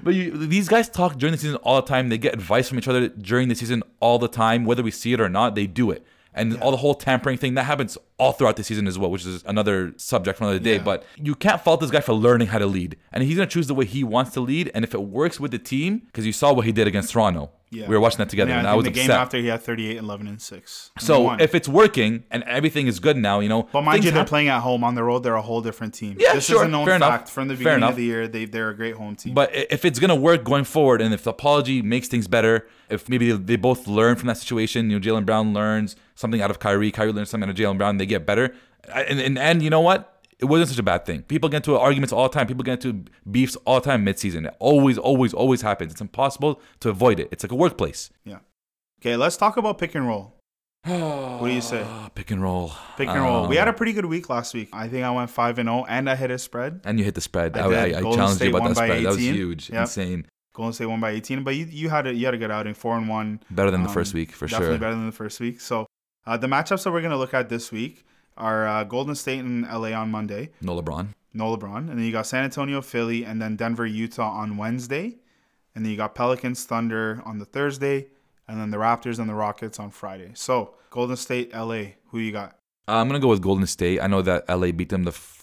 But 0.03 0.15
you, 0.15 0.31
these 0.31 0.69
guys 0.69 0.91
talk 0.91 1.17
during 1.17 1.33
the 1.33 1.39
season 1.39 1.57
all 1.57 1.77
the 1.77 1.89
time. 1.89 2.11
They 2.11 2.19
get 2.19 2.35
advice 2.35 2.69
from 2.69 2.77
each 2.77 2.87
other 2.87 3.09
during 3.09 3.49
the 3.49 3.55
season 3.55 3.83
all 3.99 4.19
the 4.19 4.29
time, 4.29 4.67
whether 4.67 4.83
we 4.83 4.91
see 4.91 5.15
it 5.15 5.21
or 5.23 5.31
not. 5.31 5.55
They 5.55 5.67
do 5.67 5.91
it, 5.91 6.05
and 6.35 6.61
all 6.61 6.71
the 6.71 6.77
whole 6.77 6.95
tampering 6.95 7.39
thing 7.39 7.55
that 7.55 7.65
happens 7.65 7.97
all 8.19 8.33
throughout 8.33 8.57
the 8.57 8.65
season 8.65 8.87
as 8.87 8.99
well, 8.99 9.11
which 9.11 9.27
is 9.27 9.43
another 9.47 9.93
subject 9.99 10.39
for 10.39 10.45
another 10.45 10.59
day. 10.59 10.77
Yeah. 10.77 10.83
But 10.83 11.05
you 11.17 11.35
can't 11.35 11.61
fault 11.61 11.81
this 11.81 11.91
guy 11.91 12.01
for 12.01 12.15
learning 12.15 12.49
how 12.49 12.59
to 12.59 12.67
lead, 12.67 12.97
and 13.13 13.23
he's 13.23 13.37
gonna 13.37 13.47
choose 13.47 13.67
the 13.67 13.75
way 13.75 13.85
he 13.85 14.03
wants 14.05 14.33
to 14.33 14.41
lead. 14.41 14.71
And 14.75 14.85
if 14.85 14.95
it 14.95 15.03
works 15.03 15.39
with 15.39 15.51
the 15.51 15.59
team, 15.59 15.99
because 16.07 16.25
you 16.27 16.33
saw 16.33 16.53
what 16.53 16.65
he 16.65 16.73
did 16.73 16.87
against 16.87 17.11
Toronto, 17.13 17.51
Yeah. 17.71 17.89
we 17.89 17.95
were 17.95 18.01
watching 18.01 18.19
that 18.19 18.31
together, 18.31 18.53
Yeah, 18.53 18.59
and 18.61 18.67
I 18.69 18.73
I 18.73 18.75
was 18.75 18.85
the 18.85 18.91
upset. 18.91 19.07
game 19.09 19.17
after 19.17 19.37
he 19.39 19.49
had 19.49 19.61
38, 19.61 19.99
11, 19.99 20.29
and 20.29 20.41
six. 20.41 20.93
So 20.99 21.21
won. 21.23 21.41
if 21.41 21.55
it's 21.55 21.69
working 21.69 22.23
and 22.31 22.43
everything 22.45 22.87
is 22.87 23.01
good 23.01 23.17
now, 23.19 23.41
you 23.41 23.49
know. 23.51 23.69
But 23.71 23.83
mind 23.83 24.03
you, 24.05 24.13
they're 24.13 24.25
playing 24.25 24.49
at 24.49 24.61
home 24.61 24.83
on 24.83 24.95
the 24.95 25.03
road. 25.03 25.23
They're 25.23 25.35
a 25.35 25.43
whole 25.43 25.61
different 25.61 25.93
team. 25.93 26.17
Yeah, 26.19 26.35
this 26.35 26.47
sure. 26.47 26.63
is 26.63 26.69
a 26.69 26.69
known 26.69 26.87
Fair 26.87 26.95
enough. 26.97 27.11
fact 27.11 27.29
from 27.29 27.49
the 27.49 27.55
beginning 27.55 27.83
of 27.83 27.97
the 27.97 28.05
year. 28.05 28.29
They 28.29 28.47
they're 28.47 28.71
a 28.71 28.77
great 28.77 28.95
home 28.95 29.15
team. 29.17 29.35
But 29.35 29.51
if 29.55 29.85
it's 29.85 29.99
gonna 29.99 30.17
work 30.17 30.43
going 30.45 30.65
forward, 30.65 31.03
and 31.03 31.13
if 31.13 31.25
the 31.25 31.31
apology 31.31 31.83
makes 31.83 32.09
things 32.09 32.29
better, 32.29 32.67
if 32.89 33.09
maybe 33.11 33.31
they 33.33 33.57
both 33.57 33.87
learn 33.89 34.15
from 34.17 34.29
that 34.29 34.39
situation, 34.39 34.89
you 34.91 34.99
know, 34.99 35.05
Jaylen 35.05 35.27
Brown 35.27 35.53
learns 35.53 35.97
something 36.15 36.41
out 36.41 36.51
of 36.51 36.61
Kyrie, 36.61 36.91
Kyrie 36.93 37.13
learns 37.13 37.29
something 37.31 37.51
out 37.51 37.51
of 37.51 37.57
Jaylen 37.61 37.77
Brown, 37.77 37.99
they 37.99 38.06
get 38.07 38.25
better. 38.27 38.55
And 38.95 39.21
and, 39.21 39.39
and 39.39 39.63
you 39.63 39.71
know 39.71 39.81
what? 39.81 40.13
it 40.39 40.45
wasn't 40.45 40.69
such 40.69 40.79
a 40.79 40.83
bad 40.83 41.07
thing. 41.07 41.23
People 41.23 41.49
get 41.49 41.57
into 41.59 41.79
arguments 41.79 42.13
all 42.13 42.25
the 42.25 42.29
time. 42.29 42.47
People 42.47 42.63
get 42.63 42.85
into 42.85 43.07
beefs 43.31 43.57
all 43.65 43.81
the 43.81 43.87
time 43.87 44.05
mid-season. 44.05 44.45
It 44.45 44.55
always, 44.59 44.99
always, 44.99 45.33
always 45.33 45.63
happens. 45.63 45.93
It's 45.93 46.03
impossible 46.03 46.61
to 46.81 46.91
avoid 46.91 47.19
it. 47.21 47.29
It's 47.33 47.43
like 47.43 47.53
a 47.53 47.55
workplace. 47.55 48.11
Yeah. 48.23 48.41
Okay, 49.01 49.17
let's 49.17 49.39
talk 49.39 49.57
about 49.57 49.79
pick 49.79 49.95
and 49.95 50.07
roll. 50.07 50.35
what 50.85 51.41
do 51.49 51.55
you 51.55 51.63
say? 51.63 51.87
Pick 52.15 52.31
and 52.33 52.43
roll. 52.43 52.73
Pick 52.99 53.09
and 53.09 53.23
roll. 53.23 53.49
We 53.49 53.57
had 53.57 53.67
Um, 53.67 53.75
a 53.75 53.77
pretty 53.79 53.95
good 53.95 54.05
week 54.05 54.29
last 54.29 54.53
week. 54.53 54.69
I 54.75 54.89
think 54.89 55.05
I 55.05 55.11
went 55.11 55.31
five 55.31 55.59
and 55.59 55.69
zero, 55.69 55.87
and 55.89 56.09
I 56.11 56.15
hit 56.17 56.31
a 56.31 56.39
spread. 56.39 56.83
and 56.85 56.99
you 56.99 57.05
hit 57.07 57.15
the 57.15 57.23
spread. 57.23 57.57
I 57.57 57.61
I, 57.61 57.65
I. 57.65 57.85
I 57.87 57.91
challenged 58.03 58.35
State 58.35 58.51
you 58.51 58.57
about 58.57 58.69
that 58.69 58.77
spread. 58.77 59.05
That 59.05 59.09
was 59.09 59.19
huge, 59.19 59.71
Yep. 59.71 59.81
insane. 59.81 60.27
Golden 60.55 60.75
State 60.75 60.87
won 60.87 61.01
by 61.01 61.11
18, 61.13 61.45
but 61.45 61.55
you 61.57 61.65
you 61.65 61.89
had 61.89 62.07
a 62.07 62.13
you 62.15 62.27
had 62.27 62.35
a 62.35 62.39
good 62.39 62.51
outing, 62.51 62.75
four 62.75 62.95
and 62.99 63.09
one. 63.09 63.41
Better 63.51 63.71
than 63.71 63.83
the 63.83 63.89
Um, 63.89 63.95
first 63.95 64.13
week 64.13 64.33
for 64.33 64.47
definitely 64.47 64.75
sure. 64.75 64.81
better 64.81 64.95
than 64.95 65.07
the 65.07 65.13
first 65.13 65.41
week. 65.41 65.63
So 65.63 65.87
uh, 66.27 66.37
the 66.37 66.47
matchups 66.47 66.85
that 66.85 66.93
we're 66.93 67.03
gonna 67.03 67.17
look 67.17 67.35
at 67.35 67.49
this 67.49 67.71
week 67.71 68.05
are 68.37 68.67
uh, 68.67 68.85
Golden 68.85 69.15
State 69.15 69.41
and 69.41 69.63
LA 69.63 69.93
on 69.93 70.11
Monday. 70.11 70.51
No 70.61 70.81
LeBron. 70.81 71.09
No 71.33 71.57
LeBron, 71.57 71.79
and 71.79 71.91
then 71.91 72.01
you 72.01 72.13
got 72.13 72.27
San 72.27 72.45
Antonio, 72.45 72.81
Philly, 72.81 73.25
and 73.25 73.41
then 73.41 73.57
Denver, 73.57 73.85
Utah 73.87 74.31
on 74.31 74.57
Wednesday, 74.57 75.17
and 75.75 75.85
then 75.85 75.91
you 75.91 75.97
got 75.97 76.15
Pelicans, 76.15 76.65
Thunder 76.65 77.23
on 77.27 77.39
the 77.39 77.45
Thursday, 77.45 78.07
and 78.49 78.59
then 78.61 78.71
the 78.71 78.79
Raptors 78.79 79.19
and 79.19 79.29
the 79.29 79.35
Rockets 79.35 79.79
on 79.79 79.91
Friday. 79.91 80.31
So 80.35 80.75
Golden 80.91 81.17
State, 81.17 81.55
LA, 81.55 81.83
who 82.11 82.19
you 82.19 82.33
got? 82.33 82.57
Uh, 82.89 82.93
I'm 82.97 83.09
gonna 83.09 83.21
go 83.21 83.29
with 83.29 83.43
Golden 83.43 83.67
State. 83.67 84.01
I 84.01 84.07
know 84.07 84.23
that 84.23 84.49
LA 84.49 84.73
beat 84.73 84.89
them 84.89 85.05
the 85.05 85.11
f- 85.11 85.36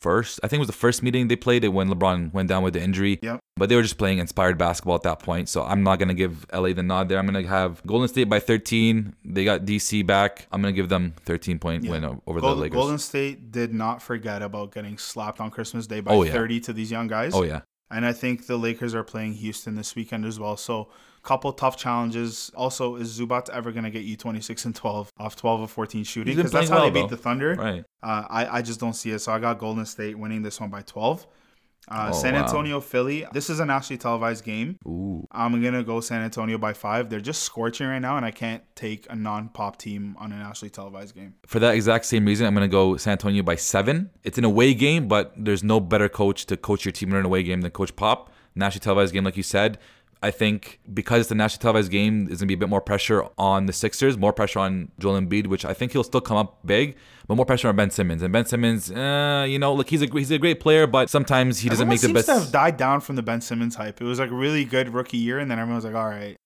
first. 0.00 0.40
I 0.42 0.48
think 0.48 0.58
it 0.58 0.60
was 0.60 0.68
the 0.68 0.72
first 0.72 1.02
meeting 1.02 1.28
they 1.28 1.36
played. 1.36 1.64
It 1.64 1.68
when 1.68 1.88
LeBron 1.88 2.32
went 2.32 2.48
down 2.48 2.62
with 2.62 2.74
the 2.74 2.82
injury. 2.82 3.18
Yep. 3.22 3.40
But 3.56 3.68
they 3.68 3.76
were 3.76 3.82
just 3.82 3.98
playing 3.98 4.18
inspired 4.18 4.56
basketball 4.58 4.94
at 4.94 5.02
that 5.02 5.18
point. 5.20 5.48
So 5.48 5.62
I'm 5.62 5.82
not 5.82 5.98
gonna 5.98 6.14
give 6.14 6.46
LA 6.52 6.72
the 6.72 6.82
nod 6.82 7.08
there. 7.08 7.18
I'm 7.18 7.26
gonna 7.26 7.46
have 7.46 7.84
Golden 7.86 8.08
State 8.08 8.24
by 8.28 8.40
13. 8.40 9.14
They 9.24 9.44
got 9.44 9.64
DC 9.66 10.06
back. 10.06 10.46
I'm 10.50 10.62
gonna 10.62 10.72
give 10.72 10.88
them 10.88 11.14
13 11.24 11.58
point 11.58 11.84
Yeah. 11.84 11.90
win 11.92 12.04
over 12.26 12.40
Gold- 12.40 12.56
the 12.58 12.60
Lakers. 12.62 12.74
Golden 12.76 12.98
State 12.98 13.50
did 13.52 13.74
not 13.74 14.02
forget 14.02 14.42
about 14.42 14.72
getting 14.72 14.96
slapped 14.98 15.40
on 15.40 15.50
Christmas 15.50 15.86
Day 15.86 16.00
by 16.00 16.12
Oh, 16.12 16.22
yeah. 16.22 16.32
30 16.32 16.60
to 16.60 16.72
these 16.72 16.90
young 16.90 17.06
guys. 17.06 17.32
oh 17.34 17.42
yeah. 17.42 17.60
And 17.90 18.06
I 18.06 18.12
think 18.12 18.46
the 18.46 18.56
Lakers 18.56 18.94
are 18.94 19.02
playing 19.02 19.34
Houston 19.34 19.74
this 19.74 19.96
weekend 19.96 20.24
as 20.24 20.38
well. 20.38 20.56
So, 20.56 20.88
couple 21.22 21.52
tough 21.52 21.76
challenges. 21.76 22.50
Also, 22.54 22.96
is 22.96 23.18
Zubac 23.18 23.48
ever 23.50 23.72
going 23.72 23.84
to 23.84 23.90
get 23.90 24.04
you 24.04 24.16
26 24.16 24.64
and 24.64 24.74
12 24.74 25.12
off 25.18 25.36
12 25.36 25.60
of 25.62 25.70
14 25.70 26.04
shooting? 26.04 26.36
Because 26.36 26.52
that's 26.52 26.68
how 26.68 26.78
playing 26.78 26.92
they 26.94 27.00
beat 27.02 27.10
though. 27.10 27.16
the 27.16 27.22
Thunder. 27.22 27.54
Right. 27.54 27.84
Uh, 28.02 28.24
I, 28.28 28.58
I 28.58 28.62
just 28.62 28.80
don't 28.80 28.94
see 28.94 29.10
it. 29.10 29.18
So, 29.20 29.32
I 29.32 29.38
got 29.38 29.58
Golden 29.58 29.86
State 29.86 30.18
winning 30.18 30.42
this 30.42 30.60
one 30.60 30.70
by 30.70 30.82
12. 30.82 31.26
Uh, 31.26 31.26
Oh, 31.90 32.12
San 32.12 32.34
wow. 32.34 32.42
Antonio, 32.42 32.78
Philly. 32.80 33.26
This 33.32 33.50
is 33.50 33.58
a 33.58 33.64
nationally 33.66 33.98
televised 33.98 34.44
game. 34.44 34.78
Ooh. 34.86 35.26
I'm 35.32 35.60
going 35.60 35.72
to 35.74 35.82
go 35.82 36.00
San 36.00 36.20
Antonio 36.22 36.56
by 36.58 36.72
five. 36.72 37.08
They're 37.08 37.20
just 37.20 37.42
scorching 37.42 37.86
right 37.88 37.98
now, 37.98 38.16
and 38.16 38.24
I 38.24 38.30
can't 38.30 38.62
take 38.76 39.06
a 39.10 39.16
non 39.16 39.48
pop 39.48 39.76
team 39.78 40.14
on 40.18 40.30
a 40.30 40.36
nationally 40.38 40.70
televised 40.70 41.14
game. 41.14 41.34
For 41.46 41.58
that 41.58 41.74
exact 41.74 42.04
same 42.04 42.26
reason, 42.26 42.46
I'm 42.46 42.54
gonna 42.54 42.68
go 42.68 42.96
San 42.96 43.12
Antonio 43.12 43.42
by 43.42 43.56
seven. 43.56 44.10
It's 44.22 44.38
an 44.38 44.44
away 44.44 44.74
game, 44.74 45.08
but 45.08 45.32
there's 45.36 45.64
no 45.64 45.80
better 45.80 46.08
coach 46.08 46.46
to 46.46 46.56
coach 46.56 46.84
your 46.84 46.92
team 46.92 47.10
in 47.10 47.16
an 47.16 47.24
away 47.24 47.42
game 47.42 47.62
than 47.62 47.70
Coach 47.72 47.96
Pop. 47.96 48.30
National 48.54 48.80
televised 48.80 49.12
game, 49.14 49.24
like 49.24 49.36
you 49.36 49.42
said. 49.42 49.78
I 50.22 50.30
think 50.30 50.80
because 50.92 51.22
it's 51.22 51.30
a 51.30 51.34
national 51.34 51.60
televised 51.60 51.90
game, 51.90 52.26
there's 52.26 52.40
gonna 52.40 52.48
be 52.48 52.54
a 52.54 52.58
bit 52.58 52.68
more 52.68 52.80
pressure 52.82 53.24
on 53.38 53.66
the 53.66 53.72
Sixers, 53.72 54.18
more 54.18 54.32
pressure 54.34 54.58
on 54.58 54.90
Joel 54.98 55.18
Embiid, 55.20 55.46
which 55.46 55.64
I 55.64 55.72
think 55.72 55.92
he'll 55.92 56.04
still 56.04 56.20
come 56.20 56.36
up 56.36 56.58
big, 56.66 56.96
but 57.26 57.36
more 57.36 57.46
pressure 57.46 57.68
on 57.68 57.76
Ben 57.76 57.90
Simmons. 57.90 58.22
And 58.22 58.30
Ben 58.32 58.44
Simmons, 58.44 58.90
uh, 58.90 59.46
you 59.48 59.58
know, 59.58 59.72
look, 59.72 59.88
he's 59.88 60.02
a 60.02 60.06
he's 60.06 60.30
a 60.30 60.38
great 60.38 60.60
player, 60.60 60.86
but 60.86 61.08
sometimes 61.08 61.60
he 61.60 61.68
doesn't 61.70 61.84
Everyone 61.86 61.94
make 61.94 62.00
the 62.00 62.06
seems 62.08 62.26
best. 62.26 62.26
to 62.26 62.34
have 62.44 62.52
died 62.52 62.76
down 62.76 63.00
from 63.00 63.16
the 63.16 63.22
Ben 63.22 63.40
Simmons 63.40 63.76
hype. 63.76 64.00
It 64.00 64.04
was 64.04 64.18
like 64.18 64.30
a 64.30 64.34
really 64.34 64.64
good 64.64 64.90
rookie 64.92 65.16
year, 65.16 65.38
and 65.38 65.50
then 65.50 65.58
everyone 65.58 65.76
was 65.76 65.84
like, 65.86 65.94
"All 65.94 66.08
right, 66.08 66.36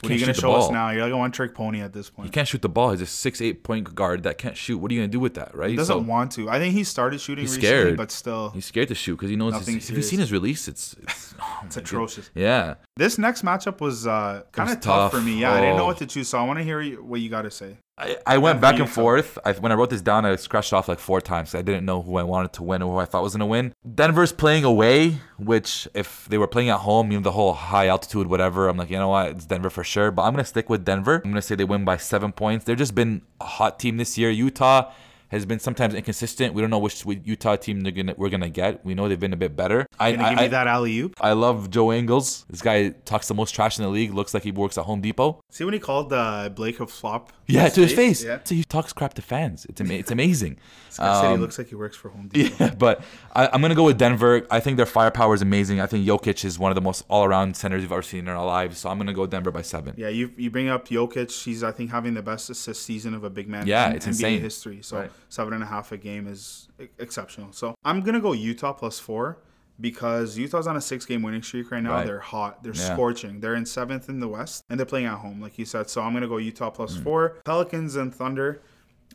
what 0.00 0.10
are 0.10 0.14
you 0.14 0.20
gonna 0.20 0.34
shoot 0.34 0.42
the 0.42 0.46
show 0.48 0.54
us 0.54 0.70
now? 0.70 0.90
You're 0.90 1.02
like 1.04 1.12
a 1.12 1.16
one 1.16 1.32
trick 1.32 1.54
pony 1.54 1.80
at 1.80 1.92
this 1.92 2.10
point. 2.10 2.26
He 2.26 2.30
can't 2.30 2.46
shoot 2.46 2.60
the 2.60 2.68
ball. 2.68 2.90
He's 2.90 3.00
a 3.00 3.06
six 3.06 3.40
eight 3.40 3.62
point 3.62 3.94
guard 3.94 4.24
that 4.24 4.36
can't 4.36 4.56
shoot. 4.56 4.76
What 4.78 4.90
are 4.90 4.94
you 4.94 5.00
gonna 5.00 5.08
do 5.08 5.20
with 5.20 5.34
that, 5.34 5.54
right? 5.54 5.70
He 5.70 5.76
doesn't 5.76 5.94
So- 5.94 5.98
want 6.00 6.32
to. 6.32 6.50
I 6.50 6.58
think 6.58 6.74
he 6.74 6.84
started 6.84 7.20
shooting 7.20 7.42
He's 7.44 7.56
recently, 7.56 7.68
scared. 7.68 7.96
but 7.96 8.10
still, 8.10 8.50
He's 8.50 8.66
scared 8.66 8.88
to 8.88 8.94
shoot 8.94 9.16
because 9.16 9.30
he 9.30 9.36
knows. 9.36 9.52
Nothing 9.54 9.76
His, 9.76 9.88
have 9.88 9.96
you 9.96 10.02
serious. 10.02 10.10
seen 10.10 10.18
his 10.20 10.32
release? 10.32 10.68
It's 10.68 10.94
it's, 11.02 11.34
oh 11.40 11.60
it's 11.64 11.76
my 11.76 11.80
God. 11.80 11.88
atrocious. 11.88 12.30
Yeah. 12.34 12.74
This 12.96 13.16
next 13.18 13.42
matchup 13.44 13.80
was 13.80 14.06
uh, 14.06 14.42
kind 14.52 14.70
of 14.70 14.80
tough. 14.80 15.10
tough. 15.10 15.12
for 15.12 15.20
me. 15.24 15.40
Yeah, 15.40 15.52
I 15.54 15.60
didn't 15.60 15.76
know 15.76 15.84
Oh. 15.84 15.86
what 15.86 15.98
to 15.98 16.06
choose, 16.06 16.28
so 16.28 16.38
I 16.38 16.42
want 16.44 16.58
to 16.58 16.64
hear 16.64 16.82
what 17.02 17.20
you 17.20 17.28
got 17.30 17.42
to 17.42 17.50
say. 17.50 17.78
I, 17.98 18.18
I 18.26 18.38
went 18.38 18.60
back 18.60 18.78
and 18.78 18.90
forth. 18.90 19.38
I, 19.42 19.52
when 19.52 19.72
I 19.72 19.74
wrote 19.74 19.88
this 19.88 20.02
down, 20.02 20.26
I 20.26 20.36
scratched 20.36 20.72
it 20.72 20.76
off 20.76 20.86
like 20.86 20.98
four 20.98 21.22
times. 21.22 21.54
I 21.54 21.62
didn't 21.62 21.86
know 21.86 22.02
who 22.02 22.16
I 22.16 22.24
wanted 22.24 22.52
to 22.54 22.62
win 22.62 22.82
or 22.82 22.92
who 22.92 22.98
I 22.98 23.06
thought 23.06 23.22
was 23.22 23.32
going 23.32 23.40
to 23.40 23.46
win. 23.46 23.72
Denver's 23.94 24.32
playing 24.32 24.64
away, 24.64 25.16
which 25.38 25.88
if 25.94 26.26
they 26.28 26.36
were 26.36 26.46
playing 26.46 26.68
at 26.68 26.80
home, 26.80 27.10
you 27.10 27.18
know, 27.18 27.22
the 27.22 27.32
whole 27.32 27.54
high 27.54 27.86
altitude, 27.86 28.26
whatever, 28.26 28.68
I'm 28.68 28.76
like, 28.76 28.90
you 28.90 28.98
know 28.98 29.08
what, 29.08 29.30
it's 29.30 29.46
Denver 29.46 29.70
for 29.70 29.82
sure. 29.82 30.10
But 30.10 30.22
I'm 30.22 30.34
going 30.34 30.44
to 30.44 30.48
stick 30.48 30.68
with 30.68 30.84
Denver. 30.84 31.16
I'm 31.16 31.30
going 31.30 31.36
to 31.36 31.42
say 31.42 31.54
they 31.54 31.64
win 31.64 31.86
by 31.86 31.96
seven 31.96 32.32
points. 32.32 32.66
They've 32.66 32.76
just 32.76 32.94
been 32.94 33.22
a 33.40 33.44
hot 33.44 33.78
team 33.78 33.96
this 33.96 34.18
year. 34.18 34.30
Utah 34.30 34.92
has 35.28 35.44
been 35.46 35.58
sometimes 35.58 35.94
inconsistent. 35.94 36.54
We 36.54 36.60
don't 36.62 36.70
know 36.70 36.78
which 36.78 37.04
Utah 37.06 37.56
team 37.56 37.80
they're 37.80 37.92
gonna 37.92 38.14
we're 38.16 38.28
gonna 38.28 38.48
get. 38.48 38.84
We 38.84 38.94
know 38.94 39.08
they've 39.08 39.18
been 39.18 39.32
a 39.32 39.36
bit 39.36 39.56
better. 39.56 39.86
I, 39.98 40.12
Gonna 40.12 40.30
give 40.30 40.38
I, 40.38 40.42
me 40.42 40.48
that 40.48 40.66
alley 40.66 40.98
oop. 41.00 41.14
I 41.20 41.32
love 41.32 41.70
Joe 41.70 41.92
Ingles. 41.92 42.44
This 42.50 42.62
guy 42.62 42.90
talks 43.04 43.28
the 43.28 43.34
most 43.34 43.54
trash 43.54 43.78
in 43.78 43.84
the 43.84 43.90
league. 43.90 44.12
Looks 44.14 44.34
like 44.34 44.42
he 44.44 44.52
works 44.52 44.78
at 44.78 44.84
Home 44.84 45.00
Depot. 45.00 45.40
See 45.50 45.64
when 45.64 45.74
he 45.74 45.80
called 45.80 46.12
uh, 46.12 46.48
Blake 46.50 46.78
a 46.80 46.86
flop? 46.86 47.32
Yeah, 47.46 47.68
to 47.68 47.80
his 47.80 47.92
face. 47.92 48.24
Yeah. 48.24 48.38
So 48.44 48.54
he 48.54 48.64
talks 48.64 48.92
crap 48.92 49.14
to 49.14 49.22
fans. 49.22 49.66
It's 49.68 49.80
ama- 49.80 49.94
it's 49.94 50.10
amazing. 50.10 50.58
This 50.96 50.98
guy 51.04 51.20
said 51.20 51.28
he 51.28 51.34
Um, 51.34 51.40
looks 51.42 51.58
like 51.58 51.68
he 51.68 51.74
works 51.74 51.94
for 51.96 52.08
Home 52.08 52.28
Depot. 52.32 52.56
Yeah, 52.64 52.74
but 52.74 53.02
I, 53.34 53.48
I'm 53.52 53.60
gonna 53.60 53.74
go 53.74 53.84
with 53.84 53.98
Denver. 53.98 54.46
I 54.50 54.60
think 54.60 54.78
their 54.78 54.86
firepower 54.86 55.34
is 55.34 55.42
amazing. 55.42 55.78
I 55.78 55.86
think 55.86 56.06
Jokic 56.06 56.42
is 56.42 56.58
one 56.58 56.70
of 56.70 56.74
the 56.74 56.80
most 56.80 57.04
all-around 57.08 57.54
centers 57.54 57.82
we've 57.82 57.92
ever 57.92 58.00
seen 58.00 58.20
in 58.20 58.28
our 58.28 58.46
lives. 58.46 58.78
So 58.78 58.88
I'm 58.88 58.96
gonna 58.96 59.12
go 59.12 59.26
Denver 59.26 59.50
by 59.50 59.60
seven. 59.62 59.92
Yeah, 59.98 60.08
you 60.08 60.30
you 60.38 60.50
bring 60.50 60.68
up 60.70 60.88
Jokic. 60.88 61.30
He's 61.44 61.62
I 61.62 61.70
think 61.72 61.90
having 61.90 62.14
the 62.14 62.22
best 62.22 62.48
assist 62.48 62.82
season 62.82 63.12
of 63.12 63.24
a 63.24 63.30
big 63.30 63.46
man 63.46 63.66
Yeah, 63.66 63.90
in 63.90 63.96
it's 63.96 64.06
NBA 64.06 64.08
insane. 64.08 64.40
history. 64.40 64.78
So 64.82 64.96
Right. 65.00 65.10
Seven 65.28 65.52
and 65.54 65.62
a 65.62 65.66
half 65.66 65.92
a 65.92 65.96
game 65.96 66.26
is 66.26 66.68
exceptional. 66.98 67.52
So 67.52 67.74
I'm 67.84 68.00
gonna 68.02 68.20
go 68.20 68.32
Utah 68.32 68.72
plus 68.72 68.98
four 68.98 69.38
because 69.80 70.38
Utah's 70.38 70.66
on 70.66 70.76
a 70.76 70.80
six 70.80 71.04
game 71.04 71.22
winning 71.22 71.42
streak 71.42 71.70
right 71.70 71.82
now. 71.82 71.92
Right. 71.92 72.06
They're 72.06 72.18
hot. 72.20 72.62
They're 72.62 72.74
Yeah. 72.74 72.94
scorching. 72.94 73.40
They're 73.40 73.54
in 73.54 73.66
seventh 73.66 74.08
in 74.08 74.20
the 74.20 74.28
West 74.28 74.62
and 74.70 74.78
they're 74.78 74.86
playing 74.86 75.06
at 75.06 75.18
home, 75.18 75.40
like 75.40 75.58
you 75.58 75.64
said. 75.64 75.90
So 75.90 76.00
I'm 76.02 76.12
gonna 76.14 76.28
go 76.28 76.38
Utah 76.38 76.70
plus 76.70 76.96
Mm. 76.96 77.02
four. 77.02 77.36
Pelicans 77.44 77.96
and 77.96 78.14
Thunder. 78.14 78.62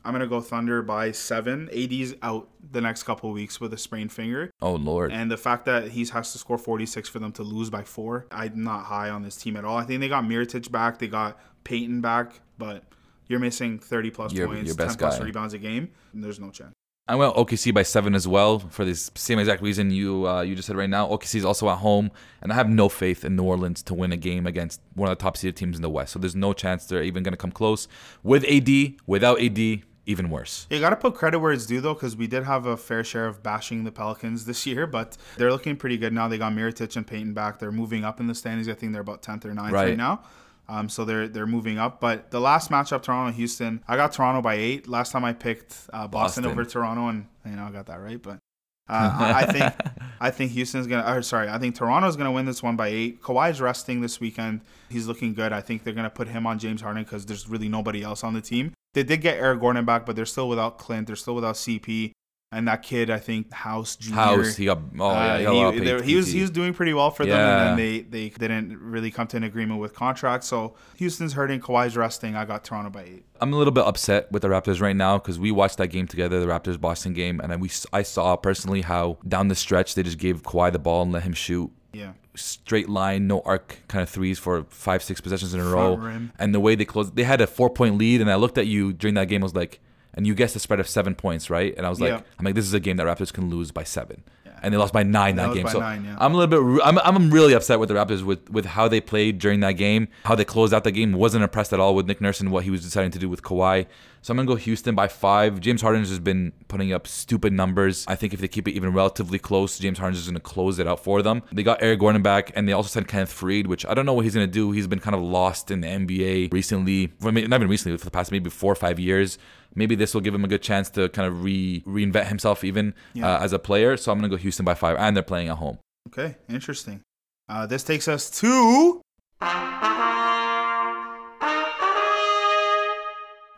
I'm 0.03 0.13
gonna 0.13 0.27
go 0.27 0.41
Thunder 0.41 0.81
by 0.81 1.11
seven. 1.11 1.69
AD's 1.71 2.15
out 2.23 2.47
the 2.71 2.81
next 2.81 3.03
couple 3.03 3.31
weeks 3.31 3.59
with 3.59 3.71
a 3.73 3.77
sprained 3.77 4.11
finger. 4.11 4.51
Oh 4.61 4.73
lord. 4.73 5.11
And 5.11 5.29
the 5.29 5.37
fact 5.37 5.65
that 5.65 5.89
he 5.89 6.05
has 6.05 6.31
to 6.31 6.37
score 6.37 6.57
46 6.57 7.07
for 7.09 7.19
them 7.19 7.31
to 7.33 7.43
lose 7.43 7.69
by 7.69 7.83
four, 7.83 8.25
I'm 8.31 8.63
not 8.63 8.85
high 8.85 9.09
on 9.09 9.21
this 9.23 9.35
team 9.35 9.55
at 9.57 9.65
all. 9.65 9.77
I 9.77 9.83
think 9.83 9.99
they 10.01 10.09
got 10.09 10.23
Mirotic 10.23 10.71
back, 10.71 10.97
they 10.99 11.07
got 11.07 11.39
Payton 11.63 12.01
back, 12.01 12.39
but 12.57 12.83
you're 13.27 13.39
missing 13.39 13.79
30 13.79 14.11
plus 14.11 14.33
Your- 14.33 14.47
points, 14.47 14.67
your 14.67 14.75
10 14.75 14.87
best 14.87 14.99
plus 14.99 15.17
guy. 15.19 15.25
rebounds 15.25 15.53
a 15.53 15.57
game. 15.57 15.89
There's 16.13 16.39
no 16.39 16.49
chance. 16.51 16.73
I 17.07 17.15
went 17.15 17.35
OKC 17.35 17.73
by 17.73 17.83
seven 17.83 18.13
as 18.15 18.27
well 18.27 18.59
for 18.59 18.85
the 18.85 18.93
same 18.95 19.39
exact 19.39 19.61
reason 19.61 19.91
you 19.91 20.27
uh, 20.27 20.41
you 20.41 20.55
just 20.55 20.67
said 20.67 20.77
right 20.77 20.89
now. 20.89 21.07
OKC 21.09 21.35
is 21.35 21.45
also 21.45 21.67
at 21.69 21.79
home, 21.79 22.11
and 22.41 22.51
I 22.51 22.55
have 22.55 22.69
no 22.69 22.87
faith 22.89 23.25
in 23.25 23.35
New 23.35 23.43
Orleans 23.43 23.81
to 23.83 23.93
win 23.93 24.11
a 24.11 24.17
game 24.17 24.45
against 24.47 24.79
one 24.93 25.09
of 25.11 25.17
the 25.17 25.21
top 25.21 25.35
seeded 25.35 25.57
teams 25.57 25.75
in 25.75 25.81
the 25.81 25.89
West. 25.89 26.13
So 26.13 26.19
there's 26.19 26.35
no 26.35 26.53
chance 26.53 26.85
they're 26.85 27.03
even 27.03 27.23
gonna 27.23 27.35
come 27.37 27.51
close. 27.51 27.87
With 28.23 28.45
AD, 28.45 28.95
without 29.07 29.41
AD, 29.41 29.81
even 30.05 30.29
worse. 30.29 30.67
You 30.69 30.79
got 30.79 30.91
to 30.91 30.95
put 30.95 31.13
credit 31.15 31.39
where 31.39 31.51
it's 31.51 31.65
due, 31.65 31.79
though, 31.81 31.93
because 31.93 32.15
we 32.15 32.27
did 32.27 32.43
have 32.43 32.65
a 32.65 32.75
fair 32.77 33.03
share 33.03 33.27
of 33.27 33.43
bashing 33.43 33.83
the 33.83 33.91
Pelicans 33.91 34.45
this 34.45 34.65
year, 34.65 34.87
but 34.87 35.17
they're 35.37 35.51
looking 35.51 35.75
pretty 35.75 35.97
good 35.97 36.13
now. 36.13 36.27
They 36.27 36.37
got 36.37 36.53
Mirotic 36.53 36.95
and 36.95 37.05
Payton 37.05 37.33
back. 37.33 37.59
They're 37.59 37.71
moving 37.71 38.03
up 38.05 38.19
in 38.19 38.27
the 38.27 38.35
standings. 38.35 38.67
I 38.69 38.73
think 38.73 38.93
they're 38.93 39.01
about 39.01 39.21
10th 39.21 39.45
or 39.45 39.49
9th 39.53 39.71
right, 39.71 39.73
Right. 39.89 39.97
now. 39.97 40.23
Um, 40.71 40.87
so 40.87 41.03
they're 41.03 41.27
they're 41.27 41.47
moving 41.47 41.77
up. 41.77 41.99
But 41.99 42.31
the 42.31 42.39
last 42.39 42.71
matchup, 42.71 43.03
Toronto 43.03 43.33
Houston, 43.33 43.83
I 43.89 43.97
got 43.97 44.13
Toronto 44.13 44.41
by 44.41 44.55
eight. 44.55 44.87
Last 44.87 45.11
time 45.11 45.25
I 45.25 45.33
picked 45.33 45.75
uh, 45.91 46.07
Boston, 46.07 46.43
Boston. 46.43 46.45
over 46.45 46.63
Toronto, 46.63 47.09
and 47.09 47.27
you 47.45 47.51
know 47.51 47.65
I 47.65 47.71
got 47.71 47.87
that 47.87 47.99
right. 47.99 48.21
But 48.21 48.39
uh, 48.87 49.11
I, 49.19 49.33
I 49.41 49.45
think 49.51 49.73
I 50.21 50.31
think 50.31 50.51
Houston's 50.53 50.87
gonna. 50.87 51.13
Or 51.13 51.21
sorry, 51.23 51.49
I 51.49 51.59
think 51.59 51.75
Toronto's 51.75 52.15
gonna 52.15 52.31
win 52.31 52.45
this 52.45 52.63
one 52.63 52.77
by 52.77 52.87
eight. 52.87 53.21
Kawhi's 53.21 53.59
resting 53.59 53.99
this 53.99 54.21
weekend. 54.21 54.61
He's 54.89 55.07
looking 55.07 55.33
good. 55.33 55.51
I 55.51 55.59
think 55.59 55.83
they're 55.83 55.93
gonna 55.93 56.09
put 56.09 56.29
him 56.29 56.47
on 56.47 56.57
James 56.57 56.81
Harden 56.81 57.03
because 57.03 57.25
there's 57.25 57.49
really 57.49 57.67
nobody 57.67 58.01
else 58.01 58.23
on 58.23 58.33
the 58.33 58.41
team. 58.41 58.71
They 58.93 59.03
did 59.03 59.19
get 59.19 59.37
Eric 59.37 59.59
Gordon 59.59 59.83
back, 59.83 60.05
but 60.05 60.15
they're 60.15 60.25
still 60.25 60.47
without 60.47 60.77
Clint. 60.77 61.07
They're 61.07 61.17
still 61.17 61.35
without 61.35 61.55
CP. 61.55 62.13
And 62.53 62.67
that 62.67 62.81
kid, 62.83 63.09
I 63.09 63.17
think 63.17 63.53
House 63.53 63.95
Jr. 63.95 64.13
House, 64.13 64.55
he 64.57 64.65
got 64.65 64.79
oh 64.99 65.09
uh, 65.09 65.13
yeah, 65.13 65.37
he, 65.37 65.43
got 65.45 65.69
a 65.69 65.71
he, 65.71 65.79
they- 65.79 66.03
he 66.03 66.15
was 66.17 66.27
he 66.27 66.41
was 66.41 66.49
doing 66.51 66.73
pretty 66.73 66.93
well 66.93 67.09
for 67.09 67.25
them, 67.25 67.39
and 67.39 67.69
then 67.69 67.77
they 67.77 67.99
they 68.01 68.27
didn't 68.29 68.77
really 68.81 69.09
come 69.09 69.25
to 69.27 69.37
an 69.37 69.43
agreement 69.43 69.79
with 69.79 69.93
contracts. 69.93 70.47
So 70.47 70.75
Houston's 70.97 71.31
hurting. 71.33 71.61
Kawhi's 71.61 71.95
resting. 71.95 72.35
I 72.35 72.43
got 72.43 72.65
Toronto 72.65 72.89
by 72.89 73.03
eight. 73.03 73.23
I'm 73.39 73.53
a 73.53 73.57
little 73.57 73.71
bit 73.71 73.85
upset 73.85 74.29
with 74.33 74.41
the 74.41 74.49
Raptors 74.49 74.81
right 74.81 74.95
now 74.95 75.17
because 75.17 75.39
we 75.39 75.49
watched 75.51 75.77
that 75.77 75.87
game 75.87 76.07
together, 76.07 76.41
the 76.41 76.45
Raptors 76.45 76.79
Boston 76.79 77.13
game, 77.13 77.39
and 77.39 77.49
then 77.49 77.61
we 77.61 77.69
I 77.93 78.01
saw 78.03 78.35
personally 78.35 78.81
how 78.81 79.17
down 79.25 79.47
the 79.47 79.55
stretch 79.55 79.95
they 79.95 80.03
just 80.03 80.17
gave 80.17 80.43
Kawhi 80.43 80.73
the 80.73 80.79
ball 80.79 81.03
and 81.03 81.13
let 81.13 81.23
him 81.23 81.31
shoot 81.33 81.71
Yeah. 81.93 82.11
straight 82.35 82.89
line, 82.89 83.27
no 83.27 83.41
arc 83.45 83.79
kind 83.87 84.03
of 84.03 84.09
threes 84.09 84.37
for 84.39 84.65
five, 84.69 85.01
six 85.03 85.21
possessions 85.21 85.53
in 85.53 85.61
a 85.61 85.63
Front 85.63 85.73
row. 86.01 86.05
rim. 86.05 86.33
And 86.37 86.53
the 86.53 86.59
way 86.59 86.75
they 86.75 86.83
closed, 86.83 87.15
they 87.15 87.23
had 87.23 87.39
a 87.39 87.47
four 87.47 87.69
point 87.69 87.97
lead, 87.97 88.19
and 88.19 88.29
I 88.29 88.35
looked 88.35 88.57
at 88.57 88.67
you 88.67 88.91
during 88.91 89.15
that 89.15 89.29
game. 89.29 89.41
I 89.41 89.45
was 89.45 89.55
like, 89.55 89.79
and 90.13 90.27
you 90.27 90.35
guessed 90.35 90.53
the 90.53 90.59
spread 90.59 90.79
of 90.79 90.87
seven 90.87 91.15
points, 91.15 91.49
right? 91.49 91.73
And 91.77 91.85
I 91.85 91.89
was 91.89 91.99
like, 92.01 92.09
Yeah. 92.09 92.21
I'm 92.39 92.45
like, 92.45 92.55
this 92.55 92.65
is 92.65 92.73
a 92.73 92.79
game 92.79 92.97
that 92.97 93.05
Raptors 93.07 93.31
can 93.33 93.49
lose 93.49 93.71
by 93.71 93.83
seven. 93.83 94.23
Yeah. 94.45 94.59
and 94.63 94.73
they 94.73 94.77
lost 94.77 94.93
by 94.93 95.03
nine 95.03 95.35
That 95.37 95.47
that, 95.49 95.55
game. 95.55 95.67
so 95.67 95.79
nine, 95.79 96.03
yeah. 96.05 96.17
I'm 96.19 96.33
a 96.33 96.37
little 96.37 96.75
bit. 96.75 96.81
I'm, 96.85 96.97
I'm 96.99 97.31
really 97.31 97.53
upset 97.53 97.79
with 97.79 97.89
the 97.89 97.95
Raptors 97.95 98.23
with 98.23 98.49
with 98.49 98.65
how 98.65 98.87
they 98.87 99.01
played 99.01 99.39
during 99.39 99.59
that 99.61 99.73
game, 99.73 100.07
how 100.25 100.35
they 100.35 100.45
closed 100.45 100.73
out 100.73 100.83
the 100.83 100.91
game. 100.91 101.13
Wasn't 101.13 101.43
impressed 101.43 101.73
at 101.73 101.79
all 101.79 101.95
with 101.95 102.07
Nick 102.07 102.19
Nurse 102.21 102.39
and 102.41 102.51
what 102.51 102.63
he 102.63 102.69
was 102.71 102.81
deciding 102.83 103.11
to 103.11 103.19
do 103.19 103.29
with 103.29 103.41
Kawhi. 103.41 103.85
So 104.23 104.31
I'm 104.31 104.37
gonna 104.37 104.47
go 104.47 104.55
Houston 104.55 104.93
by 104.93 105.07
five. 105.07 105.59
James 105.59 105.81
Harden's 105.81 106.09
has 106.09 106.19
been 106.19 106.53
putting 106.67 106.93
up 106.93 107.07
stupid 107.07 107.53
numbers. 107.53 108.05
I 108.07 108.13
think 108.15 108.33
if 108.35 108.39
they 108.39 108.47
keep 108.47 108.67
it 108.67 108.73
even 108.73 108.93
relatively 108.93 109.39
close, 109.39 109.79
James 109.79 109.97
Harden's 109.97 110.19
is 110.19 110.27
gonna 110.27 110.39
close 110.39 110.77
it 110.77 110.85
out 110.85 111.03
for 111.03 111.23
them. 111.23 111.41
They 111.51 111.63
got 111.63 111.81
Eric 111.81 111.99
Gordon 112.01 112.21
back, 112.21 112.51
and 112.55 112.67
they 112.69 112.73
also 112.73 112.87
signed 112.89 113.07
Kenneth 113.07 113.33
Faried, 113.33 113.65
which 113.65 113.83
I 113.85 113.95
don't 113.95 114.05
know 114.05 114.13
what 114.13 114.23
he's 114.25 114.35
gonna 114.35 114.45
do. 114.45 114.71
He's 114.71 114.85
been 114.85 114.99
kind 114.99 115.15
of 115.15 115.21
lost 115.23 115.71
in 115.71 115.81
the 115.81 115.87
NBA 115.87 116.49
recently. 116.53 117.11
I 117.23 117.31
mean, 117.31 117.49
not 117.49 117.57
even 117.57 117.67
recently, 117.69 117.97
for 117.97 118.05
the 118.05 118.11
past 118.11 118.31
maybe 118.31 118.49
four 118.51 118.71
or 118.71 118.75
five 118.75 118.99
years. 118.99 119.39
Maybe 119.73 119.95
this 119.95 120.13
will 120.13 120.21
give 120.21 120.35
him 120.35 120.43
a 120.45 120.47
good 120.49 120.61
chance 120.61 120.89
to 120.91 121.09
kind 121.09 121.27
of 121.27 121.43
re 121.43 121.81
reinvent 121.87 122.27
himself 122.27 122.63
even 122.63 122.93
Yeah. 123.13 123.27
uh, 123.37 123.43
as 123.43 123.53
a 123.53 123.59
player. 123.59 123.97
So 123.97 124.11
I'm 124.11 124.19
gonna 124.19 124.29
go 124.29 124.35
Houston 124.37 124.65
by 124.65 124.75
five, 124.75 124.97
and 124.99 125.15
they're 125.15 125.23
playing 125.23 125.47
at 125.47 125.57
home. 125.57 125.79
Okay, 126.09 126.35
interesting. 126.47 127.01
Uh, 127.49 127.65
this 127.65 127.81
takes 127.83 128.07
us 128.07 128.29
to 128.41 129.01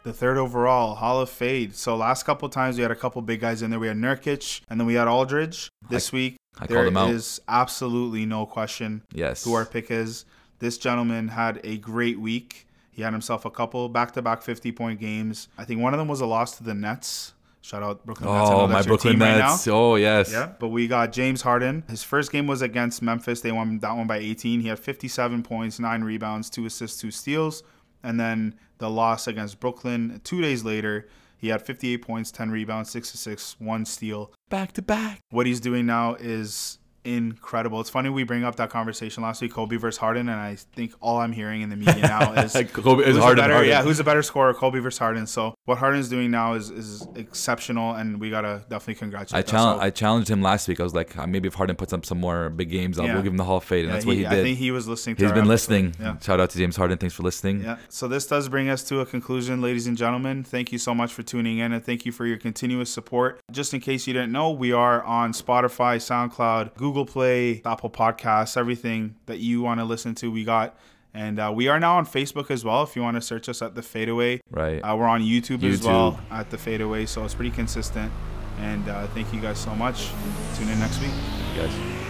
the 0.04 0.14
third 0.14 0.38
overall 0.38 0.96
Hall 0.96 1.20
of 1.22 1.30
Fade. 1.30 1.76
So 1.76 1.96
last 1.96 2.24
couple 2.24 2.48
times 2.50 2.78
we 2.78 2.82
had 2.84 2.92
a 2.92 2.96
couple 2.96 3.22
big 3.22 3.40
guys 3.42 3.62
in 3.62 3.70
there. 3.70 3.80
We 3.80 3.88
had 3.88 3.98
Nurkic 3.98 4.62
and 4.70 4.80
then 4.80 4.86
we 4.88 4.94
had 4.96 5.08
Aldridge. 5.08 5.70
This 5.90 6.12
week 6.12 6.36
I 6.60 6.68
there 6.68 6.86
is 7.10 7.42
absolutely 7.48 8.26
no 8.26 8.46
question 8.46 9.02
Yes. 9.14 9.44
who 9.44 9.54
our 9.54 9.66
pick 9.66 9.90
is. 9.92 10.26
This 10.60 10.78
gentleman 10.78 11.30
had 11.30 11.60
a 11.64 11.78
great 11.78 12.20
week. 12.20 12.68
He 12.92 13.02
had 13.02 13.12
himself 13.14 13.44
a 13.46 13.50
couple 13.50 13.90
back-to-back 13.90 14.44
50-point 14.44 15.00
games. 15.00 15.48
I 15.58 15.66
think 15.66 15.82
one 15.82 15.94
of 15.94 15.98
them 15.98 16.08
was 16.08 16.22
a 16.22 16.26
loss 16.28 16.58
to 16.58 16.64
the 16.64 16.76
Nets. 16.76 17.34
Shout 17.62 17.82
out 17.82 18.06
Brooklyn 18.06 18.30
Nets. 18.32 18.50
Oh, 18.52 18.68
my 18.68 18.82
Brooklyn 18.84 19.14
team 19.14 19.22
right. 19.22 19.38
Nets. 19.40 19.68
oh, 19.68 19.96
yes. 19.96 20.32
Yeah, 20.32 20.52
but 20.60 20.68
we 20.68 20.88
got 20.88 21.12
James 21.12 21.42
Harden. 21.42 21.84
His 21.90 22.04
first 22.04 22.32
game 22.32 22.46
was 22.46 22.62
against 22.62 23.02
Memphis. 23.02 23.42
They 23.42 23.52
won 23.52 23.80
that 23.80 23.96
one 23.96 24.06
by 24.06 24.18
18. 24.18 24.60
He 24.60 24.68
had 24.68 24.78
57 24.80 25.42
points, 25.44 25.80
nine 25.80 26.04
rebounds, 26.04 26.50
two 26.50 26.66
assists, 26.66 27.02
two 27.02 27.10
steals. 27.10 27.64
And 28.04 28.20
then 28.20 28.56
the 28.78 28.90
loss 28.90 29.28
against 29.28 29.60
Brooklyn 29.60 30.22
two 30.24 30.42
days 30.42 30.64
later, 30.64 31.08
he 31.38 31.50
had 31.50 31.62
58 31.62 31.98
points, 31.98 32.32
10 32.32 32.52
rebounds, 32.52 32.90
six 32.90 33.14
assists, 33.14 33.60
one 33.60 33.86
steal. 33.86 34.32
Back 34.50 34.72
to 34.74 34.82
back. 34.82 35.20
What 35.30 35.46
he's 35.46 35.60
doing 35.60 35.86
now 35.86 36.16
is 36.16 36.80
incredible. 37.06 37.80
It's 37.82 37.90
funny 37.90 38.10
we 38.10 38.24
bring 38.24 38.44
up 38.44 38.56
that 38.58 38.70
conversation 38.70 39.24
last 39.24 39.42
week, 39.42 39.54
Kobe 39.54 39.76
versus 39.78 39.98
Harden, 40.00 40.30
and 40.30 40.40
I 40.40 40.56
think 40.76 40.94
all 41.02 41.18
I'm 41.20 41.32
hearing 41.32 41.62
in 41.62 41.70
the 41.70 41.76
media 41.76 42.02
now 42.02 42.34
is 42.44 42.54
Kobe 42.74 43.04
is 43.04 43.18
Harden. 43.18 43.44
better, 43.44 43.54
Harden. 43.54 43.70
yeah, 43.70 43.82
who's 43.84 44.00
a 44.00 44.04
better 44.04 44.22
scorer, 44.24 44.54
Kobe 44.54 44.80
versus 44.80 44.98
Harden. 45.00 45.28
So 45.28 45.56
what 45.66 45.78
Harden's 45.78 46.10
doing 46.10 46.32
now 46.32 46.54
is 46.54 46.70
is 46.70 47.08
exceptional, 47.16 47.94
and 47.96 48.20
we 48.20 48.30
gotta 48.30 48.64
definitely 48.70 48.96
congratulate. 48.96 49.46
I 49.48 49.50
challenge, 49.50 49.80
So- 49.80 49.86
I 49.86 49.90
challenged 49.90 50.30
him 50.30 50.42
last 50.42 50.68
week. 50.68 50.80
I 50.80 50.84
was 50.84 50.94
like, 50.94 51.18
uh, 51.18 51.28
maybe 51.28 51.48
if 51.48 51.54
Harden 51.56 51.76
puts 51.76 51.94
up 51.94 52.06
some 52.06 52.20
more 52.20 52.50
big 52.50 52.70
games, 52.70 53.00
I'll 53.00 53.06
Yeah. 53.06 53.14
we'll 53.16 53.24
give 53.24 53.34
him 53.34 53.38
the 53.38 53.44
Hall 53.44 53.58
of 53.58 53.64
Fame. 53.64 53.80
And 53.80 53.88
Yeah, 53.90 53.94
that's 53.94 54.06
what 54.06 54.16
he 54.16 54.24
did. 54.24 54.32
I 54.32 54.44
think 54.44 54.58
he 54.58 54.72
was 54.72 54.88
listening. 54.88 55.16
To 55.18 55.24
He's 55.24 55.32
been 55.32 55.40
episode. 55.40 55.50
listening. 55.50 55.96
Yeah. 56.00 56.18
Shout 56.20 56.40
out 56.40 56.50
to 56.52 56.58
James 56.58 56.76
Harden. 56.76 56.98
Thanks 56.98 57.16
for 57.16 57.24
listening. 57.24 57.62
Yeah. 57.64 57.78
So 57.90 58.08
this 58.08 58.26
does 58.28 58.50
bring 58.50 58.70
us 58.70 58.84
to 58.86 59.00
a 59.00 59.06
conclusion, 59.06 59.62
ladies 59.62 59.88
and 59.88 59.98
gentlemen. 59.98 60.44
Thank 60.44 60.72
you 60.72 60.78
so 60.78 60.94
much 60.94 61.14
for 61.14 61.24
tuning 61.24 61.58
in 61.60 61.74
and 61.74 61.84
thank 61.84 62.06
you 62.06 62.12
for 62.12 62.26
your 62.26 62.38
continuous 62.38 62.90
support. 62.90 63.40
Just 63.52 63.74
in 63.74 63.80
case 63.80 64.08
you 64.08 64.14
didn't 64.14 64.32
know, 64.32 64.52
we 64.52 64.72
are 64.72 65.04
on 65.04 65.34
Spotify, 65.34 65.98
SoundCloud, 65.98 66.76
Google 66.76 66.93
Play, 67.06 67.62
Apple 67.66 67.90
Podcasts, 67.90 68.56
everything 68.58 69.16
that 69.26 69.40
you 69.40 69.62
want 69.62 69.80
to 69.80 69.84
listen 69.86 70.14
to, 70.16 70.30
we 70.32 70.44
got. 70.44 70.78
And 71.16 71.40
uh, 71.40 71.52
we 71.56 71.68
are 71.68 71.80
now 71.80 71.98
on 71.98 72.06
Facebook 72.06 72.50
as 72.50 72.64
well. 72.66 72.82
If 72.84 72.96
you 72.96 73.02
want 73.02 73.16
to 73.16 73.22
search 73.22 73.48
us 73.50 73.62
at 73.62 73.76
the 73.76 73.82
Fadeaway, 73.82 74.42
Right. 74.50 74.80
uh, 74.80 74.96
we're 74.96 75.06
on 75.08 75.22
YouTube, 75.22 75.64
as 75.64 75.84
well 75.84 76.20
at 76.32 76.50
the 76.50 76.58
Fadeaway. 76.58 77.06
So 77.06 77.24
it's 77.24 77.36
pretty 77.36 77.52
consistent. 77.52 78.12
And 78.60 78.88
uh, 78.88 79.08
thank 79.08 79.34
you 79.34 79.40
guys 79.42 79.60
so 79.60 79.74
much. 79.76 80.10
Tune 80.56 80.70
in 80.70 80.80
next 80.80 81.00
week. 81.02 81.12
You 81.56 81.62
guys. 81.62 82.03